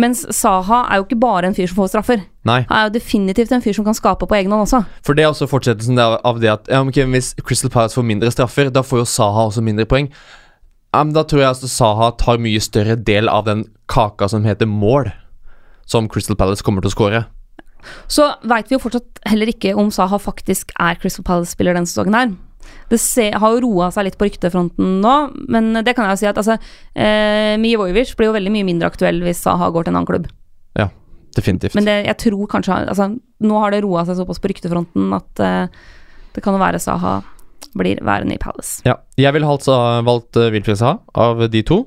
Mens 0.00 0.24
Saha 0.32 0.86
er 0.88 1.00
jo 1.00 1.06
ikke 1.06 1.20
bare 1.20 1.50
en 1.50 1.56
fyr 1.56 1.68
som 1.68 1.82
får 1.82 1.92
straffer. 1.92 2.22
Nei, 2.48 2.62
Han 2.68 2.78
er 2.78 2.88
jo 2.88 2.94
definitivt 2.96 3.52
en 3.52 3.62
fyr 3.62 3.76
som 3.76 3.84
kan 3.86 3.96
skape 3.96 4.26
på 4.26 4.38
egen 4.38 4.52
hånd 4.52 4.64
også. 4.64 4.82
for 5.04 5.14
det 5.14 5.24
er 5.24 5.30
også 5.30 5.46
fortsettelsen 5.50 6.00
av 6.00 6.18
av 6.24 6.40
det 6.40 6.50
at 6.50 6.70
ja, 6.72 6.80
okay, 6.80 7.04
hvis 7.04 7.34
Crystal 7.44 7.70
Palace 7.70 7.94
får 7.94 8.08
mindre 8.08 8.32
straffer, 8.32 8.70
da 8.70 8.82
får 8.82 9.04
jo 9.04 9.04
Saha 9.04 9.46
også 9.50 9.62
mindre 9.62 9.86
poeng. 9.86 10.08
Men 10.92 11.12
da 11.12 11.24
tror 11.24 11.40
jeg 11.40 11.48
altså 11.48 11.68
Saha 11.68 12.10
tar 12.20 12.40
mye 12.40 12.60
større 12.60 12.96
del 12.96 13.28
av 13.28 13.44
den 13.44 13.66
kaka 13.88 14.28
som 14.28 14.44
heter 14.44 14.66
mål, 14.66 15.12
som 15.86 16.08
Crystal 16.08 16.36
Palace 16.36 16.64
kommer 16.64 16.82
til 16.82 16.92
å 16.92 16.96
skåre. 16.96 17.24
Så 18.10 18.28
veit 18.48 18.70
vi 18.70 18.76
jo 18.76 18.82
fortsatt 18.82 19.22
heller 19.28 19.50
ikke 19.52 19.74
om 19.78 19.90
Saha 19.94 20.20
faktisk 20.22 20.74
er 20.80 20.98
Crystal 21.02 21.26
Palace-spiller 21.26 21.76
denne 21.76 21.90
sesongen 21.90 22.18
her. 22.18 22.34
Det 22.92 23.00
har 23.40 23.54
jo 23.54 23.62
roa 23.64 23.88
seg 23.92 24.06
litt 24.06 24.18
på 24.20 24.28
ryktefronten 24.28 25.00
nå, 25.02 25.14
men 25.50 25.72
det 25.82 25.96
kan 25.96 26.06
jeg 26.06 26.14
jo 26.14 26.20
si 26.20 26.28
at 26.30 26.38
altså, 26.38 26.58
eh, 26.94 27.58
Mijojevic 27.60 28.14
blir 28.16 28.30
jo 28.30 28.36
veldig 28.36 28.52
mye 28.54 28.68
mindre 28.68 28.90
aktuell 28.92 29.18
hvis 29.24 29.42
Saha 29.44 29.70
går 29.72 29.86
til 29.86 29.94
en 29.94 30.00
annen 30.00 30.10
klubb. 30.10 30.28
Ja, 30.78 30.88
Definitivt. 31.36 31.74
Men 31.74 31.88
det, 31.88 31.96
jeg 32.06 32.18
tror 32.26 32.48
kanskje 32.50 32.82
altså, 32.92 33.08
Nå 33.42 33.60
har 33.62 33.72
det 33.72 33.82
roa 33.84 34.04
seg 34.04 34.18
såpass 34.18 34.40
på 34.42 34.50
ryktefronten 34.52 35.14
at 35.16 35.40
eh, 35.42 35.80
det 36.36 36.42
kan 36.44 36.56
jo 36.56 36.60
være 36.62 36.80
Saha 36.82 37.20
blir 37.78 38.00
værende 38.04 38.36
i 38.36 38.40
Palace. 38.40 38.82
Ja, 38.84 38.98
jeg 39.16 39.32
ville 39.32 39.48
altså 39.48 39.74
valgt 40.04 40.36
uh, 40.36 40.50
Wilfred 40.52 40.76
Saha 40.76 40.98
av 41.16 41.40
de 41.52 41.62
to. 41.64 41.86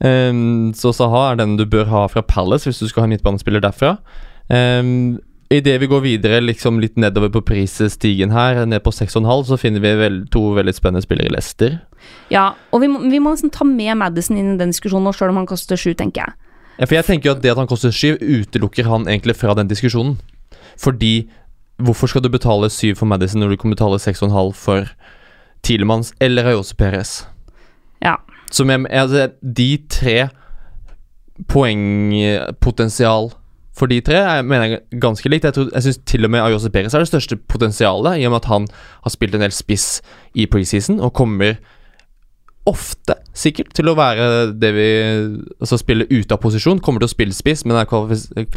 Um, 0.00 0.72
så 0.76 0.92
Saha 0.96 1.30
er 1.30 1.40
den 1.40 1.56
du 1.60 1.66
bør 1.68 1.88
ha 1.90 2.06
fra 2.12 2.22
Palace 2.24 2.68
hvis 2.68 2.80
du 2.80 2.88
skal 2.88 3.04
ha 3.04 3.10
midtbanespiller 3.10 3.64
derfra. 3.64 3.96
Um, 4.48 5.18
Idet 5.48 5.76
vi 5.78 5.86
går 5.86 6.00
videre 6.02 6.40
liksom 6.42 6.80
litt 6.82 6.96
nedover 6.98 7.30
på 7.30 7.42
prisstigen 7.46 8.32
her, 8.34 8.64
ned 8.66 8.82
på 8.82 8.90
6,5, 8.90 9.44
så 9.46 9.58
finner 9.60 9.82
vi 9.84 9.92
vel, 10.00 10.16
to 10.32 10.42
veldig 10.56 10.74
spennende 10.74 11.04
spillere 11.04 11.30
i 11.30 11.34
Leicester. 11.36 11.76
Ja, 12.34 12.48
og 12.74 12.82
vi 12.82 12.88
må, 12.90 13.04
vi 13.06 13.20
må 13.22 13.30
liksom 13.34 13.52
ta 13.54 13.66
med 13.68 13.94
Madison 14.00 14.38
inn 14.40 14.56
i 14.56 14.58
den 14.58 14.74
diskusjonen, 14.74 15.14
sjøl 15.14 15.30
om 15.30 15.38
han 15.42 15.46
koster 15.46 15.78
7, 15.78 15.92
tenker 16.00 16.24
jeg. 16.24 16.34
Ja, 16.80 16.88
for 16.88 16.96
jeg 16.98 17.06
tenker 17.06 17.30
jo 17.30 17.36
at 17.36 17.44
det 17.44 17.52
at 17.54 17.60
han 17.62 17.70
koster 17.70 17.94
7, 17.94 18.18
utelukker 18.20 18.90
han 18.90 19.06
egentlig 19.06 19.36
fra 19.38 19.54
den 19.56 19.70
diskusjonen. 19.70 20.18
Fordi 20.82 21.28
hvorfor 21.78 22.10
skal 22.10 22.24
du 22.24 22.28
betale 22.32 22.68
7 22.72 22.96
for 22.98 23.06
Madison 23.06 23.40
når 23.40 23.54
du 23.54 23.60
kan 23.62 23.72
betale 23.72 24.02
6,5 24.02 24.52
for 24.58 24.90
Tilemanns 25.62 26.12
eller 26.20 26.50
Ayose 26.50 26.74
Perez? 26.76 27.22
Ja. 28.02 28.18
Som 28.50 28.70
jeg, 28.70 28.86
altså, 28.90 29.30
de 29.40 29.70
tre 29.90 30.28
poengpotensial 31.48 33.30
for 33.76 33.90
de 33.92 33.98
tre 34.00 34.16
jeg 34.22 34.44
mener 34.48 34.76
er 34.78 35.00
ganske 35.02 35.28
likt. 35.28 35.44
Jeg, 35.44 35.52
tror- 35.56 35.72
jeg 35.74 35.84
syns 35.84 35.98
til 36.08 36.24
og 36.24 36.30
med 36.32 36.40
Ayose 36.40 36.70
Perez 36.72 36.94
er 36.96 37.02
det 37.04 37.10
største 37.10 37.36
potensialet, 37.36 38.18
i 38.22 38.24
og 38.24 38.32
med 38.32 38.40
at 38.44 38.50
han 38.52 38.68
har 39.04 39.12
spilt 39.12 39.34
en 39.36 39.44
del 39.44 39.52
spiss 39.52 39.98
i 40.34 40.46
preseason 40.48 41.00
og 41.04 41.12
kommer 41.18 41.58
ofte 42.66 43.14
sikkert 43.36 43.68
til 43.78 43.86
å 43.86 43.94
være 43.94 44.24
det 44.58 44.70
vi 44.74 44.86
Altså 45.60 45.78
spille 45.78 46.06
ute 46.10 46.34
av 46.34 46.40
posisjon. 46.42 46.80
Kommer 46.82 46.98
til 47.04 47.06
å 47.10 47.12
spille 47.14 47.36
spiss, 47.36 47.62
men 47.68 47.76
er 47.78 47.86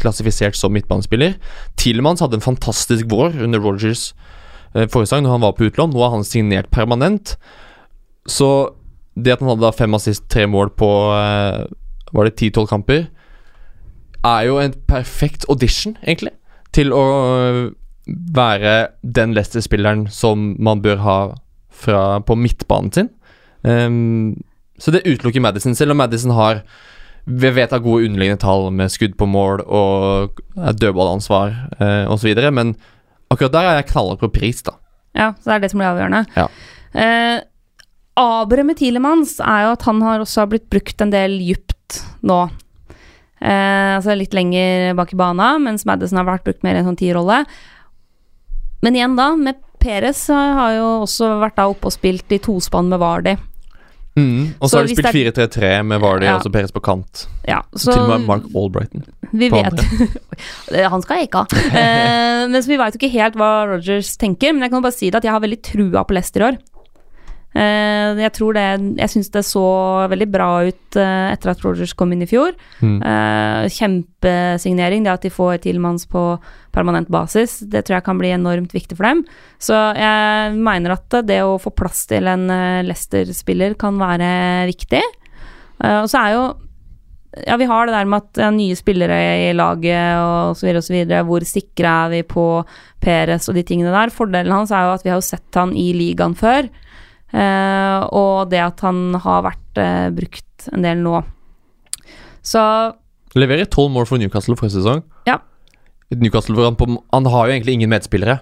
klassifisert 0.00 0.56
som 0.58 0.72
midtbanespiller. 0.74 1.36
Tilemans 1.78 2.20
hadde 2.24 2.40
en 2.40 2.44
fantastisk 2.48 3.06
vår 3.12 3.36
under 3.44 3.62
Rogers 3.62 4.08
eh, 4.74 4.88
forrige 4.90 5.20
når 5.22 5.36
han 5.36 5.44
var 5.46 5.54
på 5.54 5.68
utlån. 5.68 5.94
Nå 5.94 6.02
er 6.02 6.14
han 6.16 6.26
signert 6.26 6.72
permanent. 6.74 7.36
Så 8.26 8.50
det 9.14 9.36
at 9.36 9.44
han 9.44 9.52
hadde 9.52 9.62
da 9.68 9.70
fem 9.76 9.94
assist, 9.94 10.26
tre 10.32 10.46
mål 10.50 10.72
på 10.78 10.90
eh, 11.14 11.64
Var 12.10 12.26
det 12.26 12.34
ti-tolv 12.40 12.66
kamper, 12.72 13.04
er 14.26 14.46
jo 14.48 14.58
en 14.60 14.74
perfekt 14.88 15.46
audition, 15.48 15.96
egentlig, 16.02 16.32
til 16.76 16.92
å 16.92 17.04
øh, 17.40 17.62
være 18.34 18.74
den 19.02 19.34
Leicester-spilleren 19.36 20.06
som 20.12 20.54
man 20.58 20.82
bør 20.84 21.02
ha 21.04 21.18
fra, 21.70 22.20
på 22.20 22.36
midtbanen 22.36 22.92
sin. 22.92 23.10
Um, 23.62 24.36
så 24.80 24.92
det 24.94 25.04
utelukker 25.04 25.42
Madison, 25.44 25.74
selv 25.76 25.92
om 25.92 26.00
Madison 26.00 26.32
har 26.36 26.62
vi 27.24 27.50
vet 27.52 27.72
av 27.72 27.82
gode 27.84 28.08
underliggende 28.08 28.40
tall 28.40 28.70
med 28.74 28.90
skudd 28.92 29.12
på 29.20 29.28
mål 29.28 29.60
og 29.68 30.40
dødballansvar 30.56 31.52
eh, 31.76 32.08
osv., 32.10 32.32
men 32.56 32.72
akkurat 33.30 33.54
der 33.54 33.68
er 33.68 33.78
jeg 33.78 33.90
knallhard 33.92 34.22
på 34.22 34.32
pris, 34.40 34.62
da. 34.66 34.78
Ja, 35.14 35.28
så 35.38 35.50
det 35.50 35.56
er 35.56 35.64
det 35.64 35.70
som 35.72 35.82
blir 35.82 35.90
avgjørende. 35.90 36.24
Ja. 36.38 36.46
Eh, 36.96 37.42
Aberet 38.20 38.66
med 38.66 38.80
Tilemans 38.80 39.36
er 39.40 39.66
jo 39.66 39.74
at 39.76 39.84
han 39.86 40.00
har 40.04 40.24
også 40.24 40.48
blitt 40.50 40.66
brukt 40.72 41.04
en 41.04 41.12
del 41.12 41.38
djupt 41.44 42.00
nå. 42.26 42.40
Eh, 43.40 43.96
altså 43.96 44.16
litt 44.18 44.34
lenger 44.36 44.94
bak 44.98 45.12
i 45.14 45.18
bana, 45.20 45.54
mens 45.62 45.86
Madison 45.88 46.20
har 46.20 46.28
vært 46.28 46.44
brukt 46.48 46.64
mer 46.66 46.76
i 46.76 46.82
en 46.82 46.90
sånn 46.90 46.98
tierrolle. 47.00 47.42
Men 48.84 48.96
igjen, 48.96 49.16
da, 49.16 49.30
med 49.36 49.60
Perez 49.80 50.26
har 50.28 50.74
jo 50.76 50.88
også 51.06 51.38
vært 51.40 51.56
da 51.56 51.68
oppe 51.72 51.88
og 51.88 51.94
spilt 51.94 52.32
i 52.36 52.40
tospann 52.42 52.90
med 52.92 53.00
Vardi. 53.00 53.36
Mm. 54.18 54.56
Og 54.58 54.68
Så 54.68 54.80
har 54.80 54.88
de 54.88 54.94
spilt 54.96 55.14
4-3-3 55.14 55.68
med 55.86 56.00
Vardy 56.02 56.26
Ja. 56.26 56.36
og 56.36 56.42
så 56.44 56.50
Perez 56.52 56.72
på 56.74 56.82
kant. 56.82 57.26
Ja, 57.46 57.62
så 57.72 57.92
Til 57.94 58.02
og 58.02 58.08
med 58.10 58.26
Mark 58.26 58.48
Albrighton. 58.54 59.04
vi 59.32 59.48
vet 59.48 59.80
Han 60.92 61.02
skal 61.02 61.24
ikke 61.24 61.44
ha. 61.44 61.60
Eh, 61.80 62.48
men 62.50 62.58
så 62.60 62.72
vi 62.72 62.76
veit 62.80 62.96
jo 62.96 63.00
ikke 63.00 63.12
helt 63.14 63.36
hva 63.38 63.50
Rogers 63.70 64.16
tenker, 64.20 64.52
men 64.52 64.62
jeg 64.66 64.72
kan 64.72 64.82
bare 64.82 64.96
si 64.96 65.10
det 65.10 65.20
at 65.20 65.28
jeg 65.28 65.32
har 65.32 65.40
veldig 65.44 65.60
trua 65.62 66.04
på 66.04 66.16
Leicester 66.16 66.42
i 66.42 66.48
år. 66.50 66.58
Eh, 67.50 68.14
jeg 68.22 68.30
tror 68.36 68.54
det 68.54 68.62
Jeg 69.00 69.10
syns 69.10 69.30
det 69.34 69.42
så 69.42 69.64
veldig 70.06 70.28
bra 70.30 70.48
ut 70.68 70.98
eh, 70.98 71.32
etter 71.32 71.50
at 71.50 71.64
Rogers 71.64 71.94
kom 71.98 72.12
inn 72.14 72.22
i 72.22 72.30
fjor. 72.30 72.54
Mm. 72.78 72.98
Eh, 73.02 73.64
kjempesignering. 73.74 75.04
Det 75.04 75.14
at 75.14 75.26
de 75.26 75.32
får 75.34 75.62
Tilmans 75.66 76.06
på 76.10 76.24
permanent 76.70 77.10
basis, 77.10 77.58
det 77.66 77.82
tror 77.84 77.98
jeg 77.98 78.06
kan 78.06 78.18
bli 78.20 78.30
enormt 78.30 78.74
viktig 78.74 78.94
for 78.94 79.08
dem. 79.08 79.24
Så 79.58 79.74
jeg 79.98 80.54
mener 80.54 80.94
at 80.94 81.16
det 81.26 81.40
å 81.42 81.58
få 81.58 81.72
plass 81.74 82.04
til 82.06 82.30
en 82.30 82.46
Leicester-spiller 82.86 83.74
kan 83.80 83.98
være 83.98 84.68
viktig. 84.70 85.00
Og 85.80 86.10
så 86.12 86.20
er 86.20 86.34
jo 86.36 86.42
Ja, 87.46 87.56
vi 87.56 87.66
har 87.66 87.86
det 87.86 87.94
der 87.94 88.06
med 88.10 88.22
at 88.22 88.54
nye 88.54 88.74
spillere 88.74 89.16
i 89.48 89.52
laget 89.54 90.18
og 90.18 90.56
så 90.58 90.66
videre 90.66 90.78
og 90.78 90.86
så 90.86 90.94
videre. 90.94 91.24
Hvor 91.26 91.44
sikre 91.46 91.96
er 92.04 92.08
vi 92.10 92.22
på 92.26 92.46
Peres 93.02 93.48
og 93.48 93.54
de 93.54 93.62
tingene 93.62 93.90
der? 93.94 94.10
Fordelen 94.10 94.54
hans 94.54 94.70
er 94.70 94.86
jo 94.86 94.94
at 94.94 95.04
vi 95.06 95.12
har 95.14 95.22
sett 95.22 95.54
han 95.54 95.74
i 95.74 95.92
ligaen 95.94 96.34
før. 96.38 96.70
Eh, 97.30 97.98
og 98.16 98.50
det 98.50 98.62
at 98.64 98.82
han 98.82 99.14
har 99.22 99.44
vært 99.46 99.80
eh, 99.80 100.08
brukt 100.14 100.70
en 100.74 100.86
del 100.86 101.02
nå. 101.04 101.20
Så 102.42 102.62
Leverer 103.38 103.68
tolv 103.70 103.92
mål 103.94 104.08
for 104.10 104.18
Newcastle 104.18 104.56
forrige 104.58 104.80
sesong. 104.80 105.04
Ja. 105.28 105.36
Newcastle 106.10 106.56
hvor 106.56 106.66
han, 106.66 106.78
på, 106.78 106.88
han 106.90 107.28
har 107.30 107.46
jo 107.46 107.54
egentlig 107.54 107.76
ingen 107.78 107.92
medspillere 107.92 108.40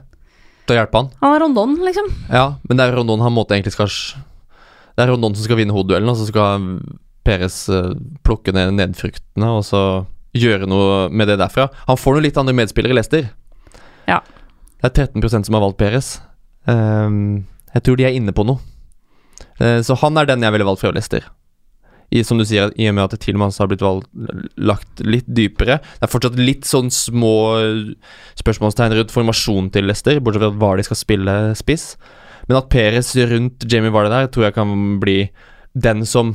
til 0.65 0.77
å 0.77 0.79
hjelpe 0.79 1.03
han. 1.03 1.11
han 1.21 1.35
har 1.35 1.43
Rondon, 1.45 1.75
liksom. 1.85 2.09
Ja, 2.33 2.47
men 2.69 2.79
det 2.79 2.87
er 2.87 2.97
Rondon 2.97 3.25
han 3.25 3.35
måtte 3.37 3.57
egentlig 3.57 3.75
skal 3.75 3.91
Det 4.97 5.05
er 5.05 5.13
Rondon 5.13 5.37
som 5.37 5.45
skal 5.45 5.61
vinne 5.61 5.77
hovedduellen, 5.77 6.09
og 6.09 6.17
så 6.17 6.29
skal 6.29 6.71
Perez 7.29 7.67
eh, 7.69 7.93
plukke 8.25 8.55
ned 8.57 8.73
nedfruktene 8.79 9.51
og 9.59 9.67
så 9.69 9.83
gjøre 10.37 10.69
noe 10.71 11.09
med 11.13 11.29
det 11.29 11.39
derfra. 11.41 11.69
Han 11.89 12.01
får 12.01 12.17
noe 12.17 12.25
litt 12.25 12.41
andre 12.41 12.57
medspillere 12.57 12.95
i 12.95 12.99
Leicester. 12.99 13.29
Ja. 14.09 14.23
Det 14.79 14.89
er 14.89 15.09
13% 15.11 15.49
som 15.49 15.57
har 15.57 15.65
valgt 15.65 15.81
Peres. 15.81 16.11
Um, 16.69 17.49
jeg 17.75 17.85
tror 17.85 17.99
de 17.99 18.07
er 18.07 18.17
inne 18.17 18.33
på 18.37 18.45
noe. 18.47 18.61
Eh, 19.59 19.81
så 19.85 19.97
han 20.03 20.19
er 20.19 20.29
den 20.29 20.45
jeg 20.45 20.55
ville 20.55 20.67
valgt 20.69 20.85
fra 20.85 20.93
Leicester. 20.95 21.27
I, 22.09 22.23
som 22.25 22.39
du 22.41 22.45
sier, 22.49 22.71
i 22.81 22.87
og 22.89 22.95
med 22.97 23.05
at 23.05 23.21
Tilmans 23.21 23.59
har 23.61 23.69
blitt 23.69 23.85
valgt, 23.85 24.09
lagt 24.57 25.03
litt 25.05 25.27
dypere. 25.29 25.77
Det 25.99 26.07
er 26.07 26.13
fortsatt 26.13 26.39
litt 26.41 26.65
sånn 26.69 26.89
små 26.95 27.35
eh, 27.59 27.91
spørsmålstegn 28.41 28.97
rundt 28.97 29.13
formasjonen 29.13 29.69
til 29.75 29.91
Leicester, 29.91 30.23
bortsett 30.25 30.47
fra 30.47 30.55
hva 30.57 30.73
de 30.79 30.87
skal 30.89 31.03
spille 31.03 31.37
spiss. 31.59 31.91
Men 32.49 32.63
at 32.63 32.71
Perez 32.73 33.13
rundt 33.29 33.67
Jamie 33.69 33.93
Vardy 33.93 34.15
der, 34.15 34.31
tror 34.33 34.49
jeg 34.49 34.57
kan 34.57 34.73
bli 35.03 35.19
den 35.77 36.07
som 36.09 36.33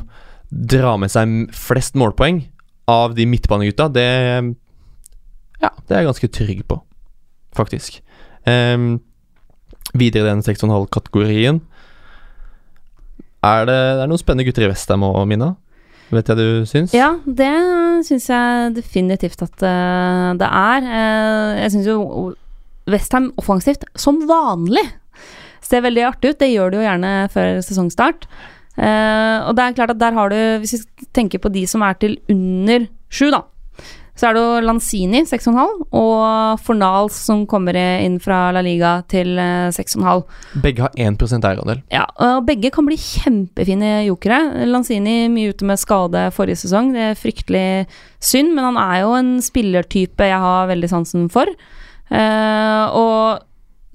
drar 0.54 1.00
med 1.02 1.10
seg 1.10 1.50
flest 1.58 1.98
målpoeng 1.98 2.44
av 2.92 3.16
de 3.18 3.26
midtbanegutta. 3.30 3.90
Det 3.90 4.10
Ja, 5.64 5.72
det 5.88 5.96
er 5.96 6.04
jeg 6.04 6.10
ganske 6.12 6.32
trygg 6.38 6.62
på, 6.68 6.78
faktisk. 7.56 8.02
Um, 8.46 9.00
videre 9.96 10.28
i 10.28 10.30
den 10.34 10.44
6,5-kategorien 10.44 11.62
er 13.44 13.68
det, 13.70 13.78
det 13.98 14.06
er 14.06 14.10
noen 14.12 14.22
spennende 14.22 14.48
gutter 14.48 14.66
i 14.66 14.72
Westham 14.72 15.06
òg, 15.08 15.22
Mina. 15.30 15.54
Vet 16.14 16.30
jeg 16.30 16.38
du 16.38 16.66
syns? 16.70 16.94
Ja, 16.96 17.14
det 17.26 17.52
syns 18.08 18.28
jeg 18.30 18.74
definitivt 18.78 19.42
at 19.46 19.66
eh, 19.66 20.32
det 20.40 20.50
er. 20.50 20.90
Eh, 21.00 21.62
jeg 21.64 21.76
syns 21.76 21.90
jo 21.90 22.00
Westham 22.90 23.32
offensivt, 23.40 23.86
som 23.96 24.20
vanlig, 24.30 24.84
ser 25.64 25.86
veldig 25.86 26.04
artig 26.10 26.34
ut. 26.34 26.42
Det 26.42 26.52
gjør 26.52 26.74
det 26.74 26.82
jo 26.82 26.86
gjerne 26.86 27.14
før 27.34 27.62
sesongstart. 27.66 28.28
Eh, 28.74 29.38
og 29.48 29.56
det 29.56 29.66
er 29.66 29.78
klart 29.78 29.94
at 29.96 30.02
der 30.02 30.18
har 30.18 30.34
du, 30.34 30.40
hvis 30.62 30.76
vi 30.76 31.10
tenker 31.16 31.42
på 31.42 31.52
de 31.54 31.66
som 31.70 31.86
er 31.86 31.98
til 32.02 32.18
under 32.32 32.88
sju, 33.14 33.30
da, 33.34 33.44
så 34.14 34.28
er 34.30 34.36
det 34.36 34.42
jo 34.44 34.58
Lanzini 34.62 35.24
6,5 35.26 35.88
og 35.98 36.60
Fornals 36.62 37.16
som 37.26 37.48
kommer 37.50 37.78
inn 37.78 38.20
fra 38.22 38.52
La 38.54 38.62
Liga 38.62 39.00
til 39.10 39.40
eh, 39.42 39.72
6,5. 39.74 40.22
Begge 40.62 40.86
har 40.86 40.94
1% 40.94 41.48
eierandel. 41.50 41.82
Ja, 41.94 42.04
og 42.22 42.46
begge 42.46 42.70
kan 42.74 42.86
bli 42.86 42.98
kjempefine 43.02 44.04
jokere. 44.06 44.68
Lanzini 44.70 45.32
mye 45.34 45.56
ute 45.56 45.66
med 45.66 45.82
skade 45.82 46.28
forrige 46.36 46.62
sesong. 46.62 46.94
Det 46.94 47.08
er 47.08 47.18
fryktelig 47.18 47.66
synd, 48.22 48.54
men 48.54 48.70
han 48.70 48.80
er 48.84 49.02
jo 49.02 49.18
en 49.18 49.34
spillertype 49.42 50.30
jeg 50.30 50.46
har 50.46 50.70
veldig 50.70 50.94
sansen 50.94 51.26
for. 51.34 51.50
Eh, 52.14 52.86
og 52.94 53.42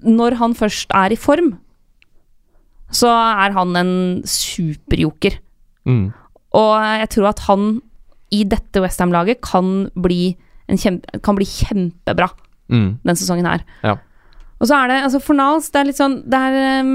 når 0.03 0.39
han 0.43 0.59
først 0.59 0.91
er 0.99 1.15
i 1.15 1.21
form, 1.21 1.55
så 2.91 3.11
er 3.13 3.55
han 3.55 3.77
en 3.79 3.93
superjoker. 4.27 5.39
Mm. 5.87 6.09
Og 6.59 6.73
jeg 7.05 7.11
tror 7.15 7.31
at 7.31 7.45
han 7.47 7.77
i 8.31 8.43
dette 8.45 8.81
Westham-laget 8.85 9.41
kan, 9.41 9.89
kjempe, 10.69 11.21
kan 11.23 11.39
bli 11.39 11.47
kjempebra 11.49 12.29
Mm. 12.69 12.99
den 13.03 13.17
sesongen 13.17 13.47
her. 13.49 13.63
Ja. 13.83 13.95
Og 14.61 14.67
så 14.69 14.75
er 14.77 14.89
det, 14.91 14.97
altså 15.07 15.21
Fornals, 15.25 15.71
det 15.73 15.79
er 15.81 15.85
litt 15.89 15.97
sånn 15.97 16.17
Det 16.29 16.37
er, 16.37 16.57
ehm, 16.83 16.91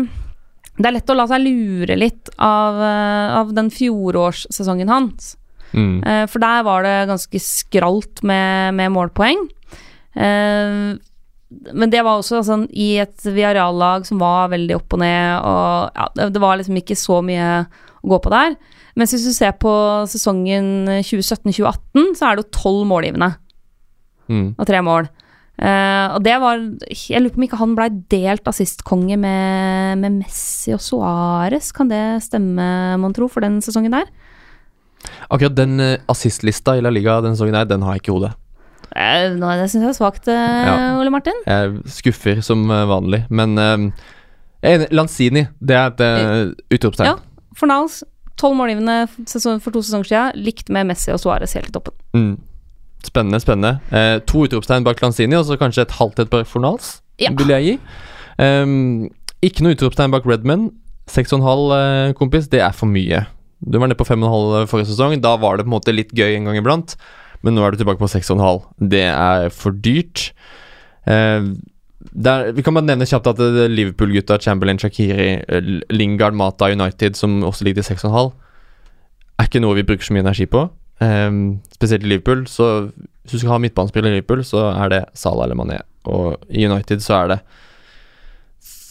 det 0.78 0.86
er 0.86 0.92
lett 0.94 1.10
å 1.10 1.16
la 1.18 1.26
seg 1.32 1.42
lure 1.42 1.96
litt 1.98 2.30
av, 2.38 2.76
eh, 2.78 3.38
av 3.40 3.54
den 3.58 3.72
fjorårssesongen 3.72 4.88
hans. 4.90 5.36
Mm. 5.74 6.04
Eh, 6.06 6.26
For 6.28 6.38
der 6.40 6.62
var 6.64 6.84
det 6.84 7.08
ganske 7.10 7.40
skralt 7.42 8.22
med, 8.22 8.76
med 8.76 8.92
målpoeng. 8.94 9.48
Eh, 10.16 10.98
Men 11.74 11.90
det 11.90 12.02
var 12.04 12.18
også 12.22 12.44
sånn 12.46 12.68
i 12.74 12.98
et 12.98 13.18
Viareal-lag 13.26 14.06
som 14.06 14.18
var 14.22 14.50
veldig 14.50 14.76
opp 14.76 14.94
og 14.94 15.00
ned, 15.00 15.42
og 15.46 15.92
ja, 15.96 16.08
det, 16.16 16.34
det 16.34 16.42
var 16.42 16.58
liksom 16.58 16.78
ikke 16.82 16.98
så 16.98 17.20
mye 17.26 17.68
å 18.04 18.10
gå 18.10 18.18
på 18.26 18.32
der. 18.34 18.56
Mens 18.96 19.14
hvis 19.16 19.26
du 19.26 19.34
ser 19.34 19.56
på 19.58 19.72
sesongen 20.12 20.86
2017-2018, 21.02 22.14
så 22.20 22.28
er 22.30 22.36
det 22.38 22.44
jo 22.46 22.52
tolv 22.62 22.86
målgivende 22.89 23.34
Mm. 24.32 24.54
og 24.58 24.66
tre 24.70 24.80
mål. 24.82 25.10
Uh, 25.60 26.16
og 26.16 26.24
det 26.26 26.34
var 26.41 26.58
Jeg 26.89 27.22
lurer 27.22 27.34
på 27.36 27.38
om 27.38 27.44
ikke 27.46 27.58
han 27.60 27.74
blei 27.78 27.89
delt 28.10 28.48
assistkonge 28.50 29.18
med, 29.20 30.00
med 30.02 30.16
Messi 30.22 30.72
og 30.74 30.80
Suárez. 30.82 31.72
Kan 31.76 31.89
det 31.91 32.24
stemme, 32.24 32.98
mon 32.98 33.14
tro, 33.14 33.28
for 33.28 33.44
den 33.44 33.60
sesongen 33.62 33.91
der? 33.94 34.08
Akkurat 35.30 35.56
den 35.60 35.76
uh, 35.84 35.98
assistlista 36.10 36.78
i 36.78 36.82
La 36.82 36.89
Liga 36.89 37.20
denne 37.22 37.36
sesongen 37.36 37.54
der, 37.60 37.68
den 37.70 37.84
har 37.86 37.98
jeg 37.98 38.02
ikke 38.06 38.14
i 38.14 38.16
hodet. 38.16 38.32
Uh, 38.96 39.36
nei, 39.41 39.54
det 39.60 39.68
syns 39.74 39.84
jeg 39.84 39.91
er 39.91 40.00
svakt, 40.00 40.28
uh, 40.32 40.34
Ja. 40.34 40.74
Ole 41.02 41.12
Martin. 41.14 41.38
Jeg 41.46 41.84
skuffer 42.00 42.41
som 42.46 42.64
eh, 42.72 42.86
vanlig, 42.89 43.24
men 43.30 43.58
eh. 43.60 44.88
Lanzini, 44.96 45.44
det 45.60 45.76
er 45.76 45.91
et 45.91 46.64
utropstegn. 46.72 47.12
Ja. 47.12 47.50
Fornals, 47.60 48.02
tolv 48.40 48.58
målgivende 48.58 49.08
for 49.62 49.72
to 49.72 49.82
sesonger 49.84 50.10
siden, 50.10 50.44
likt 50.46 50.70
med 50.74 50.88
Messi 50.90 51.12
og 51.14 51.20
Suárez 51.22 51.54
helt 51.58 51.70
i 51.70 51.76
toppen. 51.76 51.96
Mm. 52.18 52.34
Spennende, 53.04 53.40
spennende. 53.44 53.74
Eh, 53.92 54.20
to 54.30 54.46
utropstegn 54.48 54.86
bak 54.86 55.02
Lanzini, 55.04 55.36
og 55.36 55.46
så 55.46 55.58
kanskje 55.60 55.84
et 55.86 55.98
halvt 56.00 56.24
et 56.24 56.30
bak 56.32 56.48
Fornals, 56.48 57.02
Ja. 57.20 57.30
vil 57.36 57.48
jeg 57.52 57.64
gi. 57.64 57.80
Um, 58.40 59.10
ikke 59.44 59.62
noe 59.62 59.76
utropstegn 59.76 60.12
bak 60.12 60.26
Redman. 60.26 60.70
6,5 61.12 61.74
eh, 61.76 62.14
kompis, 62.14 62.48
det 62.50 62.62
er 62.64 62.72
for 62.72 62.88
mye. 62.88 63.26
Du 63.64 63.78
var 63.80 63.88
nede 63.88 64.00
på 64.00 64.08
5,5 64.08 64.68
forrige 64.72 64.88
sesong. 64.88 65.20
Da 65.22 65.36
var 65.38 65.58
det 65.58 65.66
på 65.66 65.72
en 65.72 65.78
måte 65.80 65.94
litt 65.96 66.12
gøy 66.16 66.36
en 66.38 66.46
gang 66.46 66.58
iblant, 66.58 66.96
men 67.44 67.56
nå 67.56 67.64
er 67.66 67.72
du 67.72 67.78
tilbake 67.84 68.00
på 68.00 68.08
6,5. 68.12 68.64
Det 68.90 69.04
er 69.12 69.50
for 69.52 69.72
dyrt. 69.72 70.32
Eh, 71.06 71.44
der, 72.12 72.51
vi 72.51 72.64
kan 72.66 72.76
bare 72.76 72.88
nevne 72.88 73.08
kjapt 73.08 73.28
at 73.32 73.39
eh, 73.43 73.66
Liverpool-gutta 73.72 74.38
Chamberlain, 74.43 74.80
Shakiri, 74.82 75.28
eh, 75.47 75.74
Lingard, 75.93 76.36
Mata 76.38 76.70
United, 76.72 77.16
som 77.20 77.41
også 77.43 77.64
ligger 77.68 77.82
til 77.82 77.95
6,5, 77.95 78.32
er 79.39 79.49
ikke 79.49 79.62
noe 79.64 79.78
vi 79.78 79.86
bruker 79.88 80.06
så 80.06 80.16
mye 80.16 80.26
energi 80.26 80.47
på. 80.49 80.68
Um, 81.04 81.60
spesielt 81.74 82.06
i 82.06 82.12
Liverpool. 82.12 82.45
Så 82.47 82.70
hvis 82.93 83.34
du 83.34 83.39
skal 83.39 83.56
ha 83.56 83.62
midtbanespiller 83.64 84.12
i 84.12 84.20
Liverpool, 84.20 84.43
så 84.47 84.70
er 84.72 84.93
det 84.93 85.01
Salah 85.18 85.47
eller 85.47 85.58
Mané. 85.60 85.80
Og 86.12 86.38
i 86.49 86.66
United 86.68 87.04
så 87.04 87.24
er 87.24 87.34
det 87.34 87.39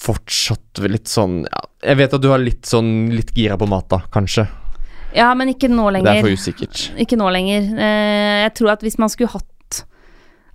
fortsatt 0.03 0.81
litt 0.91 1.07
sånn 1.07 1.45
ja, 1.45 1.61
Jeg 1.85 1.99
vet 2.01 2.15
at 2.17 2.23
du 2.25 2.31
har 2.33 2.41
litt 2.43 2.67
sånn 2.67 3.13
litt 3.15 3.31
gira 3.37 3.59
på 3.61 3.69
Mata, 3.71 4.01
kanskje. 4.13 4.49
Ja, 5.13 5.29
men 5.37 5.53
ikke 5.53 5.69
nå 5.69 5.91
Det 5.91 6.01
er 6.01 6.07
lenger. 6.09 6.25
for 6.25 6.41
usikkert. 6.41 6.83
Ikke 7.05 7.19
nå 7.21 7.29
lenger. 7.35 7.69
Eh, 7.77 8.39
jeg 8.47 8.55
tror 8.59 8.73
at 8.75 8.85
hvis 8.85 8.99
man 8.99 9.13
skulle 9.13 9.33
hatt 9.35 9.47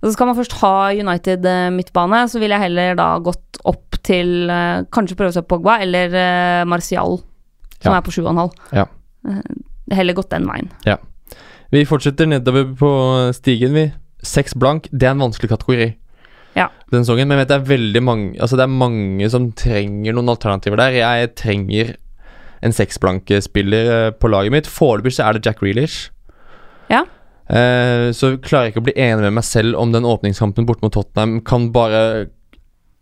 Så 0.04 0.12
skal 0.14 0.28
man 0.30 0.36
først 0.38 0.54
ha 0.60 0.72
United 0.94 1.46
eh, 1.50 1.68
midtbane, 1.74 2.20
så 2.30 2.38
ville 2.38 2.54
jeg 2.54 2.68
heller 2.68 2.94
da 2.98 3.08
gått 3.18 3.58
opp 3.66 3.96
til 4.06 4.46
eh, 4.50 4.84
Kanskje 4.94 5.16
prøve 5.18 5.34
seg 5.34 5.46
på 5.48 5.56
Pogba 5.56 5.80
eller 5.82 6.14
eh, 6.14 6.64
Martial, 6.70 7.18
som 7.82 7.92
Ja. 7.92 7.98
er 7.98 8.06
på 8.06 8.14
7,5. 8.14 8.52
Ja. 8.78 8.84
Heller 9.90 10.14
gått 10.14 10.30
den 10.30 10.46
veien. 10.46 10.68
Vi 11.72 11.82
fortsetter 11.84 12.28
nedover 12.30 12.64
på 12.78 12.90
stigen, 13.36 13.74
vi. 13.74 13.86
Seks 14.24 14.54
blank, 14.56 14.86
det 14.92 15.04
er 15.08 15.16
en 15.16 15.24
vanskelig 15.26 15.50
kategori. 15.50 15.88
Ja. 16.56 16.68
Den 16.90 17.04
songen, 17.04 17.28
men 17.28 17.36
jeg 17.36 17.44
vet 17.44 17.50
det 17.52 17.56
er 17.58 17.66
veldig 17.68 18.00
mange 18.02 18.40
Altså 18.40 18.56
det 18.58 18.64
er 18.64 18.72
mange 18.72 19.28
som 19.30 19.50
trenger 19.52 20.14
noen 20.16 20.30
alternativer 20.32 20.80
der. 20.80 20.96
Jeg 20.96 21.34
trenger 21.38 21.92
en 22.64 22.72
seksblanke-spiller 22.74 24.10
på 24.18 24.30
laget 24.32 24.54
mitt. 24.54 24.66
Foreløpig 24.66 25.12
så 25.14 25.28
er 25.28 25.36
det 25.36 25.46
Jack 25.46 25.62
Reelish. 25.62 26.08
Ja. 26.90 27.04
Eh, 27.48 28.10
så 28.12 28.34
klarer 28.44 28.68
jeg 28.68 28.74
ikke 28.74 28.82
å 28.82 28.88
bli 28.90 28.98
enig 29.00 29.24
med 29.24 29.38
meg 29.38 29.46
selv 29.48 29.78
om 29.80 29.92
den 29.94 30.08
åpningskampen 30.08 30.66
bort 30.68 30.82
mot 30.84 30.92
Tottenham 30.92 31.38
kan 31.40 31.70
bare 31.72 32.28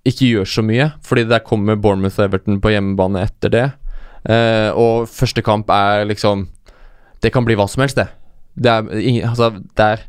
ikke 0.07 0.29
gjøre 0.29 0.51
så 0.51 0.63
mye, 0.63 0.93
fordi 1.03 1.25
der 1.27 1.43
kommer 1.43 1.79
Bournemouth 1.79 2.21
og 2.21 2.29
Everton 2.29 2.61
på 2.63 2.71
hjemmebane 2.71 3.25
etter 3.27 3.51
det. 3.51 3.65
Eh, 4.31 4.71
og 4.71 5.11
første 5.11 5.43
kamp 5.47 5.69
er 5.71 6.03
liksom 6.03 6.49
Det 7.23 7.31
kan 7.33 7.45
bli 7.47 7.55
hva 7.57 7.65
som 7.71 7.81
helst, 7.81 7.97
det. 7.97 8.09
Det 8.55 8.71
er, 8.71 8.89
altså, 9.29 9.51
det 9.79 9.85
er 9.85 10.03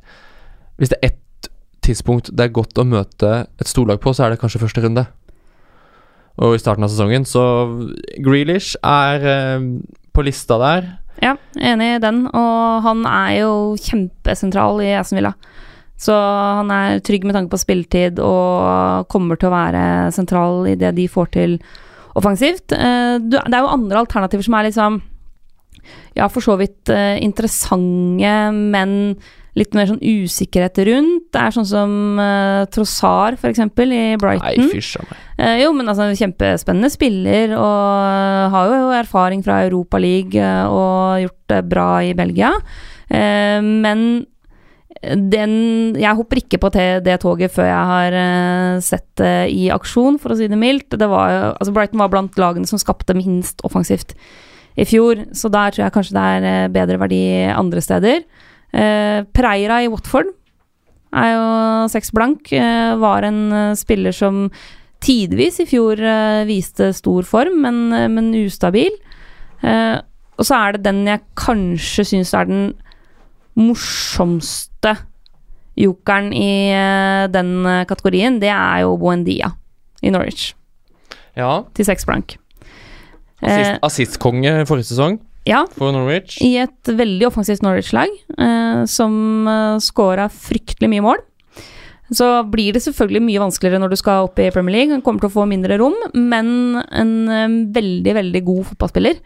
Hvis 0.78 0.90
det 0.90 0.98
er 1.02 1.12
ett 1.12 1.50
tidspunkt 1.82 2.32
det 2.36 2.44
er 2.44 2.52
godt 2.54 2.78
å 2.78 2.84
møte 2.84 3.48
et 3.60 3.70
storlag 3.70 4.02
på, 4.04 4.12
så 4.14 4.26
er 4.26 4.34
det 4.34 4.42
kanskje 4.42 4.60
første 4.60 4.84
runde. 4.84 5.06
Og 6.38 6.54
i 6.54 6.60
starten 6.60 6.84
av 6.84 6.92
sesongen, 6.92 7.26
så 7.26 7.44
Grealish 8.22 8.76
er 8.84 9.24
eh, 9.24 9.64
på 10.18 10.26
lista 10.26 10.58
der. 10.62 10.90
Ja, 11.22 11.36
enig 11.58 11.96
i 11.96 12.02
den. 12.04 12.26
Og 12.30 12.84
han 12.86 13.06
er 13.10 13.32
jo 13.40 13.52
kjempesentral 13.82 14.82
i 14.86 14.92
Aston 14.98 15.20
Villa. 15.22 15.34
Så 15.98 16.14
han 16.14 16.70
er 16.74 17.00
trygg 17.02 17.26
med 17.26 17.34
tanke 17.34 17.54
på 17.56 17.62
spilletid 17.62 18.20
og 18.22 19.08
kommer 19.10 19.40
til 19.40 19.50
å 19.50 19.56
være 19.56 19.84
sentral 20.14 20.68
i 20.70 20.76
det 20.78 20.92
de 20.98 21.08
får 21.10 21.32
til 21.34 21.56
offensivt. 22.18 22.74
Eh, 22.74 23.18
Det 23.18 23.42
er 23.42 23.64
jo 23.64 23.74
andre 23.74 24.04
alternativer 24.06 24.46
som 24.46 24.58
er 24.60 24.70
liksom 24.70 25.02
Ja, 26.18 26.28
for 26.28 26.42
så 26.42 26.58
vidt 26.60 26.90
eh, 26.90 27.16
interessante, 27.24 28.52
men 28.52 29.16
litt 29.58 29.78
mer 29.78 29.90
sånn 29.90 30.02
usikkerhet 30.04 30.82
rundt. 30.88 31.30
Det 31.34 31.42
er 31.42 31.56
sånn 31.56 31.68
som 31.70 31.94
uh, 32.22 32.66
Trossar, 32.74 33.40
for 33.42 33.50
eksempel, 33.50 33.92
i 33.92 34.04
Nei, 34.14 34.20
Brighton. 34.22 34.70
fysj 34.74 35.00
a 35.02 35.06
meg. 35.08 35.24
Uh, 35.38 35.56
jo, 35.64 35.72
men 35.78 35.90
altså, 35.90 36.10
kjempespennende 36.18 36.92
spiller, 36.94 37.56
og 37.58 37.66
uh, 37.66 38.48
har 38.54 38.70
jo 38.74 38.94
erfaring 39.00 39.42
fra 39.46 39.64
Europa 39.66 40.02
League 40.02 40.38
uh, 40.38 40.70
og 40.70 41.26
gjort 41.26 41.56
det 41.56 41.64
bra 41.72 41.90
i 42.06 42.14
Belgia. 42.18 42.54
Eh, 43.08 43.62
men 43.64 44.26
den 44.98 45.94
Jeg 45.94 46.18
hopper 46.18 46.40
ikke 46.42 46.58
på 46.58 46.72
det 46.74 47.20
toget 47.22 47.54
før 47.54 47.68
jeg 47.70 47.90
har 47.92 48.16
eh, 48.18 48.80
sett 48.82 49.08
det 49.22 49.52
i 49.54 49.68
aksjon, 49.74 50.18
for 50.20 50.34
å 50.34 50.38
si 50.40 50.50
det 50.50 50.58
mildt. 50.58 50.98
Det 50.98 51.10
var, 51.10 51.54
altså 51.54 51.74
Brighton 51.76 52.02
var 52.02 52.12
blant 52.14 52.38
lagene 52.42 52.68
som 52.70 52.82
skapte 52.82 53.16
minst 53.18 53.62
offensivt 53.68 54.16
i 54.78 54.86
fjor, 54.86 55.24
så 55.34 55.50
der 55.50 55.74
tror 55.74 55.88
jeg 55.88 55.94
kanskje 55.96 56.18
det 56.18 56.26
er 56.34 56.48
eh, 56.50 56.72
bedre 56.74 57.00
verdi 57.02 57.22
andre 57.54 57.82
steder. 57.82 58.26
Eh, 58.74 59.24
Pereira 59.34 59.82
i 59.84 59.88
Watford 59.92 60.34
er 61.14 61.30
jo 61.34 61.88
seks 61.90 62.12
blank. 62.12 62.52
eh, 62.54 62.96
var 63.00 63.24
en 63.24 63.52
eh, 63.54 63.76
spiller 63.80 64.12
som 64.12 64.50
tidvis 65.00 65.60
i 65.62 65.66
fjor 65.70 66.00
viste 66.50 66.90
stor 66.94 67.24
form, 67.24 67.62
men, 67.62 67.90
men 68.14 68.32
ustabil. 68.34 68.92
Eh, 69.64 70.00
og 70.38 70.46
så 70.46 70.56
er 70.58 70.72
det 70.78 70.84
den 70.84 71.06
jeg 71.08 71.22
kanskje 71.38 72.04
syns 72.06 72.34
er 72.38 72.46
den 72.50 72.74
morsomste 73.58 74.96
jokeren 75.78 76.32
i 76.34 76.74
den 77.34 77.52
kategorien. 77.90 78.40
Det 78.42 78.50
er 78.54 78.84
jo 78.86 78.96
Buendia 78.98 79.52
i 80.02 80.10
Norwich, 80.14 80.54
Ja. 81.38 81.64
til 81.74 81.86
seks 81.86 82.06
blank. 82.06 82.38
Eh, 83.42 83.50
Assist- 83.50 83.80
forrige 84.66 84.86
sesong 84.90 85.20
ja, 85.48 85.64
for 85.78 85.96
Norwich. 85.96 86.38
i 86.44 86.58
et 86.62 86.92
veldig 86.92 87.30
offensivt 87.30 87.64
Norwich-lag, 87.66 88.12
eh, 88.38 88.84
som 88.92 89.48
uh, 89.48 89.80
scora 89.84 90.28
fryktelig 90.34 90.92
mye 90.92 91.06
mål. 91.06 91.24
Så 92.14 92.28
blir 92.48 92.72
det 92.72 92.84
selvfølgelig 92.86 93.24
mye 93.26 93.42
vanskeligere 93.44 93.82
når 93.84 93.92
du 93.92 93.98
skal 94.00 94.30
opp 94.30 94.40
i 94.40 94.52
Premier 94.54 94.78
League. 94.78 94.94
Han 94.94 95.04
kommer 95.04 95.24
til 95.24 95.32
å 95.32 95.36
få 95.42 95.48
mindre 95.50 95.80
rom, 95.82 95.96
men 96.16 96.80
en 96.80 97.14
eh, 97.28 97.58
veldig, 97.76 98.14
veldig 98.22 98.44
god 98.48 98.70
fotballspiller. 98.70 99.20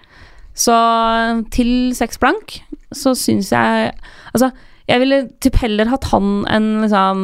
Så 0.58 0.74
eh, 0.74 1.44
til 1.54 1.74
seks 1.98 2.22
blank 2.22 2.58
så 2.92 3.14
syns 3.16 3.54
jeg 3.54 3.94
Altså, 4.32 4.50
jeg 4.90 5.00
ville 5.00 5.20
typ 5.44 5.56
heller 5.62 5.88
hatt 5.92 6.10
han 6.12 6.42
enn 6.52 6.68
liksom 6.84 7.22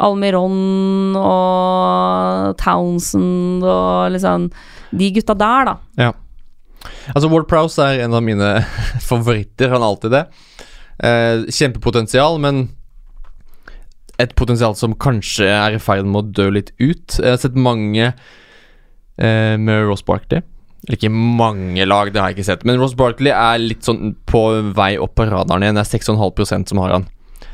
Almiron 0.00 1.18
og 1.18 2.56
Townsend 2.58 3.62
og 3.66 4.14
liksom 4.14 4.48
De 4.96 5.10
gutta 5.14 5.36
der, 5.38 5.70
da. 5.70 5.76
Altså 7.14 7.30
Ward 7.30 7.48
Prowse 7.50 7.82
er 7.84 8.04
en 8.04 8.16
av 8.16 8.24
mine 8.24 8.50
favoritter. 9.10 9.72
Han 9.72 9.82
er 9.82 9.88
alltid 9.88 10.14
det. 10.16 10.22
Eh, 11.00 11.46
kjempepotensial, 11.48 12.38
men 12.42 12.68
et 14.20 14.34
potensial 14.36 14.76
som 14.76 14.96
kanskje 15.00 15.48
er 15.48 15.76
i 15.76 15.80
ferd 15.80 16.08
med 16.08 16.20
å 16.20 16.32
dø 16.40 16.50
litt 16.52 16.74
ut. 16.80 17.16
Jeg 17.16 17.36
har 17.36 17.40
sett 17.40 17.56
mange 17.56 18.10
eh, 18.10 19.54
med 19.56 19.86
Ross 19.88 20.04
Barkley. 20.04 20.44
Eller 20.86 20.96
ikke 20.96 21.12
mange 21.12 21.84
lag, 21.88 22.08
det 22.12 22.20
har 22.20 22.32
jeg 22.32 22.40
ikke 22.40 22.50
sett. 22.50 22.66
Men 22.68 22.80
Ross 22.80 22.96
Barkley 22.96 23.32
er 23.32 23.60
litt 23.60 23.84
sånn 23.86 24.14
på 24.28 24.44
vei 24.76 24.94
opp 25.00 25.16
på 25.18 25.28
radaren 25.28 25.64
igjen. 25.64 25.76
Det 25.80 25.84
er 25.86 25.92
6,5% 26.00 26.72
som 26.72 26.80
har 26.84 26.96
han. 26.96 27.08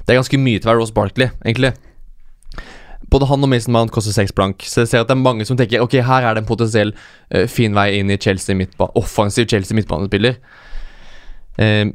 Det 0.06 0.14
er 0.14 0.20
ganske 0.20 0.38
mye 0.38 0.60
til 0.60 0.68
å 0.68 0.72
være 0.72 0.82
Ross 0.82 0.94
Barkley, 0.94 1.30
egentlig. 1.42 1.72
Både 3.12 3.28
han 3.30 3.44
og 3.44 3.50
Mason 3.52 3.74
Mount 3.74 3.92
koster 3.94 4.14
seks 4.14 4.34
blank, 4.34 4.64
så 4.66 4.82
jeg 4.82 4.90
ser 4.90 5.04
at 5.04 5.10
det 5.10 5.14
er 5.14 5.22
mange 5.22 5.46
som 5.46 5.58
tenker 5.58 5.84
Ok, 5.84 5.98
her 6.02 6.26
er 6.26 6.34
det 6.34 6.42
en 6.42 6.48
potensiell 6.48 6.90
uh, 6.94 7.44
fin 7.50 7.76
vei 7.76 7.92
inn 8.00 8.10
i 8.10 8.18
Chelsea 8.18 8.58
midtba 8.58 8.90
offensiv 8.98 9.46
Chelsea 9.50 9.78
midtbanespiller. 9.78 10.40
Uh, 11.60 11.92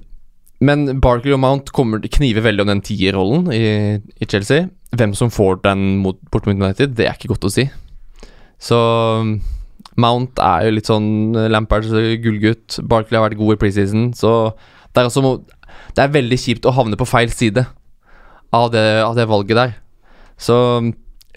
men 0.62 0.86
Barkley 1.02 1.34
og 1.34 1.42
Mount 1.42 1.72
kommer 1.74 2.04
kniver 2.06 2.46
veldig 2.46 2.64
om 2.64 2.70
den 2.70 2.84
tierrollen 2.86 3.50
i, 3.56 3.64
i 4.22 4.30
Chelsea. 4.30 4.70
Hvem 4.96 5.16
som 5.18 5.32
får 5.34 5.64
den 5.66 5.98
mot, 6.04 6.20
bort 6.32 6.48
United, 6.48 6.94
det 6.98 7.08
er 7.08 7.18
ikke 7.18 7.34
godt 7.34 7.48
å 7.50 7.54
si. 7.54 7.66
Så 8.62 8.78
Mount 10.00 10.40
er 10.40 10.68
jo 10.68 10.76
litt 10.76 10.90
sånn 10.90 11.34
Lampards 11.52 11.90
gullgutt. 12.22 12.78
Barkley 12.86 13.18
har 13.18 13.26
vært 13.26 13.40
god 13.42 13.56
i 13.56 13.62
preseason, 13.64 14.12
så 14.14 14.54
det 14.94 15.02
er, 15.02 15.10
også, 15.10 15.34
det 15.98 16.04
er 16.04 16.14
veldig 16.14 16.40
kjipt 16.40 16.68
å 16.70 16.76
havne 16.78 17.00
på 17.00 17.10
feil 17.10 17.34
side 17.34 17.66
av 18.54 18.70
det, 18.74 18.86
av 19.02 19.18
det 19.18 19.28
valget 19.32 19.58
der. 19.58 19.74
Så 20.42 20.56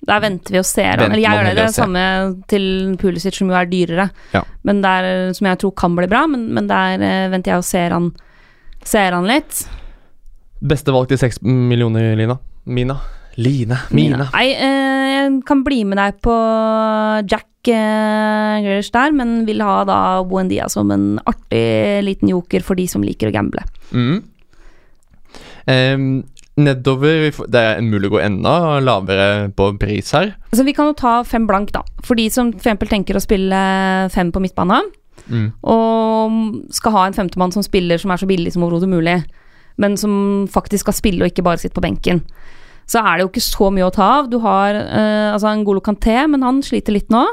Der 0.05 0.21
venter 0.21 0.57
vi 0.57 0.61
og 0.61 0.67
ser 0.69 1.01
han. 1.01 1.07
Eller 1.09 1.23
jeg 1.23 1.39
gjør 1.39 1.49
det, 1.49 1.55
det 1.59 1.75
samme 1.77 2.03
til 2.51 2.67
Pulisic, 3.01 3.39
som 3.39 3.49
jo 3.53 3.57
er 3.59 3.71
dyrere. 3.71 4.09
Ja. 4.35 4.45
Men 4.69 4.83
der, 4.85 5.33
som 5.37 5.49
jeg 5.49 5.61
tror 5.63 5.73
kan 5.81 5.97
bli 5.97 6.09
bra, 6.11 6.27
men, 6.31 6.47
men 6.57 6.69
der 6.71 7.01
eh, 7.01 7.31
venter 7.33 7.55
jeg 7.55 7.63
og 7.63 7.69
ser 7.69 7.97
han, 7.97 8.11
ser 8.85 9.17
han 9.17 9.29
litt. 9.29 9.65
beste 10.65 10.93
valg 10.95 11.09
til 11.11 11.21
seks 11.21 11.41
millioner, 11.45 12.15
Lina. 12.17 12.39
Mina. 12.65 12.99
Line. 13.37 13.81
Mina. 13.91 14.29
Nei, 14.31 14.47
eh, 14.53 15.07
jeg 15.11 15.33
kan 15.49 15.65
bli 15.67 15.81
med 15.89 15.99
deg 15.99 16.21
på 16.23 16.35
Jack 17.27 17.71
eh, 17.73 18.61
Grealish 18.63 18.93
der, 18.95 19.11
men 19.17 19.41
vil 19.49 19.65
ha 19.65 19.81
da 19.89 19.99
Buendia 20.29 20.69
som 20.71 20.93
en 20.95 21.17
artig 21.27 22.05
liten 22.07 22.31
joker 22.31 22.63
for 22.63 22.79
de 22.79 22.87
som 22.91 23.03
liker 23.03 23.33
å 23.33 23.35
gamble. 23.35 23.65
Mm. 23.91 24.23
Em, 25.67 26.07
nedover 26.57 27.33
Det 27.51 27.61
er 27.61 27.81
mulig 27.83 28.11
å 28.11 28.15
gå 28.15 28.21
enda 28.23 28.79
lavere 28.85 29.51
på 29.57 29.73
pris 29.81 30.13
her. 30.15 30.37
Så 30.55 30.67
vi 30.67 30.75
kan 30.77 30.93
jo 30.93 30.99
ta 30.99 31.17
fem 31.27 31.49
blank, 31.51 31.73
da. 31.75 31.83
For 32.07 32.15
de 32.19 32.29
som 32.31 32.53
eksempel 32.55 32.91
tenker 32.91 33.19
å 33.19 33.23
spille 33.23 33.59
fem 34.15 34.31
på 34.35 34.43
midtbanen. 34.45 34.93
Mm. 35.25 35.55
og 35.63 36.75
skal 36.75 36.93
ha 36.93 37.07
en 37.07 37.15
femtemann 37.17 37.53
som 37.55 37.65
spiller 37.65 37.97
som 37.97 38.11
er 38.13 38.21
så 38.21 38.27
billig 38.29 38.51
som 38.53 38.65
overhodet 38.67 38.91
mulig, 38.93 39.15
men 39.81 39.97
som 39.97 40.45
faktisk 40.53 40.85
skal 40.85 40.97
spille 40.99 41.25
og 41.25 41.31
ikke 41.31 41.47
bare 41.47 41.63
sitte 41.63 41.79
på 41.79 41.85
benken. 41.85 42.21
Så 42.85 43.01
er 43.01 43.17
det 43.17 43.25
jo 43.25 43.31
ikke 43.31 43.45
så 43.47 43.71
mye 43.73 43.87
å 43.87 43.95
ta 43.95 44.09
av. 44.19 44.29
Du 44.29 44.37
har 44.45 44.77
eh, 44.77 45.33
altså 45.33 45.55
Ngolo 45.57 45.81
Kanté, 45.81 46.19
men 46.29 46.45
han 46.45 46.61
sliter 46.67 46.93
litt 46.93 47.09
nå. 47.15 47.25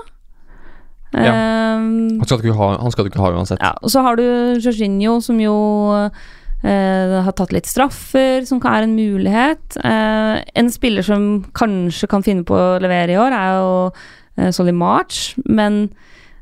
Ja. 1.12 1.34
Han 1.76 2.24
skal 2.24 2.40
du 2.40 2.48
ikke 2.48 2.56
ha, 2.56 2.70
han 2.80 2.94
skal 2.94 3.04
du 3.04 3.12
ikke 3.12 3.20
ha 3.20 3.34
uansett. 3.36 3.60
ja, 3.60 3.74
og 3.84 3.92
så 3.92 4.00
har 4.06 4.16
du 4.16 4.24
Jorginho, 4.64 5.18
som 5.20 5.42
jo 5.44 5.56
eh, 5.98 6.22
har 6.62 7.34
tatt 7.34 7.54
litt 7.56 7.70
straffer, 7.70 8.44
som 8.46 8.62
er 8.70 8.86
en 8.86 8.96
mulighet. 8.96 9.78
Uh, 9.82 10.42
en 10.58 10.70
spiller 10.70 11.06
som 11.06 11.44
kanskje 11.58 12.10
kan 12.12 12.26
finne 12.26 12.46
på 12.46 12.54
å 12.54 12.80
levere 12.82 13.16
i 13.16 13.20
år, 13.20 13.34
er 13.34 13.56
jo 13.58 13.72
uh, 13.90 14.52
Solly 14.54 14.74
March, 14.76 15.34
men 15.46 15.88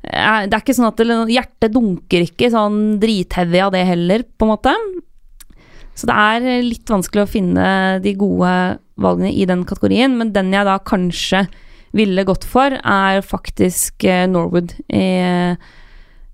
uh, 0.04 0.44
det 0.44 0.52
er 0.52 0.60
ikke 0.60 0.76
sånn 0.76 0.90
at 0.90 1.00
det, 1.00 1.16
hjertet 1.32 1.76
dunker 1.76 2.26
ikke 2.28 2.52
sånn 2.52 2.98
dritheavy 3.00 3.64
av 3.64 3.72
det 3.76 3.86
heller, 3.88 4.26
på 4.28 4.48
en 4.48 4.52
måte. 4.52 4.76
Så 5.96 6.08
det 6.08 6.16
er 6.16 6.68
litt 6.68 6.92
vanskelig 6.92 7.26
å 7.26 7.32
finne 7.32 7.72
de 8.04 8.16
gode 8.20 8.52
valgene 9.00 9.32
i 9.32 9.48
den 9.48 9.66
kategorien, 9.68 10.20
men 10.20 10.36
den 10.36 10.52
jeg 10.56 10.68
da 10.68 10.78
kanskje 10.84 11.46
ville 11.96 12.28
gått 12.28 12.46
for, 12.48 12.76
er 12.76 13.24
faktisk 13.26 14.06
Norwood 14.30 14.76
i 14.94 15.08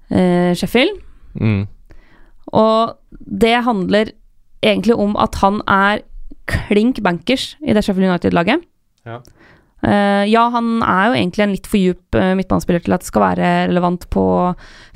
Sheffield. 0.09 0.99
Mm. 1.39 1.63
Og 2.56 2.95
det 3.43 3.58
handler 3.66 4.14
egentlig 4.66 4.95
om 4.95 5.16
at 5.22 5.36
han 5.41 5.62
er 5.68 6.03
klink 6.49 7.01
bankers 7.03 7.53
i 7.66 7.74
det 7.74 7.84
Sheffield 7.86 8.10
United-laget. 8.10 8.64
Ja. 9.06 9.20
Uh, 9.86 10.24
ja, 10.26 10.47
han 10.49 10.80
er 10.82 11.10
jo 11.10 11.18
egentlig 11.20 11.43
en 11.45 11.53
litt 11.53 11.68
for 11.70 11.78
djup 11.78 12.18
uh, 12.18 12.34
midtbanespiller 12.38 12.82
til 12.86 12.95
at 12.95 13.03
det 13.03 13.10
skal 13.12 13.26
være 13.26 13.51
relevant 13.70 14.08
på 14.14 14.26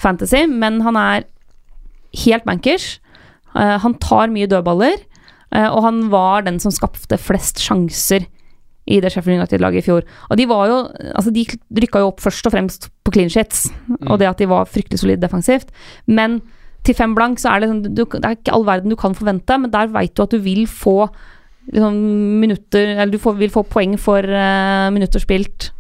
Fantasy, 0.02 0.46
men 0.50 0.80
han 0.86 0.98
er 0.98 1.28
helt 2.24 2.48
bankers. 2.48 2.96
Uh, 3.54 3.78
han 3.84 3.98
tar 4.02 4.34
mye 4.34 4.50
dødballer, 4.50 5.06
og 5.50 5.80
han 5.82 6.04
var 6.12 6.44
den 6.46 6.60
som 6.62 6.70
skapte 6.70 7.18
flest 7.18 7.58
sjanser 7.58 8.28
i 8.86 9.00
det 9.02 9.10
Sheffield 9.10 9.40
United-laget 9.40 9.82
i 9.82 9.86
fjor. 9.88 10.04
Og 10.30 10.38
de 10.38 10.46
var 10.46 10.68
jo 10.70 10.76
Altså, 11.18 11.32
de 11.34 11.42
rykka 11.82 12.04
jo 12.04 12.12
opp 12.12 12.22
først 12.22 12.46
og 12.46 12.54
fremst 12.54 12.86
på 13.02 13.16
clean 13.16 13.32
sheets, 13.34 13.64
og 14.06 14.20
det 14.22 14.28
at 14.30 14.38
de 14.38 14.46
var 14.46 14.70
fryktelig 14.70 15.02
solide 15.02 15.24
defensivt. 15.24 15.74
Men 16.06 16.38
til 16.84 16.96
fem 16.96 17.14
blank 17.16 17.40
så 17.42 17.52
er 17.54 17.60
det 17.64 17.70
sånn 17.70 17.82
du, 17.96 18.06
Det 18.06 18.24
er 18.26 18.38
ikke 18.38 18.54
all 18.56 18.64
verden 18.66 18.90
du 18.90 18.96
kan 18.96 19.14
forvente, 19.18 19.58
men 19.60 19.72
der 19.74 19.88
veit 19.92 20.14
du 20.16 20.24
at 20.24 20.32
du 20.32 20.40
vil 20.40 20.66
få 20.68 21.10
liksom, 21.72 21.94
minutter 22.40 22.96
Eller 22.96 23.12
du 23.12 23.20
får, 23.22 23.36
vil 23.38 23.52
få 23.54 23.64
poeng 23.68 23.98
for 24.00 24.24
uh, 24.24 24.90
minutter 24.96 25.20
spilt 25.20 25.72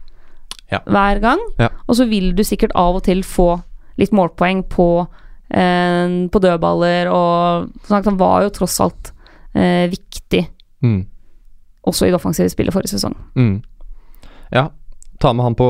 Ja. 0.69 0.83
hver 0.85 1.17
gang. 1.23 1.39
Ja. 1.57 1.69
Og 1.87 1.95
så 1.97 2.05
vil 2.05 2.35
du 2.37 2.43
sikkert 2.45 2.75
av 2.77 2.99
og 2.99 3.03
til 3.07 3.23
få 3.25 3.55
litt 3.97 4.11
målpoeng 4.13 4.61
på, 4.69 4.89
uh, 5.07 6.07
på 6.29 6.41
dødballer, 6.43 7.09
og 7.09 7.71
sånn 7.87 8.05
han 8.05 8.19
var 8.19 8.43
jo 8.45 8.51
tross 8.53 8.79
alt 8.85 9.13
uh, 9.55 9.87
viktig 9.89 10.45
Mm. 10.81 11.01
også 11.83 12.05
i 12.05 12.11
det 12.11 12.15
offensive 12.15 12.47
spillet 12.53 12.71
forrige 12.71 12.93
sesong. 12.93 13.15
Mm. 13.35 13.57
Ja, 14.53 14.69
ta 15.19 15.33
med 15.33 15.43
han 15.43 15.55
på 15.59 15.65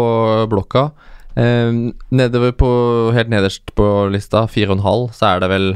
blokka. 0.51 0.91
Eh, 1.37 1.71
nedover 2.11 2.51
på 2.57 2.69
Helt 3.13 3.29
nederst 3.29 3.73
på 3.75 3.85
lista, 4.11 4.45
4,5, 4.47 5.11
så 5.13 5.35
er 5.35 5.39
det 5.43 5.49
vel 5.49 5.67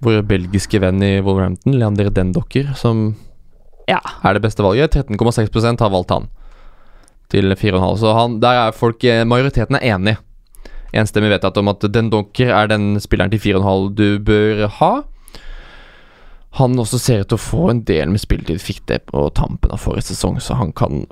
vår 0.00 0.22
belgiske 0.24 0.80
venn 0.80 1.02
i 1.04 1.20
Wolverhampton, 1.20 1.74
Leander 1.78 2.10
Dendocker, 2.10 2.74
som 2.76 3.16
Ja. 3.88 4.00
er 4.24 4.34
det 4.34 4.42
beste 4.42 4.62
valget. 4.62 4.92
13,6% 4.92 5.80
har 5.80 5.90
valgt 5.90 6.10
han 6.10 6.28
til 7.28 7.52
4,5. 7.54 7.98
Så 7.98 8.14
han, 8.14 8.40
der 8.40 8.68
er 8.68 8.72
folk 8.72 9.02
eh, 9.04 9.24
Majoriteten 9.24 9.76
er 9.76 9.96
enig. 9.96 10.16
Enstemmig 10.92 11.30
vedtatt 11.30 11.56
om 11.58 11.68
at 11.68 11.80
Dendocker 11.80 12.50
er 12.50 12.66
den 12.68 12.98
spilleren 13.00 13.30
til 13.30 13.38
4,5 13.38 13.94
du 13.94 14.18
bør 14.18 14.68
ha. 14.68 15.02
Han 16.58 16.74
også 16.78 16.98
ser 16.98 17.20
ut 17.20 17.28
til 17.28 17.38
å 17.38 17.44
få 17.44 17.70
en 17.70 17.82
del 17.86 18.10
med 18.10 18.20
spilletid, 18.20 18.58
fikk 18.58 18.80
det 18.86 19.04
på 19.06 19.28
tampen 19.34 19.70
av 19.70 19.78
forrige 19.78 20.08
sesong, 20.10 20.40
så 20.42 20.56
han 20.58 20.72
kan 20.72 21.04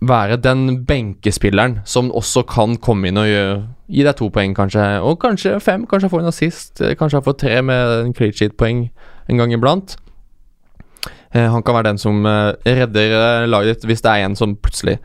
være 0.00 0.36
den 0.42 0.84
benkespilleren 0.86 1.80
som 1.88 2.10
også 2.12 2.42
kan 2.48 2.76
komme 2.82 3.08
inn 3.08 3.20
og 3.20 3.28
gjøre, 3.28 3.60
gi 3.88 4.04
deg 4.04 4.16
to 4.18 4.28
poeng, 4.34 4.54
kanskje, 4.56 4.84
og 5.00 5.18
kanskje 5.22 5.54
fem. 5.62 5.86
Kanskje 5.88 6.10
får 6.12 6.24
en 6.24 6.32
assist, 6.32 6.80
eh, 6.80 6.96
kanskje 6.98 7.20
han 7.20 7.26
får 7.26 7.38
tre 7.40 7.60
med 7.62 7.92
en 8.00 8.12
clean 8.16 8.34
sheet-poeng 8.34 8.88
en 9.28 9.36
gang 9.40 9.52
iblant. 9.56 9.96
Eh, 11.32 11.48
han 11.50 11.62
kan 11.62 11.74
være 11.74 11.90
den 11.90 11.98
som 11.98 12.26
eh, 12.26 12.52
redder 12.64 13.14
eh, 13.16 13.46
laget 13.48 13.76
ditt 13.76 13.88
hvis 13.90 14.04
det 14.04 14.12
er 14.12 14.26
en 14.26 14.36
som 14.36 14.56
plutselig 14.56 14.98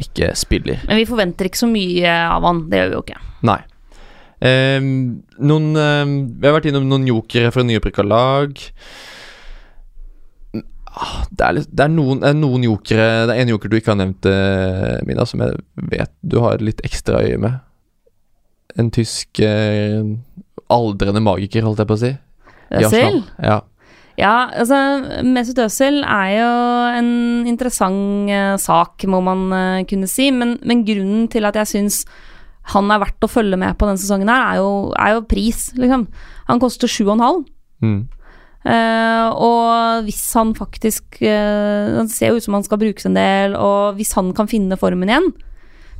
ikke 0.00 0.32
spiller. 0.38 0.82
Men 0.88 1.02
vi 1.02 1.08
forventer 1.08 1.48
ikke 1.48 1.62
så 1.62 1.68
mye 1.70 2.08
av 2.08 2.42
han, 2.48 2.64
det 2.70 2.80
gjør 2.80 2.90
vi 2.90 2.98
jo 2.98 3.04
ikke. 3.06 3.22
Nei. 3.46 3.60
Eh, 4.42 4.80
noen 5.38 5.66
eh, 5.78 6.14
Vi 6.40 6.48
har 6.48 6.56
vært 6.56 6.70
innom 6.72 6.88
noen 6.90 7.06
jokere 7.06 7.52
fra 7.54 7.62
nyopprykka 7.66 8.06
lag. 8.06 8.58
Ah, 10.92 11.22
Det 11.30 11.44
er, 11.46 11.54
litt, 11.56 11.70
det 11.72 11.84
er 11.86 11.92
noen, 11.92 12.20
noen 12.36 12.64
jokere 12.66 13.24
Det 13.24 13.32
er 13.32 13.46
en 13.46 13.52
joker 13.54 13.70
du 13.72 13.78
ikke 13.78 13.94
har 13.94 14.00
nevnt, 14.02 14.26
eh, 14.28 14.98
Mina, 15.08 15.24
som 15.28 15.40
jeg 15.40 15.56
vet 15.88 16.12
du 16.20 16.36
har 16.44 16.60
litt 16.60 16.82
ekstra 16.84 17.22
øye 17.24 17.38
med. 17.40 17.60
En 18.76 18.90
tysk 18.92 19.40
eh, 19.44 20.02
aldrende 20.72 21.22
magiker, 21.24 21.64
holdt 21.64 21.80
jeg 21.82 21.90
på 21.90 21.96
å 21.96 22.02
si. 22.02 22.12
I 22.72 22.84
Øzil? 22.86 23.22
Ja. 23.42 23.60
Ja, 24.20 24.50
altså 24.60 24.76
Mesut 25.24 25.56
Özil 25.64 26.02
er 26.04 26.28
jo 26.36 26.50
en 26.98 27.10
interessant 27.48 28.28
eh, 28.32 28.56
sak, 28.60 29.06
må 29.08 29.22
man 29.24 29.46
eh, 29.56 29.84
kunne 29.88 30.08
si. 30.10 30.28
Men, 30.34 30.58
men 30.68 30.84
grunnen 30.88 31.26
til 31.32 31.48
at 31.48 31.56
jeg 31.62 31.70
syns 31.72 32.02
han 32.72 32.92
er 32.94 33.00
verdt 33.02 33.24
å 33.26 33.30
følge 33.30 33.58
med 33.58 33.74
på 33.78 33.88
denne 33.88 33.98
sesongen, 33.98 34.30
her 34.30 34.52
er 34.52 34.60
jo, 34.60 34.68
er 34.94 35.16
jo 35.16 35.24
pris, 35.26 35.70
liksom. 35.74 36.04
Han 36.46 36.60
koster 36.62 36.90
7,5. 36.90 37.40
Mm. 37.82 38.02
Eh, 38.62 39.28
og 39.42 40.06
hvis 40.06 40.20
han 40.38 40.52
faktisk 40.54 41.16
uh, 41.26 41.98
Han 41.98 42.06
ser 42.06 42.30
jo 42.30 42.36
ut 42.38 42.44
som 42.44 42.54
han 42.54 42.62
skal 42.62 42.78
brukes 42.78 43.08
en 43.08 43.16
del, 43.18 43.56
og 43.58 43.98
hvis 43.98 44.14
han 44.14 44.30
kan 44.36 44.50
finne 44.50 44.78
formen 44.78 45.10
igjen, 45.10 45.32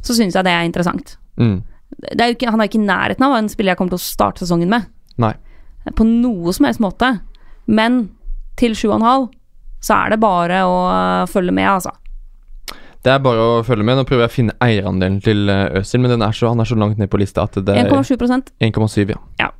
så 0.02 0.14
syns 0.14 0.38
jeg 0.38 0.46
det 0.46 0.54
er 0.54 0.68
interessant. 0.68 1.16
Mm. 1.40 1.60
Det 2.02 2.22
er 2.22 2.34
ikke, 2.34 2.50
han 2.50 2.60
er 2.60 2.68
jo 2.68 2.72
ikke 2.72 2.82
i 2.82 2.86
nærheten 2.86 3.26
av 3.26 3.36
en 3.36 3.50
spiller 3.50 3.74
jeg 3.74 3.80
kommer 3.80 3.94
til 3.96 4.00
å 4.00 4.06
starte 4.06 4.44
sesongen 4.44 4.70
med. 4.70 4.86
Nei. 5.22 5.34
På 5.98 6.06
noe 6.06 6.54
som 6.54 6.66
helst 6.66 6.82
måte. 6.82 7.10
Men 7.66 8.04
til 8.58 8.74
7,5 8.78 9.28
så 9.82 9.98
er 9.98 10.14
det 10.14 10.20
bare 10.22 10.62
å 10.66 10.76
øh, 10.86 11.28
følge 11.30 11.54
med, 11.54 11.66
altså. 11.66 11.92
Det 13.02 13.10
er 13.10 13.22
bare 13.22 13.42
å 13.42 13.62
følge 13.66 13.86
med. 13.86 13.98
Nå 13.98 14.06
prøver 14.06 14.28
jeg 14.28 14.30
å 14.30 14.34
finne 14.36 14.54
eierandelen 14.62 15.18
til 15.24 15.50
eh, 15.50 15.80
Øzil, 15.80 16.04
men 16.04 16.14
den 16.14 16.22
er 16.22 16.36
så, 16.36 16.52
han 16.52 16.62
er 16.62 16.68
så 16.70 16.78
langt 16.78 17.00
ned 17.02 17.10
på 17.10 17.18
lista 17.18 17.48
at 17.48 17.58
det 17.58 17.74
er 17.74 17.90
1,7 17.90 18.14
1,7, 18.62 19.10
ja. 19.10 19.18
Ja. 19.42 19.50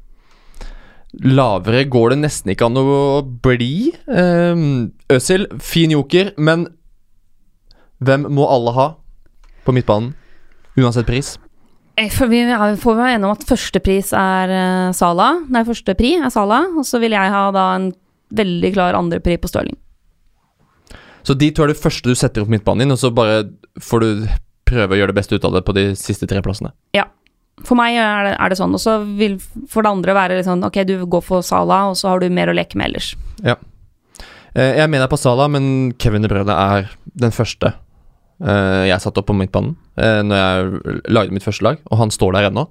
Lavere 1.21 1.85
går 1.93 2.15
det 2.15 2.23
nesten 2.23 2.55
ikke 2.55 2.71
an 2.71 2.79
å 2.81 3.21
bli. 3.45 3.93
Um, 4.09 4.93
Øzil, 5.13 5.45
fin 5.61 5.93
joker, 5.93 6.33
men 6.41 6.67
hvem 8.03 8.25
må 8.33 8.49
alle 8.49 8.73
ha 8.77 8.87
på 9.67 9.75
midtbanen? 9.77 10.15
Uansett 10.81 11.07
pris. 11.07 11.35
Eh, 12.01 12.09
For 12.09 12.31
vi 12.33 12.41
får 12.49 12.97
være 12.97 13.19
enige 13.19 13.29
om 13.29 13.37
at 13.37 13.45
førstepris 13.45 14.15
er 14.17 14.55
uh, 14.57 14.95
Sala. 14.97 15.35
Nei, 15.53 15.67
første 15.69 15.95
pri 15.99 16.15
er 16.17 16.33
Sala. 16.33 16.63
Og 16.73 16.89
så 16.89 17.01
vil 17.03 17.13
jeg 17.13 17.35
ha 17.35 17.45
da 17.55 17.67
en 17.77 17.91
veldig 18.33 18.73
klar 18.73 18.97
andrepri 18.97 19.37
på 19.37 19.51
Stirling. 19.53 19.77
Så 21.23 21.37
de 21.39 21.53
to 21.55 21.63
er 21.63 21.71
det 21.71 21.79
første 21.79 22.09
du 22.09 22.19
setter 22.19 22.43
opp 22.43 22.51
midtbanen 22.51 22.87
din, 22.87 22.95
og 22.97 22.99
så 22.99 23.13
bare 23.15 23.45
får 23.79 24.03
du 24.03 24.25
prøve 24.67 24.97
å 24.97 24.99
gjøre 24.99 25.13
det 25.13 25.21
beste 25.21 25.37
ut 25.37 25.45
av 25.47 25.55
det 25.55 25.63
på 25.69 25.75
de 25.77 25.91
siste 25.99 26.27
tre 26.27 26.41
plassene. 26.43 26.73
Ja. 26.97 27.05
For 27.67 27.79
meg 27.79 27.97
er 28.01 28.27
det, 28.27 28.33
er 28.39 28.53
det 28.53 28.59
sånn. 28.59 28.75
Og 28.77 28.83
så 28.83 28.99
vil 29.19 29.39
for 29.71 29.85
det 29.85 29.93
andre 29.93 30.17
være 30.17 30.39
litt 30.39 30.49
sånn 30.49 30.65
ok, 30.67 30.83
du 30.89 30.97
går 31.11 31.25
for 31.27 31.47
Sala, 31.47 31.85
og 31.91 31.99
så 32.01 32.13
har 32.13 32.23
du 32.23 32.33
mer 32.33 32.51
å 32.51 32.57
leke 32.57 32.79
med 32.79 32.91
ellers. 32.91 33.13
Ja. 33.43 33.57
jeg 34.55 34.91
mener 34.91 35.11
på 35.11 35.21
Sala, 35.21 35.49
men 35.51 35.95
Kevin 35.99 36.27
De 36.27 36.43
er 36.55 36.91
den 37.19 37.35
første 37.35 37.73
eh, 38.43 38.85
jeg 38.89 39.01
satte 39.03 39.23
opp 39.23 39.29
på 39.31 39.37
midtbanen 39.37 39.75
uh, 40.01 40.21
når 40.25 40.39
jeg 40.39 41.01
lagde 41.13 41.37
mitt 41.37 41.47
første 41.47 41.67
lag, 41.67 41.81
og 41.91 41.99
han 42.01 42.13
står 42.15 42.37
der 42.37 42.51
ennå. 42.51 42.67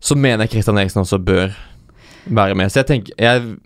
Så 0.00 0.16
mener 0.16 0.44
jeg 0.44 0.56
Christian 0.56 0.78
Eriksen 0.80 1.02
også 1.02 1.20
bør 1.20 1.52
være 2.24 2.56
med. 2.56 2.70
Så 2.72 2.80
jeg 2.80 2.88
tenker 2.88 3.12
jeg, 3.18 3.56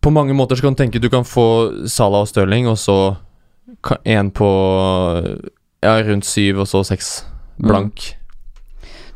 På 0.00 0.10
mange 0.10 0.34
måter 0.34 0.54
så 0.54 0.62
kan 0.62 0.74
du 0.74 0.78
tenke 0.78 1.02
du 1.02 1.08
kan 1.10 1.24
få 1.26 1.86
Sala 1.90 2.22
og 2.22 2.28
Stirling, 2.28 2.68
og 2.68 2.78
så 2.78 3.16
én 4.06 4.30
på 4.30 4.50
ja, 5.82 5.96
rundt 6.06 6.26
syv, 6.26 6.60
og 6.62 6.68
så 6.68 6.84
seks 6.86 7.26
blank. 7.58 8.14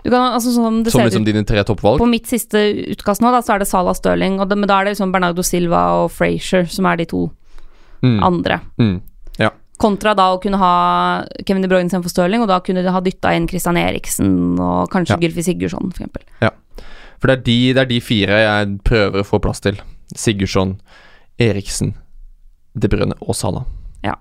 Du 0.03 0.09
kan, 0.09 0.32
altså 0.32 0.55
sånn 0.55 0.78
det 0.82 0.93
Som 0.95 1.03
ser 1.03 1.11
liksom 1.11 1.24
dine 1.26 1.43
tre 1.45 1.61
toppvalg. 1.68 1.99
På 2.01 2.09
mitt 2.09 2.26
siste 2.26 2.57
utkast 2.95 3.20
nå, 3.20 3.28
da, 3.34 3.43
så 3.45 3.55
er 3.55 3.59
det 3.61 3.68
Salah 3.68 3.93
Stirling, 3.95 4.38
det, 4.49 4.57
men 4.57 4.66
da 4.70 4.78
er 4.80 4.84
det 4.88 4.95
liksom 4.97 5.12
Bernardo 5.12 5.43
Silva 5.45 5.82
og 6.05 6.11
Frazier 6.14 6.64
som 6.72 6.86
er 6.86 6.97
de 6.97 7.05
to 7.11 7.30
Mm. 8.03 8.22
andre. 8.24 8.61
Mm. 8.80 9.01
Kontra 9.80 10.12
da 10.14 10.26
å 10.34 10.41
kunne 10.41 10.59
ha 10.61 11.24
Kevin 11.49 11.62
De 11.62 11.68
Bruyne 11.68 11.88
istedenfor 11.88 12.09
Stirling, 12.12 12.43
og 12.43 12.49
da 12.49 12.59
kunne 12.61 12.82
de 12.84 12.91
ha 12.93 13.01
dytta 13.01 13.30
inn 13.36 13.47
Christian 13.49 13.76
Eriksen 13.80 14.59
og 14.61 14.91
kanskje 14.93 15.16
Ja. 15.16 15.16
Gylfi 15.16 15.43
Sigurdsson, 15.43 15.91
for 15.93 16.05
eksempel. 16.05 16.22
For 17.20 17.28
det 17.28 17.38
er, 17.38 17.43
de, 17.45 17.72
det 17.72 17.80
er 17.80 17.88
de 17.88 18.01
fire 18.01 18.36
jeg 18.41 18.78
prøver 18.84 19.20
å 19.20 19.24
få 19.24 19.41
plass 19.41 19.61
til. 19.61 19.78
Sigurdsson, 20.14 20.80
Eriksen, 21.38 21.95
De 22.78 22.88
Bruyne 22.88 23.14
og 23.20 23.34
Salah. 23.34 23.64
Ja. 24.05 24.14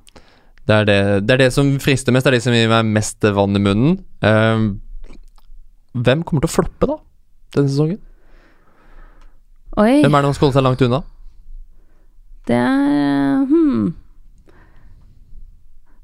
Det 0.68 0.76
er 0.76 0.86
det, 0.86 1.00
det 1.26 1.36
er 1.36 1.44
det 1.46 1.54
som 1.56 1.72
frister 1.82 2.14
mest, 2.14 2.28
det 2.28 2.34
er 2.34 2.38
de 2.38 2.44
som 2.46 2.56
gir 2.56 2.70
meg 2.72 2.92
mest 2.98 3.26
vann 3.36 3.58
i 3.58 3.62
munnen. 3.64 3.96
Uh, 4.26 4.76
hvem 5.98 6.26
kommer 6.26 6.46
til 6.46 6.52
å 6.52 6.56
floppe, 6.60 6.90
da, 6.90 7.00
denne 7.56 7.72
sesongen? 7.72 8.02
Oi, 9.80 10.02
Hvem 10.04 10.14
er 10.14 10.26
det 10.26 10.30
man 10.30 10.36
skal 10.36 10.50
holde 10.50 10.60
seg 10.60 10.66
langt 10.66 10.86
unna? 10.86 11.02
det 12.50 12.58
er 12.58 13.44
hmm. 13.46 13.90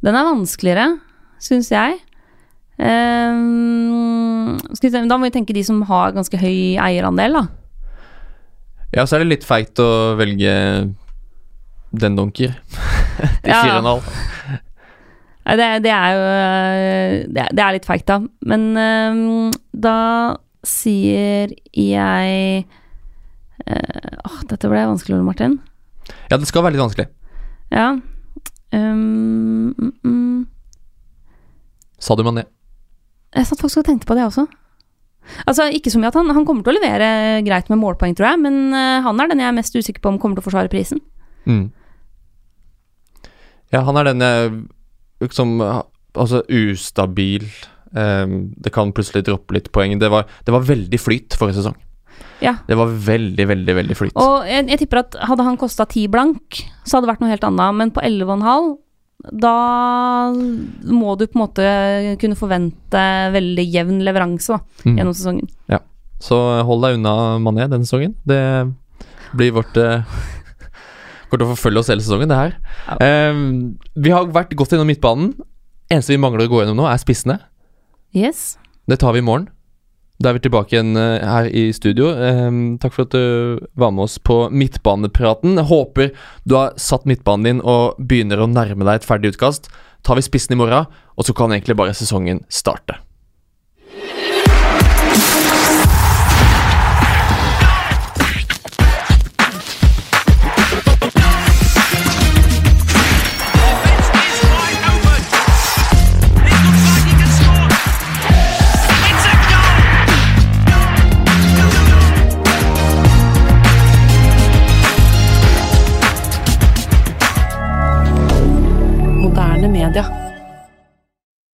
Den 0.05 0.15
er 0.15 0.27
vanskeligere, 0.27 0.99
syns 1.41 1.71
jeg. 1.73 1.97
Um, 2.77 4.59
vi 4.77 4.91
da 4.93 5.17
må 5.17 5.25
vi 5.25 5.33
tenke 5.33 5.55
de 5.55 5.63
som 5.65 5.79
har 5.89 6.13
ganske 6.13 6.37
høy 6.37 6.77
eierandel, 6.77 7.39
da. 7.39 7.45
Ja, 8.93 9.07
så 9.07 9.17
er 9.17 9.23
det 9.23 9.31
litt 9.31 9.47
feigt 9.47 9.81
å 9.81 10.13
velge 10.19 10.53
den 11.95 12.19
donker 12.19 12.53
til 13.17 13.51
Ja. 13.51 13.61
4,5. 13.81 14.61
Nei, 15.45 15.55
Det, 15.59 15.67
det 15.85 15.91
er 15.93 16.15
jo 16.15 16.23
Det, 17.33 17.41
er- 17.43 17.53
det 17.53 17.63
er 17.65 17.75
litt 17.75 17.85
feigt, 17.85 18.07
da. 18.09 18.19
Men 18.49 18.63
um, 18.77 19.51
da 19.73 19.97
sier 20.65 21.51
jeg 21.77 22.65
uh, 23.69 24.09
Åh, 24.25 24.39
dette 24.49 24.71
ble 24.71 24.81
vanskelig, 24.89 25.15
Ole 25.19 25.27
Martin. 25.27 25.59
Ja, 26.31 26.37
det 26.41 26.47
skal 26.49 26.65
være 26.65 26.75
litt 26.75 26.81
vanskelig. 26.85 27.07
Ja. 27.73 27.91
Um, 28.73 29.71
mm, 29.77 29.93
mm. 30.03 30.41
Sa 32.01 32.15
du 32.17 32.23
Mané? 32.27 32.43
Jeg 33.35 33.47
satt 33.49 33.61
faktisk 33.61 33.81
og 33.83 33.87
tenkte 33.89 34.07
på 34.09 34.15
det 34.17 34.25
også. 34.25 34.45
Altså, 35.49 35.69
Ikke 35.73 35.89
så 35.93 35.97
mye 36.01 36.09
at 36.11 36.17
han, 36.19 36.29
han 36.35 36.45
kommer 36.45 36.65
til 36.65 36.73
å 36.75 36.77
levere 36.79 37.41
greit 37.45 37.69
med 37.71 37.79
målpoeng, 37.81 38.13
tror 38.17 38.31
jeg, 38.33 38.41
men 38.43 38.59
uh, 38.73 39.01
han 39.05 39.21
er 39.23 39.31
den 39.31 39.41
jeg 39.41 39.49
er 39.51 39.57
mest 39.57 39.75
usikker 39.77 40.01
på 40.03 40.11
om 40.13 40.19
kommer 40.21 40.37
til 40.37 40.45
å 40.45 40.49
forsvare 40.49 40.71
prisen. 40.73 41.01
Mm. 41.49 41.67
Ja, 43.75 43.83
han 43.83 43.99
er 43.99 44.07
den 44.13 44.23
liksom 45.23 45.57
Altså 46.15 46.41
ustabil. 46.47 47.43
Um, 47.95 48.53
det 48.55 48.71
kan 48.75 48.93
plutselig 48.95 49.25
droppe 49.27 49.55
litt 49.57 49.67
poeng. 49.75 49.97
Det 49.99 50.07
var, 50.11 50.25
det 50.47 50.53
var 50.55 50.63
veldig 50.67 50.99
flyt 50.99 51.35
forrige 51.39 51.57
sesong. 51.59 51.75
Ja. 52.43 52.53
Det 52.67 52.75
var 52.79 52.87
veldig, 52.87 53.45
veldig 53.51 53.75
veldig 53.75 53.97
flyt. 53.99 54.15
Og 54.19 54.47
jeg, 54.47 54.65
jeg 54.71 54.79
tipper 54.81 55.01
at 55.03 55.17
hadde 55.27 55.43
han 55.47 55.59
kosta 55.59 55.85
ti 55.91 56.05
blank, 56.11 56.61
så 56.87 56.97
hadde 56.97 57.07
det 57.07 57.11
vært 57.13 57.23
noe 57.23 57.31
helt 57.33 57.47
annet. 57.47 57.77
Men 57.79 57.91
på 57.95 58.03
11,5, 58.03 58.69
da 59.43 59.53
må 60.31 61.15
du 61.19 61.25
på 61.27 61.35
en 61.39 61.43
måte 61.43 61.67
kunne 62.21 62.37
forvente 62.39 63.03
veldig 63.35 63.65
jevn 63.73 64.01
leveranse 64.07 64.55
da, 64.55 64.61
Mm. 64.85 64.97
gjennom 64.99 65.15
sesongen. 65.17 65.47
Ja. 65.71 65.79
Så 66.21 66.37
hold 66.67 66.83
deg 66.85 66.99
unna 66.99 67.15
Mané 67.43 67.67
denne 67.67 67.83
sesongen. 67.87 68.15
Det 68.27 68.39
blir 69.35 69.51
vårt 69.55 69.75
eh, 69.81 70.03
Kommer 71.29 71.41
til 71.41 71.47
å 71.47 71.55
forfølge 71.55 71.81
oss 71.81 71.91
hele 71.91 72.05
sesongen, 72.05 72.31
det 72.31 72.37
her. 72.37 72.55
Ehm, 73.01 73.49
vi 73.97 74.13
har 74.13 74.29
vært 74.33 74.55
godt 74.57 74.75
gjennom 74.75 74.89
midtbanen. 74.89 75.33
Eneste 75.91 76.15
vi 76.15 76.21
mangler 76.21 76.45
å 76.45 76.51
gå 76.51 76.61
gjennom 76.63 76.79
nå, 76.81 76.87
er 76.89 77.01
spissene. 77.01 77.39
Yes. 78.15 78.55
Det 78.89 78.99
tar 79.01 79.15
vi 79.15 79.21
i 79.23 79.25
morgen. 79.25 79.49
Da 80.21 80.31
er 80.31 80.37
vi 80.37 80.45
tilbake 80.45 80.71
igjen 80.71 80.95
eh, 80.95 81.23
her 81.27 81.49
i 81.51 81.65
studio. 81.75 82.13
Um, 82.15 82.77
takk 82.79 82.93
for 82.95 83.07
at 83.07 83.15
du 83.15 83.65
var 83.75 83.91
med 83.91 84.05
oss 84.07 84.15
på 84.23 84.45
midtbanepraten. 84.47 85.57
Jeg 85.59 85.67
håper 85.71 86.13
du 86.47 86.55
har 86.55 86.77
satt 86.79 87.07
midtbanen 87.09 87.49
din 87.49 87.63
og 87.65 87.99
begynner 87.99 88.39
å 88.39 88.47
nærme 88.47 88.87
deg 88.87 89.01
et 89.01 89.07
ferdig 89.07 89.33
utkast. 89.33 89.67
Tar 90.07 90.19
vi 90.19 90.23
spissen 90.23 90.55
i 90.55 90.59
morgen, 90.61 90.87
og 91.17 91.27
så 91.27 91.35
kan 91.35 91.51
egentlig 91.51 91.75
bare 91.79 91.95
sesongen 91.97 92.45
starte. 92.47 93.01